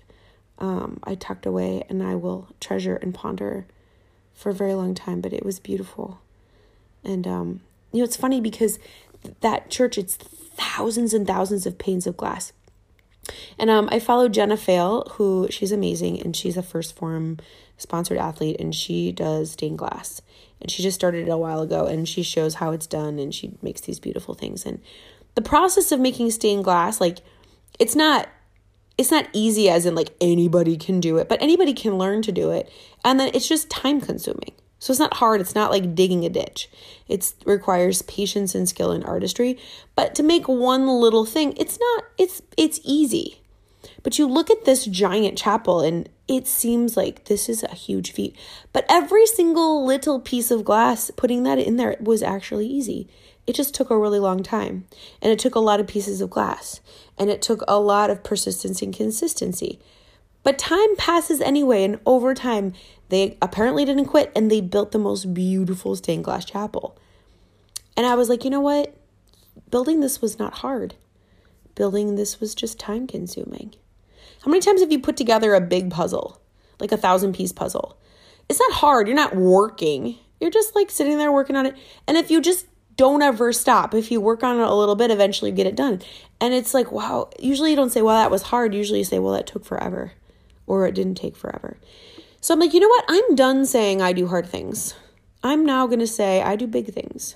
um, 0.63 0.99
I 1.03 1.15
tucked 1.15 1.45
away 1.45 1.83
and 1.89 2.01
I 2.01 2.15
will 2.15 2.47
treasure 2.61 2.95
and 2.95 3.13
ponder 3.13 3.65
for 4.33 4.49
a 4.49 4.53
very 4.53 4.73
long 4.73 4.95
time. 4.95 5.19
But 5.19 5.33
it 5.33 5.45
was 5.45 5.59
beautiful, 5.59 6.21
and 7.03 7.27
um, 7.27 7.61
you 7.91 7.99
know 7.99 8.05
it's 8.05 8.15
funny 8.15 8.39
because 8.39 8.79
that 9.41 9.69
church 9.69 9.97
it's 9.97 10.15
thousands 10.15 11.13
and 11.13 11.27
thousands 11.27 11.65
of 11.65 11.77
panes 11.77 12.07
of 12.07 12.15
glass. 12.15 12.53
And 13.57 13.69
um, 13.69 13.89
I 13.91 13.99
follow 13.99 14.29
Jenna 14.29 14.55
Fail, 14.55 15.03
who 15.11 15.47
she's 15.49 15.71
amazing, 15.71 16.21
and 16.21 16.35
she's 16.35 16.57
a 16.57 16.61
1st 16.61 16.93
Phorm 16.93 17.37
sponsored 17.77 18.17
athlete, 18.17 18.57
and 18.59 18.75
she 18.75 19.13
does 19.13 19.51
stained 19.51 19.77
glass. 19.77 20.21
And 20.59 20.69
she 20.69 20.83
just 20.83 20.95
started 20.95 21.27
it 21.27 21.31
a 21.31 21.37
while 21.37 21.61
ago, 21.61 21.85
and 21.85 22.07
she 22.07 22.21
shows 22.21 22.55
how 22.55 22.71
it's 22.71 22.87
done, 22.87 23.19
and 23.19 23.33
she 23.33 23.53
makes 23.61 23.79
these 23.81 23.99
beautiful 23.99 24.33
things. 24.33 24.65
And 24.65 24.81
the 25.35 25.41
process 25.41 25.93
of 25.93 26.01
making 26.01 26.31
stained 26.31 26.65
glass, 26.65 26.99
like 26.99 27.19
it's 27.79 27.95
not 27.95 28.27
it's 28.97 29.11
not 29.11 29.27
easy 29.33 29.69
as 29.69 29.85
in 29.85 29.95
like 29.95 30.15
anybody 30.21 30.77
can 30.77 30.99
do 30.99 31.17
it, 31.17 31.27
but 31.27 31.41
anybody 31.41 31.73
can 31.73 31.97
learn 31.97 32.21
to 32.23 32.31
do 32.31 32.51
it. 32.51 32.71
And 33.03 33.19
then 33.19 33.31
it's 33.33 33.47
just 33.47 33.69
time 33.69 33.99
consuming. 33.99 34.53
So 34.79 34.91
it's 34.91 34.99
not 34.99 35.15
hard. 35.15 35.39
It's 35.39 35.55
not 35.55 35.71
like 35.71 35.95
digging 35.95 36.25
a 36.25 36.29
ditch. 36.29 36.69
It 37.07 37.33
requires 37.45 38.01
patience 38.01 38.53
and 38.53 38.67
skill 38.67 38.91
and 38.91 39.03
artistry. 39.05 39.57
But 39.95 40.13
to 40.15 40.23
make 40.23 40.47
one 40.47 40.87
little 40.87 41.25
thing, 41.25 41.53
it's 41.57 41.79
not 41.79 42.03
it's 42.17 42.41
it's 42.57 42.81
easy. 42.83 43.39
But 44.03 44.19
you 44.19 44.27
look 44.27 44.51
at 44.51 44.65
this 44.65 44.85
giant 44.85 45.37
chapel 45.37 45.79
and 45.79 46.09
it 46.27 46.47
seems 46.47 46.97
like 46.97 47.25
this 47.25 47.47
is 47.47 47.63
a 47.63 47.73
huge 47.73 48.11
feat. 48.11 48.35
But 48.73 48.85
every 48.89 49.25
single 49.25 49.85
little 49.85 50.19
piece 50.19 50.51
of 50.51 50.65
glass, 50.65 51.11
putting 51.15 51.43
that 51.43 51.59
in 51.59 51.77
there 51.77 51.95
was 51.99 52.21
actually 52.21 52.67
easy. 52.67 53.07
It 53.45 53.55
just 53.55 53.73
took 53.73 53.89
a 53.89 53.97
really 53.97 54.19
long 54.19 54.43
time. 54.43 54.85
And 55.21 55.31
it 55.31 55.39
took 55.39 55.55
a 55.55 55.59
lot 55.59 55.79
of 55.79 55.87
pieces 55.87 56.21
of 56.21 56.29
glass. 56.29 56.81
And 57.17 57.29
it 57.29 57.41
took 57.41 57.63
a 57.67 57.79
lot 57.79 58.09
of 58.09 58.23
persistence 58.23 58.81
and 58.81 58.93
consistency. 58.93 59.79
But 60.43 60.57
time 60.57 60.95
passes 60.95 61.41
anyway. 61.41 61.83
And 61.83 61.99
over 62.05 62.33
time, 62.33 62.73
they 63.09 63.37
apparently 63.41 63.85
didn't 63.85 64.05
quit 64.05 64.31
and 64.35 64.49
they 64.49 64.61
built 64.61 64.91
the 64.91 64.99
most 64.99 65.33
beautiful 65.33 65.95
stained 65.95 66.23
glass 66.23 66.45
chapel. 66.45 66.97
And 67.95 68.05
I 68.05 68.15
was 68.15 68.29
like, 68.29 68.43
you 68.43 68.49
know 68.49 68.59
what? 68.59 68.95
Building 69.69 69.99
this 69.99 70.21
was 70.21 70.39
not 70.39 70.55
hard. 70.55 70.95
Building 71.75 72.15
this 72.15 72.39
was 72.39 72.55
just 72.55 72.79
time 72.79 73.07
consuming. 73.07 73.75
How 74.43 74.51
many 74.51 74.61
times 74.61 74.81
have 74.81 74.91
you 74.91 74.99
put 74.99 75.15
together 75.15 75.53
a 75.53 75.61
big 75.61 75.89
puzzle, 75.89 76.41
like 76.79 76.91
a 76.91 76.97
thousand 76.97 77.33
piece 77.33 77.51
puzzle? 77.51 77.97
It's 78.49 78.59
not 78.59 78.73
hard. 78.73 79.07
You're 79.07 79.15
not 79.15 79.35
working. 79.35 80.17
You're 80.39 80.51
just 80.51 80.75
like 80.75 80.91
sitting 80.91 81.17
there 81.17 81.31
working 81.31 81.55
on 81.55 81.65
it. 81.65 81.75
And 82.07 82.17
if 82.17 82.29
you 82.29 82.41
just 82.41 82.65
don't 82.95 83.21
ever 83.21 83.53
stop. 83.53 83.93
If 83.93 84.11
you 84.11 84.21
work 84.21 84.43
on 84.43 84.59
it 84.59 84.67
a 84.67 84.73
little 84.73 84.95
bit, 84.95 85.11
eventually 85.11 85.51
you 85.51 85.57
get 85.57 85.67
it 85.67 85.75
done. 85.75 86.01
And 86.39 86.53
it's 86.53 86.73
like, 86.73 86.91
wow. 86.91 87.29
Usually 87.39 87.71
you 87.71 87.75
don't 87.75 87.89
say, 87.89 88.01
well, 88.01 88.17
that 88.17 88.31
was 88.31 88.43
hard. 88.43 88.73
Usually 88.73 88.99
you 88.99 89.05
say, 89.05 89.19
well, 89.19 89.33
that 89.33 89.47
took 89.47 89.65
forever 89.65 90.13
or 90.67 90.87
it 90.87 90.95
didn't 90.95 91.15
take 91.15 91.35
forever. 91.35 91.77
So 92.41 92.53
I'm 92.53 92.59
like, 92.59 92.73
you 92.73 92.79
know 92.79 92.89
what? 92.89 93.05
I'm 93.07 93.35
done 93.35 93.65
saying 93.65 94.01
I 94.01 94.13
do 94.13 94.27
hard 94.27 94.47
things. 94.47 94.95
I'm 95.43 95.65
now 95.65 95.87
going 95.87 95.99
to 95.99 96.07
say 96.07 96.41
I 96.41 96.55
do 96.55 96.67
big 96.67 96.93
things. 96.93 97.35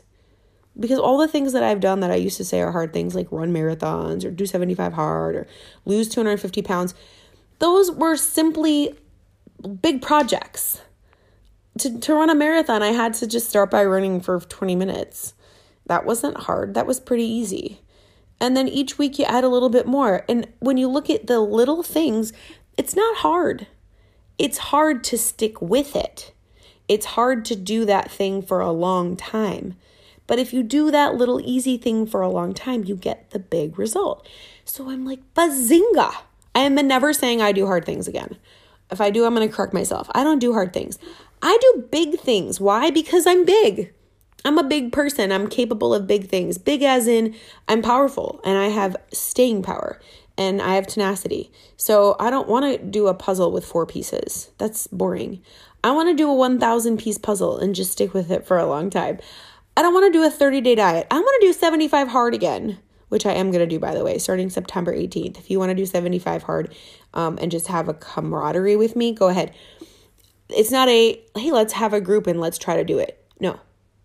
Because 0.79 0.99
all 0.99 1.17
the 1.17 1.27
things 1.27 1.53
that 1.53 1.63
I've 1.63 1.79
done 1.79 2.01
that 2.01 2.11
I 2.11 2.15
used 2.15 2.37
to 2.37 2.45
say 2.45 2.61
are 2.61 2.71
hard 2.71 2.93
things, 2.93 3.15
like 3.15 3.27
run 3.31 3.51
marathons 3.51 4.23
or 4.23 4.31
do 4.31 4.45
75 4.45 4.93
hard 4.93 5.35
or 5.35 5.47
lose 5.85 6.07
250 6.09 6.61
pounds, 6.61 6.93
those 7.59 7.91
were 7.91 8.15
simply 8.15 8.95
big 9.81 10.01
projects. 10.01 10.81
To, 11.79 11.99
to 11.99 12.13
run 12.13 12.29
a 12.29 12.35
marathon, 12.35 12.83
I 12.83 12.91
had 12.91 13.13
to 13.15 13.27
just 13.27 13.49
start 13.49 13.71
by 13.71 13.83
running 13.85 14.21
for 14.21 14.39
20 14.39 14.75
minutes. 14.75 15.33
That 15.87 16.05
wasn't 16.05 16.37
hard, 16.37 16.73
that 16.75 16.87
was 16.87 16.99
pretty 16.99 17.25
easy. 17.25 17.81
And 18.39 18.55
then 18.55 18.67
each 18.67 18.97
week 18.97 19.17
you 19.17 19.25
add 19.25 19.43
a 19.43 19.49
little 19.49 19.69
bit 19.69 19.87
more. 19.87 20.23
And 20.29 20.47
when 20.59 20.77
you 20.77 20.87
look 20.87 21.09
at 21.09 21.27
the 21.27 21.39
little 21.39 21.81
things, 21.81 22.33
it's 22.77 22.95
not 22.95 23.17
hard. 23.17 23.67
It's 24.37 24.59
hard 24.59 25.03
to 25.05 25.17
stick 25.17 25.59
with 25.61 25.95
it. 25.95 26.33
It's 26.87 27.07
hard 27.07 27.43
to 27.45 27.55
do 27.55 27.83
that 27.85 28.11
thing 28.11 28.41
for 28.43 28.59
a 28.59 28.71
long 28.71 29.15
time. 29.15 29.75
But 30.27 30.39
if 30.39 30.53
you 30.53 30.61
do 30.61 30.91
that 30.91 31.15
little 31.15 31.41
easy 31.41 31.77
thing 31.77 32.05
for 32.05 32.21
a 32.21 32.29
long 32.29 32.53
time, 32.53 32.83
you 32.83 32.95
get 32.95 33.31
the 33.31 33.39
big 33.39 33.79
result. 33.79 34.27
So 34.65 34.89
I'm 34.89 35.05
like, 35.05 35.21
bazinga. 35.33 36.13
I 36.53 36.59
am 36.59 36.75
never 36.75 37.13
saying 37.13 37.41
I 37.41 37.51
do 37.51 37.65
hard 37.65 37.85
things 37.85 38.07
again. 38.07 38.37
If 38.91 39.01
I 39.01 39.09
do, 39.09 39.25
I'm 39.25 39.33
going 39.35 39.47
to 39.47 39.53
correct 39.53 39.73
myself. 39.73 40.09
I 40.13 40.23
don't 40.23 40.39
do 40.39 40.53
hard 40.53 40.73
things. 40.73 40.99
I 41.41 41.57
do 41.61 41.87
big 41.91 42.19
things. 42.19 42.59
Why? 42.59 42.91
Because 42.91 43.25
I'm 43.25 43.45
big. 43.45 43.93
I'm 44.45 44.57
a 44.57 44.63
big 44.63 44.91
person. 44.91 45.31
I'm 45.31 45.47
capable 45.47 45.93
of 45.93 46.07
big 46.07 46.29
things. 46.29 46.57
Big 46.57 46.83
as 46.83 47.07
in 47.07 47.35
I'm 47.67 47.81
powerful 47.81 48.39
and 48.43 48.57
I 48.57 48.67
have 48.67 48.95
staying 49.11 49.63
power 49.63 49.99
and 50.37 50.61
I 50.61 50.75
have 50.75 50.87
tenacity. 50.87 51.51
So 51.75 52.15
I 52.19 52.29
don't 52.29 52.47
want 52.47 52.65
to 52.65 52.85
do 52.85 53.07
a 53.07 53.13
puzzle 53.13 53.51
with 53.51 53.65
four 53.65 53.85
pieces. 53.85 54.51
That's 54.57 54.87
boring. 54.87 55.41
I 55.83 55.91
want 55.91 56.09
to 56.09 56.15
do 56.15 56.29
a 56.29 56.35
1000 56.35 56.97
piece 56.97 57.17
puzzle 57.17 57.57
and 57.57 57.75
just 57.75 57.91
stick 57.91 58.13
with 58.13 58.31
it 58.31 58.45
for 58.45 58.57
a 58.57 58.65
long 58.65 58.89
time. 58.89 59.19
I 59.75 59.81
don't 59.81 59.93
want 59.93 60.11
to 60.11 60.17
do 60.17 60.25
a 60.25 60.29
30 60.31 60.61
day 60.61 60.75
diet. 60.75 61.07
I 61.11 61.19
want 61.19 61.41
to 61.41 61.47
do 61.47 61.53
75 61.53 62.09
hard 62.09 62.33
again. 62.33 62.79
which 63.09 63.25
I 63.25 63.31
am 63.31 63.51
going 63.51 63.59
to 63.61 63.67
do, 63.67 63.79
by 63.79 63.93
the 63.93 64.03
way, 64.03 64.17
starting 64.17 64.49
September 64.49 64.93
18th. 64.93 65.37
If 65.39 65.49
you 65.49 65.59
want 65.59 65.69
to 65.69 65.75
do 65.75 65.85
75 65.85 66.43
hard 66.43 66.75
um, 67.13 67.37
and 67.41 67.49
just 67.49 67.67
have 67.67 67.87
a 67.87 67.93
camaraderie 67.93 68.75
with 68.75 68.97
me, 68.97 69.13
go 69.13 69.29
ahead. 69.29 69.53
It's 70.49 70.71
not 70.71 70.89
a, 70.89 71.21
hey, 71.37 71.51
let's 71.51 71.71
have 71.73 71.93
a 71.93 72.01
group 72.01 72.27
and 72.27 72.41
let's 72.41 72.57
try 72.57 72.75
to 72.75 72.83
do 72.83 72.99
it. 72.99 73.23
No, 73.39 73.61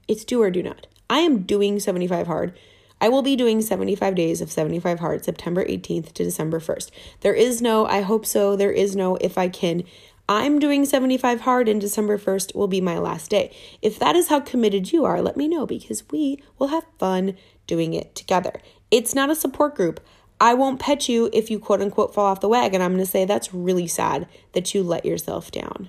it's 0.09 0.25
do 0.25 0.43
or 0.43 0.51
do 0.51 0.62
not. 0.62 0.87
I 1.09 1.21
am 1.21 1.43
doing 1.43 1.79
75 1.81 2.27
hard. 2.27 2.57
I 3.01 3.09
will 3.09 3.23
be 3.23 3.35
doing 3.35 3.61
75 3.61 4.15
days 4.15 4.41
of 4.41 4.53
75 4.53 5.01
hard, 5.01 5.25
September 5.25 5.65
18th 5.65 6.12
to 6.12 6.25
December 6.25 6.61
1st. 6.61 6.91
There 7.21 7.35
is 7.35 7.61
no, 7.61 7.85
I 7.85 8.03
hope 8.03 8.25
so, 8.25 8.55
there 8.55 8.71
is 8.71 8.95
no 8.95 9.17
if 9.17 9.37
I 9.37 9.49
can. 9.49 9.83
I'm 10.29 10.61
doing 10.61 10.85
75 10.85 11.41
hard 11.41 11.69
and 11.69 11.81
December 11.81 12.17
1st 12.17 12.55
will 12.55 12.69
be 12.69 12.81
my 12.81 12.99
last 12.99 13.29
day. 13.29 13.55
If 13.83 13.99
that 13.99 14.15
is 14.15 14.29
how 14.29 14.38
committed 14.38 14.93
you 14.93 15.05
are, 15.05 15.21
let 15.21 15.37
me 15.37 15.49
know 15.49 15.67
because 15.67 16.09
we 16.11 16.43
will 16.59 16.69
have 16.69 16.87
fun 16.99 17.37
doing 17.67 17.93
it 17.93 18.15
together. 18.15 18.61
It's 18.91 19.15
not 19.15 19.31
a 19.31 19.35
support 19.35 19.75
group. 19.75 20.01
I 20.41 20.55
won't 20.55 20.81
pet 20.81 21.09
you 21.09 21.29
if 21.33 21.51
you 21.51 21.59
quote 21.59 21.81
unquote 21.81 22.15
fall 22.15 22.27
off 22.27 22.41
the 22.41 22.49
wagon. 22.49 22.81
I'm 22.81 22.93
going 22.93 23.05
to 23.05 23.11
say 23.11 23.25
that's 23.25 23.53
really 23.53 23.87
sad 23.87 24.29
that 24.53 24.75
you 24.75 24.83
let 24.83 25.05
yourself 25.05 25.51
down. 25.51 25.88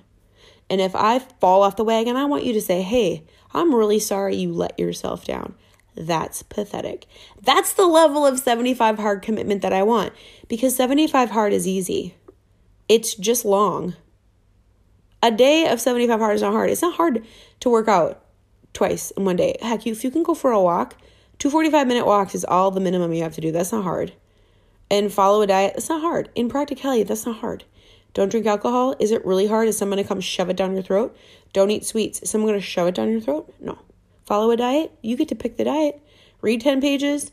And 0.69 0.82
if 0.82 0.95
I 0.95 1.19
fall 1.19 1.62
off 1.63 1.76
the 1.76 1.84
wagon, 1.84 2.15
I 2.15 2.26
want 2.26 2.45
you 2.45 2.54
to 2.54 2.62
say, 2.62 2.82
hey, 2.82 3.23
I'm 3.53 3.73
really 3.73 3.99
sorry 3.99 4.35
you 4.35 4.51
let 4.51 4.79
yourself 4.79 5.25
down. 5.25 5.55
That's 5.95 6.41
pathetic. 6.41 7.05
That's 7.41 7.73
the 7.73 7.85
level 7.85 8.25
of 8.25 8.39
75 8.39 8.97
hard 8.97 9.21
commitment 9.21 9.61
that 9.61 9.73
I 9.73 9.83
want 9.83 10.13
because 10.47 10.75
75 10.75 11.29
hard 11.29 11.53
is 11.53 11.67
easy. 11.67 12.15
It's 12.89 13.13
just 13.13 13.45
long. 13.45 13.95
A 15.21 15.31
day 15.31 15.67
of 15.67 15.79
75 15.79 16.19
hard 16.19 16.35
is 16.35 16.41
not 16.41 16.53
hard. 16.53 16.69
It's 16.69 16.81
not 16.81 16.95
hard 16.95 17.23
to 17.59 17.69
work 17.69 17.87
out 17.87 18.25
twice 18.73 19.11
in 19.11 19.23
one 19.23 19.35
day. 19.35 19.55
Heck, 19.61 19.85
you, 19.85 19.91
if 19.91 20.03
you 20.03 20.11
can 20.11 20.23
go 20.23 20.33
for 20.33 20.51
a 20.51 20.61
walk, 20.61 20.95
two 21.37 21.49
45 21.49 21.87
minute 21.87 22.05
walks 22.05 22.35
is 22.35 22.43
all 22.43 22.71
the 22.71 22.81
minimum 22.81 23.13
you 23.13 23.23
have 23.23 23.35
to 23.35 23.41
do. 23.41 23.51
That's 23.51 23.71
not 23.71 23.83
hard. 23.83 24.13
And 24.89 25.13
follow 25.13 25.41
a 25.41 25.47
diet, 25.47 25.73
that's 25.75 25.89
not 25.89 26.01
hard. 26.01 26.29
In 26.35 26.49
practicality, 26.49 27.03
that's 27.03 27.25
not 27.25 27.37
hard. 27.37 27.63
Don't 28.13 28.30
drink 28.30 28.45
alcohol. 28.45 28.95
Is 28.99 29.12
it 29.12 29.26
really 29.26 29.47
hard? 29.47 29.67
Is 29.67 29.78
someone 29.78 29.97
going 29.97 30.06
to 30.06 30.08
come 30.08 30.21
shove 30.21 30.49
it 30.49 30.58
down 30.58 30.73
your 30.73 30.84
throat? 30.84 31.15
Don't 31.52 31.71
eat 31.71 31.86
sweets. 31.86 32.21
Is 32.21 32.30
someone 32.30 32.52
going 32.52 32.60
to 32.60 32.65
shove 32.65 32.88
it 32.88 32.95
down 32.95 33.12
your 33.12 33.21
throat? 33.21 33.54
No. 33.60 33.80
Follow 34.26 34.52
a 34.52 34.58
diet. 34.58 34.91
You 35.02 35.17
get 35.17 35.28
to 35.30 35.36
pick 35.36 35.58
the 35.58 35.63
diet. 35.63 36.02
Read 36.41 36.62
10 36.62 36.82
pages. 36.82 37.32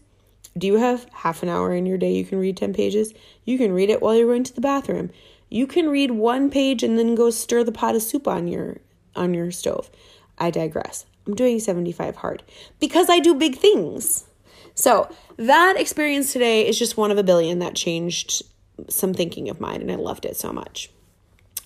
Do 0.56 0.66
you 0.66 0.76
have 0.76 1.06
half 1.12 1.42
an 1.42 1.48
hour 1.48 1.74
in 1.74 1.86
your 1.86 1.98
day 1.98 2.12
you 2.12 2.24
can 2.24 2.38
read 2.38 2.56
10 2.56 2.72
pages? 2.72 3.12
You 3.44 3.58
can 3.58 3.72
read 3.72 3.90
it 3.90 4.02
while 4.02 4.16
you're 4.16 4.26
going 4.26 4.44
to 4.44 4.54
the 4.54 4.60
bathroom. 4.60 5.10
You 5.48 5.66
can 5.66 5.88
read 5.88 6.12
one 6.12 6.50
page 6.50 6.82
and 6.82 6.98
then 6.98 7.14
go 7.14 7.30
stir 7.30 7.64
the 7.64 7.72
pot 7.72 7.94
of 7.94 8.02
soup 8.02 8.26
on 8.26 8.48
your 8.48 8.78
on 9.16 9.34
your 9.34 9.50
stove. 9.50 9.90
I 10.38 10.50
digress. 10.50 11.06
I'm 11.26 11.34
doing 11.34 11.60
75 11.60 12.16
hard 12.16 12.42
because 12.78 13.10
I 13.10 13.18
do 13.18 13.34
big 13.34 13.56
things. 13.56 14.24
So, 14.74 15.10
that 15.36 15.78
experience 15.78 16.32
today 16.32 16.66
is 16.66 16.78
just 16.78 16.96
one 16.96 17.10
of 17.10 17.18
a 17.18 17.22
billion 17.22 17.58
that 17.58 17.74
changed 17.74 18.42
some 18.88 19.14
thinking 19.14 19.48
of 19.48 19.60
mine, 19.60 19.80
and 19.80 19.90
I 19.90 19.96
loved 19.96 20.24
it 20.24 20.36
so 20.36 20.52
much. 20.52 20.90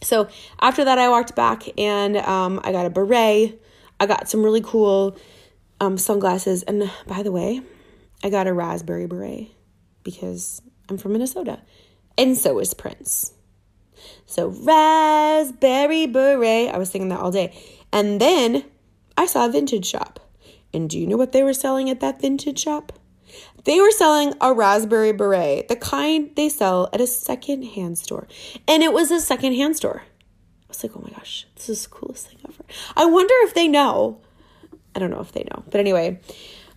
So, 0.03 0.29
after 0.61 0.85
that, 0.85 0.99
I 0.99 1.09
walked 1.09 1.35
back 1.35 1.67
and 1.79 2.19
um, 2.19 2.61
I 2.63 2.73
got 2.73 2.85
a 2.85 2.91
beret. 2.91 3.61
I 3.99 4.07
got 4.07 4.29
some 4.29 4.43
really 4.43 4.61
cool 4.61 5.17
um, 5.81 5.97
sunglasses. 5.97 6.63
And 6.65 6.91
by 7.07 7.23
the 7.23 7.33
way, 7.33 7.63
I 8.23 8.29
got 8.29 8.47
a 8.47 8.53
raspberry 8.53 9.07
beret 9.07 9.51
because 10.03 10.61
I'm 10.89 10.99
from 10.99 11.13
Minnesota. 11.13 11.61
And 12.19 12.37
so 12.37 12.59
is 12.59 12.75
Prince. 12.75 13.33
So, 14.27 14.49
raspberry 14.49 16.07
beret. 16.07 16.75
I 16.75 16.79
was 16.79 16.91
singing 16.91 17.09
that 17.09 17.21
all 17.21 17.31
day. 17.31 17.57
And 17.93 18.21
then 18.21 18.65
I 19.17 19.27
saw 19.27 19.47
a 19.47 19.51
vintage 19.51 19.87
shop. 19.87 20.21
And 20.75 20.91
do 20.91 20.99
you 20.99 21.07
know 21.07 21.17
what 21.17 21.33
they 21.33 21.43
were 21.43 21.55
selling 21.55 21.89
at 21.89 22.01
that 22.01 22.21
vintage 22.21 22.59
shop? 22.59 22.93
They 23.65 23.81
were 23.81 23.91
selling 23.91 24.35
a 24.41 24.53
raspberry 24.53 25.13
beret, 25.13 25.69
the 25.69 25.77
kind 25.77 26.31
they 26.37 26.49
sell 26.49 26.89
at 26.93 27.01
a 27.01 27.07
secondhand 27.07 27.99
store. 27.99 28.29
And 28.69 28.83
it 28.83 28.93
was 28.93 29.11
a 29.11 29.21
secondhand 29.21 29.77
store. 29.77 30.03
I 30.05 30.67
was 30.69 30.83
like, 30.83 30.93
oh 30.97 31.01
my 31.03 31.11
gosh, 31.11 31.47
this 31.57 31.69
is 31.69 31.85
the 31.85 31.91
coolest 31.91 32.29
thing 32.29 32.39
ever. 32.47 32.65
I 32.97 33.07
wonder 33.07 33.35
if 33.39 33.55
they 33.55 33.69
know. 33.69 34.21
I 34.95 34.99
don't 34.99 35.11
know 35.11 35.21
if 35.21 35.33
they 35.33 35.45
know. 35.45 35.65
But 35.71 35.81
anyway, 35.81 36.21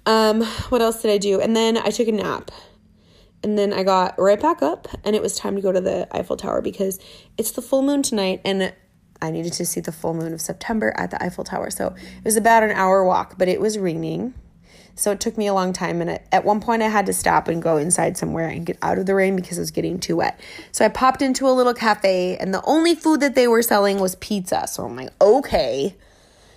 um, 0.06 0.42
what 0.70 0.82
else 0.82 1.02
did 1.02 1.12
I 1.12 1.18
do? 1.18 1.42
And 1.42 1.56
then 1.56 1.78
I 1.78 1.90
took 1.90 2.08
a 2.08 2.12
nap. 2.12 2.52
And 3.44 3.58
then 3.58 3.72
I 3.72 3.84
got 3.84 4.18
right 4.18 4.40
back 4.40 4.64
up 4.64 4.88
and 5.04 5.16
it 5.16 5.22
was 5.22 5.36
time 5.36 5.56
to 5.56 5.62
go 5.62 5.72
to 5.72 5.80
the 5.80 6.08
Eiffel 6.12 6.38
Tower 6.38 6.62
because 6.62 7.00
it's 7.38 7.52
the 7.52 7.62
full 7.62 7.84
moon 7.84 8.02
tonight 8.02 8.42
and 8.44 8.74
I 9.22 9.32
needed 9.32 9.54
to 9.54 9.66
see 9.66 9.80
the 9.80 9.92
full 9.92 10.14
moon 10.14 10.34
of 10.34 10.42
September 10.42 10.94
at 10.98 11.12
the 11.12 11.24
Eiffel 11.24 11.44
Tower. 11.44 11.70
So 11.70 11.88
it 11.96 12.26
was 12.26 12.36
about 12.36 12.64
an 12.64 12.72
hour 12.72 13.04
walk, 13.06 13.38
but 13.38 13.48
it 13.48 13.62
was 13.62 13.78
raining. 13.78 14.34
So 14.98 15.12
it 15.12 15.20
took 15.20 15.38
me 15.38 15.48
a 15.48 15.54
long 15.54 15.74
time. 15.74 16.02
And 16.02 16.20
at 16.32 16.44
one 16.44 16.60
point, 16.60 16.82
I 16.82 16.88
had 16.88 17.06
to 17.06 17.14
stop 17.14 17.48
and 17.48 17.62
go 17.62 17.78
inside 17.78 18.18
somewhere 18.18 18.50
and 18.50 18.66
get 18.66 18.78
out 18.82 18.98
of 18.98 19.06
the 19.06 19.16
rain 19.16 19.36
because 19.36 19.58
it 19.58 19.62
was 19.62 19.72
getting 19.72 20.00
too 20.00 20.18
wet. 20.18 20.40
So 20.72 20.84
I 20.84 20.90
popped 20.90 21.22
into 21.22 21.48
a 21.48 21.52
little 21.52 21.74
cafe, 21.74 22.36
and 22.38 22.54
the 22.54 22.64
only 22.66 22.96
food 22.96 23.20
that 23.22 23.36
they 23.36 23.48
were 23.48 23.62
selling 23.62 24.00
was 24.00 24.16
pizza. 24.16 24.68
So 24.68 24.86
I'm 24.86 24.96
like, 24.96 25.10
okay. 25.22 25.96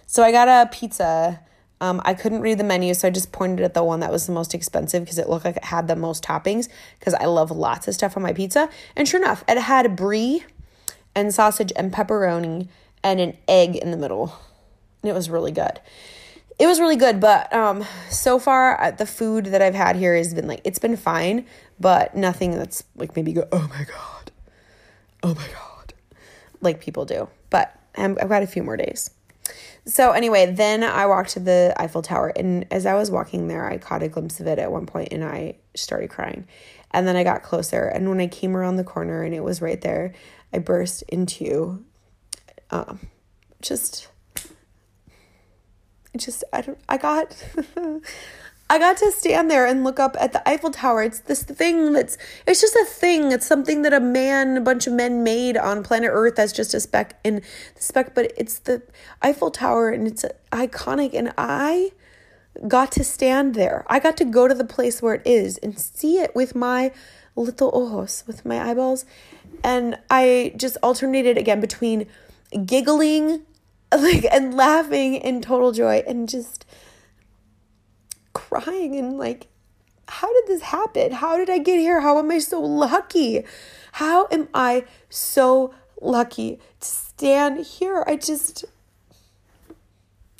So 0.06 0.22
I 0.22 0.32
got 0.32 0.48
a 0.48 0.68
pizza. 0.70 1.40
Um, 1.82 2.00
I 2.04 2.14
couldn't 2.14 2.40
read 2.40 2.58
the 2.58 2.64
menu, 2.64 2.92
so 2.94 3.08
I 3.08 3.10
just 3.10 3.30
pointed 3.30 3.64
at 3.64 3.74
the 3.74 3.84
one 3.84 4.00
that 4.00 4.10
was 4.10 4.26
the 4.26 4.32
most 4.32 4.54
expensive 4.54 5.02
because 5.02 5.18
it 5.18 5.28
looked 5.28 5.44
like 5.44 5.56
it 5.56 5.64
had 5.64 5.86
the 5.86 5.96
most 5.96 6.24
toppings. 6.24 6.68
Because 6.98 7.14
I 7.14 7.26
love 7.26 7.50
lots 7.50 7.88
of 7.88 7.94
stuff 7.94 8.16
on 8.16 8.22
my 8.22 8.32
pizza. 8.32 8.70
And 8.96 9.06
sure 9.06 9.20
enough, 9.20 9.44
it 9.46 9.58
had 9.58 9.96
brie 9.96 10.44
and 11.14 11.34
sausage 11.34 11.72
and 11.76 11.92
pepperoni 11.92 12.68
and 13.02 13.20
an 13.20 13.36
egg 13.46 13.76
in 13.76 13.90
the 13.90 13.96
middle. 13.98 14.34
And 15.02 15.10
it 15.10 15.14
was 15.14 15.28
really 15.28 15.52
good 15.52 15.78
it 16.60 16.66
was 16.66 16.78
really 16.78 16.96
good 16.96 17.18
but 17.18 17.52
um 17.52 17.84
so 18.10 18.38
far 18.38 18.80
uh, 18.80 18.90
the 18.92 19.06
food 19.06 19.46
that 19.46 19.62
i've 19.62 19.74
had 19.74 19.96
here 19.96 20.14
has 20.14 20.34
been 20.34 20.46
like 20.46 20.60
it's 20.62 20.78
been 20.78 20.96
fine 20.96 21.44
but 21.80 22.14
nothing 22.14 22.52
that's 22.52 22.84
like 22.94 23.16
maybe 23.16 23.32
go 23.32 23.48
oh 23.50 23.66
my 23.68 23.84
god. 23.84 24.30
Oh 25.22 25.34
my 25.34 25.46
god. 25.48 25.94
Like 26.60 26.80
people 26.80 27.06
do 27.06 27.28
but 27.48 27.76
I'm, 27.96 28.16
i've 28.20 28.28
got 28.28 28.42
a 28.44 28.46
few 28.46 28.62
more 28.62 28.76
days. 28.76 29.10
So 29.86 30.12
anyway 30.12 30.52
then 30.52 30.84
i 30.84 31.06
walked 31.06 31.30
to 31.30 31.40
the 31.40 31.74
eiffel 31.78 32.02
tower 32.02 32.28
and 32.36 32.66
as 32.70 32.84
i 32.84 32.94
was 32.94 33.10
walking 33.10 33.48
there 33.48 33.68
i 33.68 33.78
caught 33.78 34.02
a 34.02 34.08
glimpse 34.08 34.38
of 34.38 34.46
it 34.46 34.58
at 34.58 34.70
one 34.70 34.86
point 34.86 35.08
and 35.12 35.24
i 35.24 35.56
started 35.74 36.10
crying. 36.10 36.46
And 36.92 37.06
then 37.06 37.16
i 37.16 37.24
got 37.24 37.42
closer 37.42 37.86
and 37.86 38.08
when 38.10 38.20
i 38.20 38.26
came 38.26 38.54
around 38.54 38.76
the 38.76 38.84
corner 38.84 39.22
and 39.22 39.34
it 39.34 39.42
was 39.42 39.62
right 39.62 39.80
there 39.80 40.12
i 40.52 40.58
burst 40.58 41.02
into 41.08 41.84
um, 42.70 43.00
just 43.62 44.08
just 46.16 46.44
I 46.52 46.60
don't 46.60 46.78
I 46.88 46.96
got 46.96 47.36
I 48.70 48.78
got 48.78 48.98
to 48.98 49.10
stand 49.10 49.50
there 49.50 49.66
and 49.66 49.82
look 49.82 49.98
up 49.98 50.16
at 50.20 50.32
the 50.32 50.48
Eiffel 50.48 50.70
Tower. 50.70 51.02
It's 51.02 51.18
this 51.18 51.42
thing 51.42 51.92
that's 51.92 52.16
it's 52.46 52.60
just 52.60 52.76
a 52.76 52.84
thing. 52.84 53.32
It's 53.32 53.44
something 53.44 53.82
that 53.82 53.92
a 53.92 53.98
man, 53.98 54.56
a 54.56 54.60
bunch 54.60 54.86
of 54.86 54.92
men 54.92 55.24
made 55.24 55.56
on 55.56 55.82
planet 55.82 56.10
Earth 56.12 56.38
as 56.38 56.52
just 56.52 56.72
a 56.72 56.78
speck 56.78 57.18
in 57.24 57.42
the 57.74 57.82
speck, 57.82 58.14
but 58.14 58.32
it's 58.36 58.60
the 58.60 58.82
Eiffel 59.22 59.50
Tower 59.50 59.90
and 59.90 60.06
it's 60.06 60.24
iconic 60.52 61.14
and 61.14 61.32
I 61.36 61.90
got 62.68 62.92
to 62.92 63.02
stand 63.02 63.54
there. 63.54 63.84
I 63.88 63.98
got 63.98 64.16
to 64.18 64.24
go 64.24 64.46
to 64.46 64.54
the 64.54 64.64
place 64.64 65.02
where 65.02 65.14
it 65.14 65.22
is 65.24 65.58
and 65.58 65.76
see 65.78 66.18
it 66.18 66.36
with 66.36 66.54
my 66.54 66.92
little 67.34 67.70
ojos, 67.74 68.22
with 68.26 68.44
my 68.44 68.70
eyeballs. 68.70 69.04
And 69.64 69.98
I 70.10 70.52
just 70.56 70.76
alternated 70.82 71.36
again 71.36 71.60
between 71.60 72.06
giggling 72.66 73.42
like 73.98 74.26
and 74.30 74.54
laughing 74.54 75.14
in 75.14 75.40
total 75.40 75.72
joy 75.72 76.02
and 76.06 76.28
just 76.28 76.64
crying 78.32 78.96
and 78.96 79.18
like 79.18 79.48
how 80.08 80.32
did 80.32 80.48
this 80.48 80.62
happen? 80.62 81.12
How 81.12 81.36
did 81.36 81.48
I 81.48 81.58
get 81.58 81.78
here? 81.78 82.00
How 82.00 82.18
am 82.18 82.32
I 82.32 82.40
so 82.40 82.60
lucky? 82.60 83.44
How 83.92 84.26
am 84.32 84.48
I 84.52 84.84
so 85.08 85.72
lucky 86.00 86.58
to 86.80 86.86
stand 86.86 87.64
here? 87.64 88.02
I 88.06 88.16
just 88.16 88.64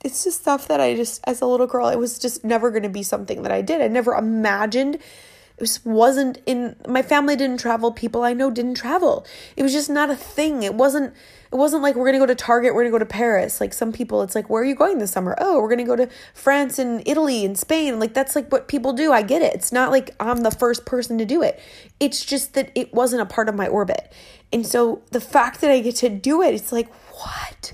it's 0.04 0.24
just 0.24 0.40
stuff 0.40 0.66
that 0.68 0.80
I 0.80 0.96
just 0.96 1.20
as 1.24 1.40
a 1.40 1.46
little 1.46 1.66
girl 1.66 1.88
it 1.88 1.98
was 1.98 2.18
just 2.18 2.44
never 2.44 2.70
going 2.70 2.82
to 2.82 2.88
be 2.88 3.02
something 3.02 3.42
that 3.42 3.52
I 3.52 3.62
did. 3.62 3.80
I 3.80 3.88
never 3.88 4.14
imagined 4.14 4.96
it 4.96 5.61
was, 5.61 5.84
wasn't 5.84 6.38
in 6.46 6.74
my 6.88 7.03
family 7.03 7.36
didn't 7.36 7.59
travel 7.61 7.92
people 7.92 8.22
i 8.22 8.32
know 8.32 8.51
didn't 8.51 8.76
travel 8.76 9.26
it 9.57 9.62
was 9.62 9.72
just 9.72 9.90
not 9.90 10.09
a 10.09 10.16
thing 10.16 10.62
it 10.62 10.74
wasn't 10.74 11.14
it 11.53 11.57
wasn't 11.57 11.82
like 11.82 11.96
we're 11.96 12.07
gonna 12.07 12.18
go 12.18 12.26
to 12.26 12.34
target 12.34 12.74
we're 12.74 12.82
gonna 12.82 12.92
go 12.92 12.98
to 12.98 13.07
paris. 13.07 13.61
Like 13.61 13.72
some 13.72 13.92
people 13.92 14.22
it's 14.22 14.34
like 14.34 14.48
where 14.48 14.62
are 14.62 14.64
you 14.64 14.76
going 14.76 14.98
this 14.98 15.11
summer? 15.11 15.34
Oh 15.38 15.61
we're 15.61 15.68
gonna 15.68 15.84
go 15.84 15.96
to 15.96 16.09
france 16.32 16.78
and 16.78 17.03
italy 17.07 17.44
and 17.44 17.59
spain. 17.59 17.98
Like 17.98 18.14
that's 18.14 18.36
like 18.36 18.51
what 18.53 18.68
people 18.68 18.92
do. 18.92 19.12
I 19.12 19.22
get 19.22 19.42
it. 19.42 19.55
It's 19.55 19.72
not 19.72 19.90
like 19.90 20.14
i'm 20.20 20.38
the 20.42 20.53
first 20.53 20.86
person 20.86 21.18
to 21.18 21.24
do 21.24 21.42
it. 21.42 21.61
It's 21.98 22.24
just 22.24 22.55
that 22.55 22.70
it 22.74 22.94
wasn't 22.94 23.22
a 23.22 23.26
part 23.26 23.48
of 23.48 23.57
my 23.57 23.66
orbit. 23.66 24.12
And 24.53 24.64
so 24.66 25.03
the 25.11 25.20
fact 25.20 25.61
that 25.61 25.70
i 25.70 25.80
get 25.80 25.96
to 25.96 26.09
do 26.09 26.40
it 26.42 26.55
it's 26.55 26.72
like 26.72 26.92
what? 27.14 27.72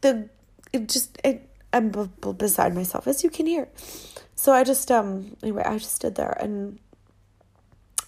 The 0.00 0.30
it 0.72 0.88
just 0.88 1.18
it, 1.24 1.48
i'm 1.72 1.90
b- 1.90 2.32
beside 2.36 2.74
myself 2.74 3.06
as 3.06 3.22
you 3.22 3.28
can 3.28 3.46
hear. 3.46 3.68
So 4.36 4.52
I 4.52 4.64
just 4.64 4.90
um 4.90 5.36
anyway, 5.42 5.64
I 5.66 5.76
just 5.76 5.96
stood 5.96 6.14
there 6.14 6.34
and 6.40 6.78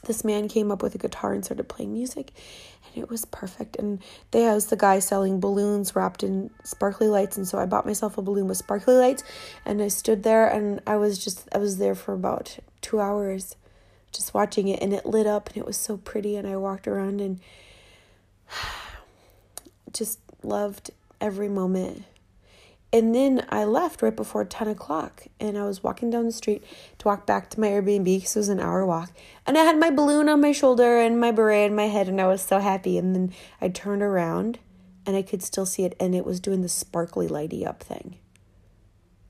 this 0.05 0.25
man 0.25 0.49
came 0.49 0.71
up 0.71 0.83
with 0.83 0.95
a 0.95 0.99
guitar 0.99 1.35
and 1.35 1.45
started 1.45 1.69
playing 1.69 1.93
music 1.93 2.33
and 2.95 3.03
it 3.03 3.11
was 3.11 3.25
perfect. 3.25 3.77
And 3.77 4.01
there 4.31 4.55
was 4.55 4.67
the 4.67 4.77
guy 4.77 4.99
selling 4.99 5.41
balloons 5.41 5.95
wrapped 5.97 6.23
in 6.23 6.51
sparkly 6.65 7.09
lights. 7.09 7.37
And 7.37 7.47
so 7.47 7.59
I 7.59 7.67
bought 7.67 7.87
myself 7.87 8.19
a 8.19 8.23
balloon 8.23 8.49
with 8.49 8.59
sparkly 8.59 8.95
lights. 8.95 9.23
And 9.65 9.83
I 9.83 9.89
stood 9.89 10.23
there 10.23 10.47
and 10.47 10.81
I 10.87 10.97
was 10.97 11.23
just 11.23 11.49
I 11.53 11.59
was 11.59 11.79
there 11.79 11.95
for 11.95 12.15
about 12.15 12.59
two 12.81 13.01
hours 13.01 13.57
just 14.13 14.35
watching 14.35 14.69
it. 14.69 14.81
And 14.83 14.93
it 14.93 15.07
lit 15.07 15.27
up 15.27 15.49
and 15.49 15.57
it 15.57 15.67
was 15.67 15.77
so 15.77 15.97
pretty. 15.97 16.37
And 16.37 16.47
I 16.47 16.57
walked 16.57 16.89
around 16.89 17.21
and 17.21 17.41
just 19.93 20.19
loved 20.43 20.91
every 21.21 21.49
moment. 21.49 22.05
And 22.93 23.15
then 23.15 23.47
I 23.49 23.65
left 23.65 24.03
right 24.03 24.15
before 24.15 24.45
10 24.45 24.67
o'clock 24.67 25.27
and 25.39 25.57
I 25.57 25.65
was 25.65 25.83
walking 25.83 26.11
down 26.11 26.25
the 26.25 26.33
street 26.33 26.65
to 26.99 27.09
walk 27.09 27.25
back 27.25 27.49
to 27.51 27.61
my 27.61 27.69
Airbnb 27.69 28.05
because 28.05 28.35
it 28.35 28.41
was 28.41 28.49
an 28.49 28.59
hour 28.59 28.85
walk. 28.85 29.13
And 29.47 29.57
I 29.57 29.63
had 29.63 29.79
my 29.79 29.91
balloon 29.91 30.29
on 30.29 30.41
my 30.41 30.51
shoulder 30.51 30.99
and 30.99 31.21
my 31.21 31.31
beret 31.31 31.71
in 31.71 31.77
my 31.77 31.87
head 31.87 32.09
and 32.09 32.21
I 32.21 32.27
was 32.27 32.43
so 32.43 32.59
happy. 32.59 32.99
And 32.99 33.15
then 33.15 33.33
I 33.61 33.69
turned 33.69 34.03
around 34.03 34.59
and 35.07 35.17
I 35.17 35.23
could 35.23 35.43
still 35.43 35.67
see 35.67 35.85
it 35.85 35.95
and 36.01 36.15
it 36.15 36.27
was 36.27 36.41
doing 36.41 36.63
the 36.63 36.69
sparkly 36.69 37.29
lighty 37.29 37.65
up 37.65 37.83
thing. 37.83 38.17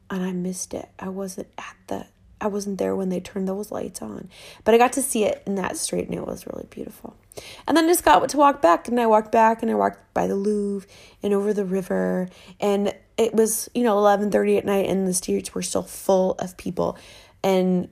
And 0.08 0.24
I 0.24 0.32
missed 0.32 0.72
it. 0.72 0.88
I 0.98 1.10
wasn't 1.10 1.48
at 1.58 1.76
the 1.86 2.06
I 2.40 2.46
wasn't 2.46 2.78
there 2.78 2.96
when 2.96 3.10
they 3.10 3.20
turned 3.20 3.46
those 3.46 3.70
lights 3.70 4.00
on. 4.00 4.30
But 4.64 4.74
I 4.74 4.78
got 4.78 4.94
to 4.94 5.02
see 5.02 5.24
it 5.24 5.42
in 5.46 5.56
that 5.56 5.76
street 5.76 6.06
and 6.06 6.14
it 6.14 6.26
was 6.26 6.46
really 6.46 6.66
beautiful. 6.70 7.14
And 7.66 7.76
then 7.76 7.84
I 7.84 7.88
just 7.88 8.04
got 8.04 8.26
to 8.26 8.36
walk 8.36 8.62
back 8.62 8.88
and 8.88 8.98
I 8.98 9.06
walked 9.06 9.30
back 9.30 9.62
and 9.62 9.70
I 9.70 9.74
walked 9.74 10.14
by 10.14 10.26
the 10.26 10.36
Louvre 10.36 10.88
and 11.22 11.34
over 11.34 11.52
the 11.52 11.66
river 11.66 12.28
and 12.58 12.94
it 13.20 13.34
was, 13.34 13.68
you 13.74 13.84
know, 13.84 13.96
11:30 13.96 14.56
at 14.56 14.64
night 14.64 14.88
and 14.88 15.06
the 15.06 15.12
streets 15.12 15.54
were 15.54 15.62
still 15.62 15.82
full 15.82 16.32
of 16.38 16.56
people 16.56 16.96
and 17.44 17.88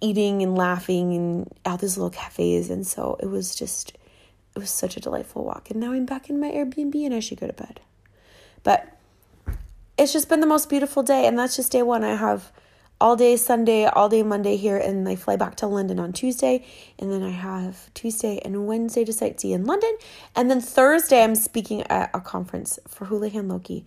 eating 0.00 0.42
and 0.42 0.56
laughing 0.56 1.14
and 1.14 1.52
out 1.66 1.80
these 1.80 1.98
little 1.98 2.10
cafes 2.10 2.70
and 2.70 2.86
so 2.86 3.16
it 3.20 3.26
was 3.26 3.54
just 3.54 3.96
it 4.56 4.58
was 4.58 4.70
such 4.70 4.96
a 4.96 5.00
delightful 5.00 5.44
walk. 5.44 5.70
And 5.70 5.78
now 5.80 5.92
I'm 5.92 6.06
back 6.06 6.30
in 6.30 6.40
my 6.40 6.50
Airbnb 6.50 6.94
and 7.04 7.14
I 7.14 7.20
should 7.20 7.38
go 7.38 7.46
to 7.46 7.52
bed. 7.52 7.80
But 8.62 8.96
it's 9.98 10.14
just 10.14 10.30
been 10.30 10.40
the 10.40 10.46
most 10.46 10.70
beautiful 10.70 11.02
day 11.02 11.26
and 11.26 11.38
that's 11.38 11.56
just 11.56 11.72
day 11.72 11.82
1. 11.82 12.02
I 12.02 12.16
have 12.16 12.50
all 13.02 13.16
day 13.16 13.36
Sunday, 13.36 13.84
all 13.84 14.08
day 14.08 14.22
Monday 14.22 14.56
here, 14.56 14.76
and 14.76 15.08
I 15.08 15.16
fly 15.16 15.36
back 15.36 15.56
to 15.56 15.66
London 15.66 15.98
on 16.00 16.12
Tuesday. 16.12 16.66
And 16.98 17.12
then 17.12 17.22
I 17.22 17.30
have 17.30 17.92
Tuesday 17.94 18.40
and 18.44 18.66
Wednesday 18.66 19.04
to 19.04 19.12
sightsee 19.12 19.52
in 19.52 19.64
London. 19.64 19.96
And 20.34 20.50
then 20.50 20.60
Thursday, 20.60 21.22
I'm 21.22 21.34
speaking 21.34 21.82
at 21.82 22.10
a 22.12 22.20
conference 22.20 22.78
for 22.88 23.06
Houlihan 23.06 23.48
Lokey 23.48 23.84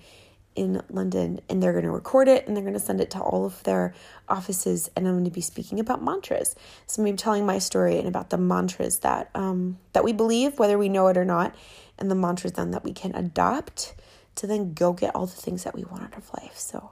in 0.56 0.82
London, 0.90 1.40
and 1.50 1.62
they're 1.62 1.74
going 1.74 1.86
to 1.86 1.92
record 1.92 2.28
it 2.28 2.48
and 2.48 2.56
they're 2.56 2.64
going 2.64 2.74
to 2.74 2.80
send 2.80 3.02
it 3.02 3.12
to 3.12 3.20
all 3.20 3.46
of 3.46 3.62
their 3.64 3.94
offices. 4.30 4.90
And 4.96 5.08
I'm 5.08 5.14
going 5.16 5.26
to 5.26 5.32
be 5.32 5.42
speaking 5.42 5.80
about 5.80 6.04
mantras. 6.04 6.56
So 6.88 7.04
I'm 7.04 7.18
telling 7.18 7.46
my 7.46 7.60
story 7.60 7.98
and 7.98 8.08
about 8.08 8.30
the 8.30 8.38
mantras 8.38 9.00
that 9.00 9.30
um, 9.36 9.78
that 9.94 10.04
we 10.04 10.14
believe, 10.14 10.60
whether 10.60 10.78
we 10.78 10.90
know 10.90 11.08
it 11.08 11.18
or 11.18 11.26
not, 11.26 11.56
and 11.98 12.10
the 12.10 12.16
mantras 12.16 12.54
then 12.54 12.72
that 12.72 12.84
we 12.84 12.94
can 12.94 13.16
adopt 13.16 13.96
to 14.36 14.48
then 14.48 14.74
go 14.74 14.94
get 14.94 15.16
all 15.16 15.26
the 15.26 15.36
things 15.36 15.64
that 15.64 15.76
we 15.76 15.84
want 15.84 16.04
out 16.04 16.18
of 16.18 16.30
life. 16.34 16.58
So 16.58 16.92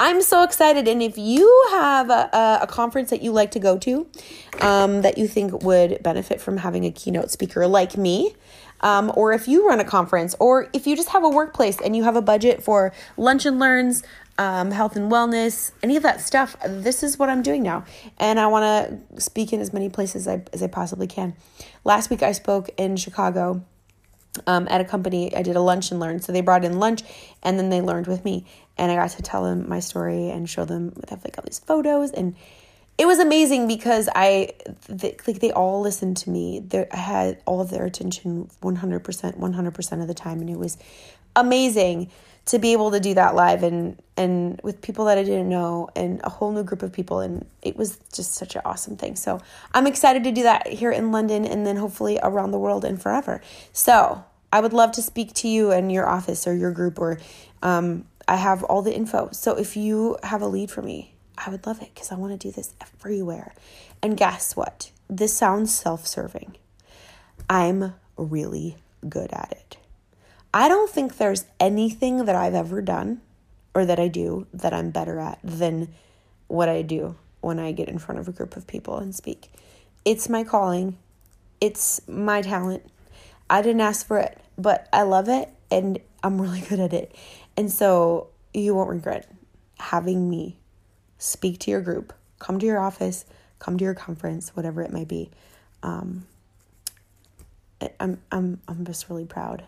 I'm 0.00 0.22
so 0.22 0.44
excited. 0.44 0.86
And 0.86 1.02
if 1.02 1.18
you 1.18 1.66
have 1.70 2.08
a, 2.08 2.60
a 2.62 2.66
conference 2.68 3.10
that 3.10 3.20
you 3.20 3.32
like 3.32 3.50
to 3.52 3.58
go 3.58 3.78
to 3.78 4.06
um, 4.60 5.02
that 5.02 5.18
you 5.18 5.26
think 5.26 5.64
would 5.64 6.02
benefit 6.02 6.40
from 6.40 6.58
having 6.58 6.84
a 6.84 6.90
keynote 6.90 7.30
speaker 7.30 7.66
like 7.66 7.96
me, 7.96 8.34
um, 8.80 9.12
or 9.14 9.32
if 9.32 9.48
you 9.48 9.68
run 9.68 9.80
a 9.80 9.84
conference, 9.84 10.34
or 10.38 10.68
if 10.72 10.86
you 10.86 10.96
just 10.96 11.10
have 11.10 11.24
a 11.24 11.28
workplace 11.28 11.80
and 11.80 11.96
you 11.96 12.04
have 12.04 12.16
a 12.16 12.22
budget 12.22 12.62
for 12.62 12.92
lunch 13.16 13.46
and 13.46 13.58
learns, 13.58 14.02
um, 14.38 14.70
health 14.70 14.94
and 14.94 15.10
wellness, 15.10 15.72
any 15.82 15.96
of 15.96 16.04
that 16.04 16.20
stuff, 16.20 16.56
this 16.64 17.02
is 17.02 17.18
what 17.18 17.28
I'm 17.28 17.42
doing 17.42 17.62
now. 17.62 17.84
And 18.18 18.38
I 18.38 18.46
want 18.46 19.08
to 19.16 19.20
speak 19.20 19.52
in 19.52 19.60
as 19.60 19.72
many 19.72 19.88
places 19.88 20.28
as 20.28 20.34
I, 20.36 20.42
as 20.52 20.62
I 20.62 20.68
possibly 20.68 21.08
can. 21.08 21.34
Last 21.84 22.08
week 22.08 22.22
I 22.22 22.32
spoke 22.32 22.70
in 22.76 22.96
Chicago 22.96 23.64
um, 24.46 24.68
at 24.70 24.80
a 24.80 24.84
company. 24.84 25.34
I 25.34 25.42
did 25.42 25.56
a 25.56 25.60
lunch 25.60 25.90
and 25.90 25.98
learn. 25.98 26.20
So 26.20 26.32
they 26.32 26.40
brought 26.40 26.64
in 26.64 26.78
lunch 26.78 27.02
and 27.42 27.58
then 27.58 27.70
they 27.70 27.80
learned 27.80 28.06
with 28.06 28.24
me. 28.24 28.46
And 28.76 28.92
I 28.92 28.94
got 28.94 29.10
to 29.10 29.22
tell 29.22 29.42
them 29.42 29.68
my 29.68 29.80
story 29.80 30.30
and 30.30 30.48
show 30.48 30.64
them, 30.64 30.94
have 31.08 31.24
like 31.24 31.36
all 31.36 31.44
these 31.44 31.58
photos. 31.58 32.12
And 32.12 32.36
it 32.98 33.06
was 33.06 33.20
amazing 33.20 33.68
because 33.68 34.08
I, 34.14 34.54
they, 34.88 35.16
like, 35.26 35.38
they 35.38 35.52
all 35.52 35.80
listened 35.80 36.16
to 36.18 36.30
me. 36.30 36.58
They, 36.58 36.86
I 36.90 36.96
had 36.96 37.40
all 37.46 37.60
of 37.60 37.70
their 37.70 37.84
attention 37.84 38.50
100%, 38.60 39.38
100% 39.38 40.00
of 40.02 40.08
the 40.08 40.14
time. 40.14 40.40
And 40.40 40.50
it 40.50 40.58
was 40.58 40.76
amazing 41.36 42.10
to 42.46 42.58
be 42.58 42.72
able 42.72 42.90
to 42.90 42.98
do 42.98 43.12
that 43.12 43.34
live 43.34 43.62
and 43.62 44.00
and 44.16 44.58
with 44.64 44.80
people 44.80 45.04
that 45.04 45.18
I 45.18 45.22
didn't 45.22 45.50
know 45.50 45.90
and 45.94 46.18
a 46.24 46.30
whole 46.30 46.50
new 46.50 46.64
group 46.64 46.82
of 46.82 46.92
people 46.92 47.20
and 47.20 47.46
it 47.60 47.76
was 47.76 47.98
just 48.12 48.34
such 48.34 48.56
an 48.56 48.62
awesome 48.64 48.96
thing. 48.96 49.16
So 49.16 49.40
I'm 49.74 49.86
excited 49.86 50.24
to 50.24 50.32
do 50.32 50.44
that 50.44 50.66
here 50.66 50.90
in 50.90 51.12
London 51.12 51.44
and 51.44 51.66
then 51.66 51.76
hopefully 51.76 52.18
around 52.22 52.52
the 52.52 52.58
world 52.58 52.86
and 52.86 53.00
forever. 53.00 53.42
So 53.74 54.24
I 54.50 54.60
would 54.60 54.72
love 54.72 54.92
to 54.92 55.02
speak 55.02 55.34
to 55.34 55.48
you 55.48 55.72
and 55.72 55.92
your 55.92 56.08
office 56.08 56.46
or 56.46 56.54
your 56.54 56.72
group 56.72 56.98
or 56.98 57.20
um, 57.62 58.06
I 58.26 58.36
have 58.36 58.64
all 58.64 58.80
the 58.80 58.94
info. 58.94 59.28
So 59.32 59.54
if 59.54 59.76
you 59.76 60.16
have 60.22 60.40
a 60.40 60.48
lead 60.48 60.70
for 60.70 60.80
me, 60.80 61.14
I 61.44 61.50
would 61.50 61.66
love 61.66 61.80
it 61.80 61.90
because 61.94 62.10
I 62.12 62.16
want 62.16 62.38
to 62.38 62.48
do 62.48 62.52
this 62.52 62.74
everywhere. 62.80 63.54
And 64.02 64.16
guess 64.16 64.56
what? 64.56 64.90
This 65.08 65.34
sounds 65.34 65.74
self-serving. 65.74 66.56
I'm 67.48 67.94
really 68.16 68.76
good 69.08 69.32
at 69.32 69.52
it. 69.52 69.76
I 70.52 70.68
don't 70.68 70.90
think 70.90 71.16
there's 71.16 71.44
anything 71.60 72.24
that 72.24 72.34
I've 72.34 72.54
ever 72.54 72.82
done 72.82 73.20
or 73.74 73.84
that 73.84 74.00
I 74.00 74.08
do 74.08 74.46
that 74.52 74.74
I'm 74.74 74.90
better 74.90 75.18
at 75.20 75.38
than 75.42 75.94
what 76.48 76.68
I 76.68 76.82
do 76.82 77.16
when 77.40 77.58
I 77.58 77.72
get 77.72 77.88
in 77.88 77.98
front 77.98 78.18
of 78.18 78.28
a 78.28 78.32
group 78.32 78.56
of 78.56 78.66
people 78.66 78.98
and 78.98 79.14
speak. 79.14 79.52
It's 80.04 80.28
my 80.28 80.42
calling, 80.42 80.96
it's 81.60 82.00
my 82.08 82.42
talent. 82.42 82.82
I 83.50 83.62
didn't 83.62 83.80
ask 83.80 84.06
for 84.06 84.18
it, 84.18 84.38
but 84.56 84.88
I 84.92 85.02
love 85.02 85.28
it 85.28 85.50
and 85.70 85.98
I'm 86.22 86.40
really 86.40 86.60
good 86.68 86.80
at 86.80 86.92
it. 86.92 87.14
And 87.56 87.70
so 87.70 88.28
you 88.52 88.74
won't 88.74 88.90
regret 88.90 89.30
having 89.78 90.28
me 90.28 90.56
speak 91.18 91.58
to 91.60 91.70
your 91.70 91.80
group, 91.80 92.12
come 92.38 92.58
to 92.58 92.66
your 92.66 92.78
office, 92.78 93.24
come 93.58 93.76
to 93.78 93.84
your 93.84 93.94
conference, 93.94 94.54
whatever 94.54 94.82
it 94.82 94.92
may 94.92 95.04
be. 95.04 95.30
Um, 95.82 96.26
I'm 98.00 98.20
I'm 98.32 98.60
I'm 98.66 98.84
just 98.84 99.08
really 99.08 99.24
proud. 99.24 99.64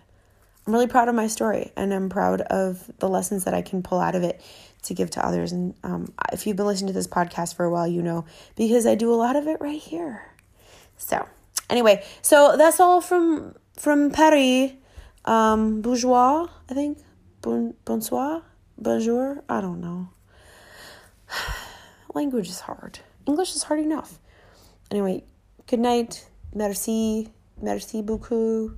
I'm 0.67 0.73
really 0.73 0.87
proud 0.87 1.09
of 1.09 1.15
my 1.15 1.27
story 1.27 1.73
and 1.77 1.93
I'm 1.93 2.09
proud 2.09 2.43
of 2.43 2.91
the 2.99 3.09
lessons 3.09 3.45
that 3.45 3.55
I 3.55 3.63
can 3.63 3.83
pull 3.83 3.99
out 3.99 4.15
of 4.15 4.23
it 4.23 4.41
to 4.83 4.95
give 4.95 5.11
to 5.11 5.27
others. 5.27 5.53
And 5.53 5.75
um, 5.83 6.13
if 6.33 6.47
you've 6.47 6.57
been 6.57 6.67
listening 6.67 6.89
to 6.89 6.93
this 6.93 7.07
podcast 7.07 7.57
for 7.57 7.65
a 7.65 7.71
while, 7.71 7.89
you 7.89 8.03
know, 8.03 8.25
because 8.57 8.87
I 8.87 8.95
do 8.95 9.13
a 9.13 9.17
lot 9.17 9.37
of 9.37 9.47
it 9.47 9.61
right 9.61 9.81
here. 9.81 10.23
So, 10.97 11.27
anyway, 11.69 12.05
so 12.23 12.57
that's 12.57 12.79
all 12.79 13.01
from 13.01 13.55
from 13.77 14.11
Paris. 14.11 14.73
Um, 15.25 15.83
bourgeois, 15.83 16.49
I 16.69 16.75
think. 16.75 16.99
Bon, 17.43 17.75
bonsoir, 17.85 18.43
bonjour. 18.79 19.43
I 19.49 19.61
don't 19.61 19.81
know. 19.81 20.09
Language 22.15 22.49
is 22.49 22.61
hard. 22.61 23.01
English 23.27 23.55
is 23.55 23.65
hard 23.65 23.81
enough. 23.81 24.19
Anyway, 24.91 25.25
good 25.67 25.81
night. 25.81 26.29
Merci. 26.55 27.33
Merci 27.61 28.03
beaucoup. 28.03 28.77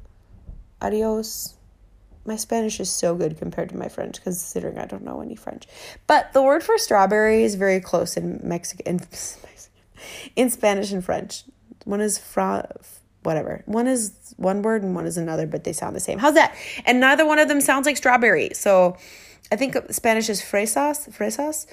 Adios 0.80 1.55
my 2.24 2.37
Spanish 2.37 2.78
is 2.80 2.91
so 2.91 3.14
good 3.14 3.39
compared 3.39 3.68
to 3.70 3.76
my 3.76 3.89
French, 3.89 4.22
considering 4.22 4.78
I 4.78 4.87
don't 4.87 5.05
know 5.05 5.20
any 5.20 5.35
French. 5.35 5.66
But 6.07 6.33
the 6.33 6.43
word 6.43 6.62
for 6.62 6.78
strawberry 6.78 7.43
is 7.43 7.57
very 7.57 7.80
close 7.80 8.16
in 8.16 8.41
Mexican, 8.45 9.01
in, 10.37 10.51
Spanish 10.51 10.93
and 10.93 11.05
French. 11.05 11.45
One 11.85 12.01
is 12.01 12.18
fra, 12.18 12.68
whatever. 13.22 13.62
One 13.66 13.89
is 13.89 14.35
one 14.37 14.62
word 14.62 14.83
and 14.83 14.95
one 14.95 15.07
is 15.07 15.16
another, 15.16 15.47
but 15.47 15.64
they 15.64 15.72
sound 15.72 15.97
the 15.97 16.01
same. 16.01 16.18
How's 16.18 16.35
that? 16.35 16.55
And 16.85 17.01
neither 17.01 17.26
one 17.26 17.39
of 17.39 17.49
them 17.49 17.61
sounds 17.61 17.87
like 17.87 17.97
strawberry. 17.97 18.51
So 18.55 18.97
I 19.51 19.57
think 19.57 19.76
Spanish 19.91 20.28
is 20.28 20.41
fresas, 20.41 21.09
fresas, 21.12 21.66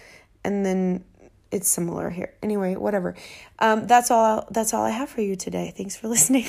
and 0.43 0.65
then 0.65 1.03
it's 1.51 1.67
similar 1.67 2.09
here. 2.09 2.33
Anyway, 2.43 2.75
whatever. 2.75 3.15
Um, 3.59 3.87
that's 3.87 4.11
all. 4.11 4.47
That's 4.51 4.73
all 4.73 4.83
I 4.83 4.91
have 4.91 5.09
for 5.09 5.21
you 5.21 5.35
today. 5.35 5.73
Thanks 5.75 5.95
for 5.95 6.07
listening. 6.07 6.45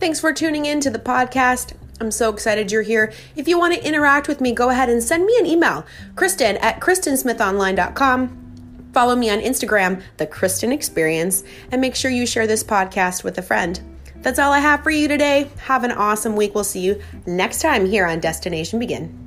Thanks 0.00 0.20
for 0.20 0.32
tuning 0.32 0.66
in 0.66 0.80
to 0.80 0.90
the 0.90 0.98
podcast. 0.98 1.74
I'm 2.00 2.10
so 2.10 2.30
excited 2.30 2.70
you're 2.70 2.82
here. 2.82 3.12
If 3.36 3.48
you 3.48 3.58
want 3.58 3.74
to 3.74 3.86
interact 3.86 4.28
with 4.28 4.40
me, 4.40 4.52
go 4.52 4.68
ahead 4.68 4.90
and 4.90 5.02
send 5.02 5.24
me 5.24 5.36
an 5.38 5.46
email, 5.46 5.86
Kristen 6.16 6.56
at 6.58 6.80
KristenSmithOnline.com. 6.80 8.90
Follow 8.92 9.16
me 9.16 9.30
on 9.30 9.40
Instagram, 9.40 10.02
The 10.18 10.26
Kristen 10.26 10.72
Experience, 10.72 11.42
and 11.72 11.80
make 11.80 11.94
sure 11.94 12.10
you 12.10 12.26
share 12.26 12.46
this 12.46 12.62
podcast 12.62 13.24
with 13.24 13.38
a 13.38 13.42
friend. 13.42 13.80
That's 14.16 14.38
all 14.38 14.52
I 14.52 14.58
have 14.58 14.82
for 14.82 14.90
you 14.90 15.08
today. 15.08 15.50
Have 15.58 15.84
an 15.84 15.92
awesome 15.92 16.36
week. 16.36 16.54
We'll 16.54 16.64
see 16.64 16.80
you 16.80 17.00
next 17.26 17.60
time 17.60 17.86
here 17.86 18.06
on 18.06 18.20
Destination 18.20 18.78
Begin. 18.78 19.23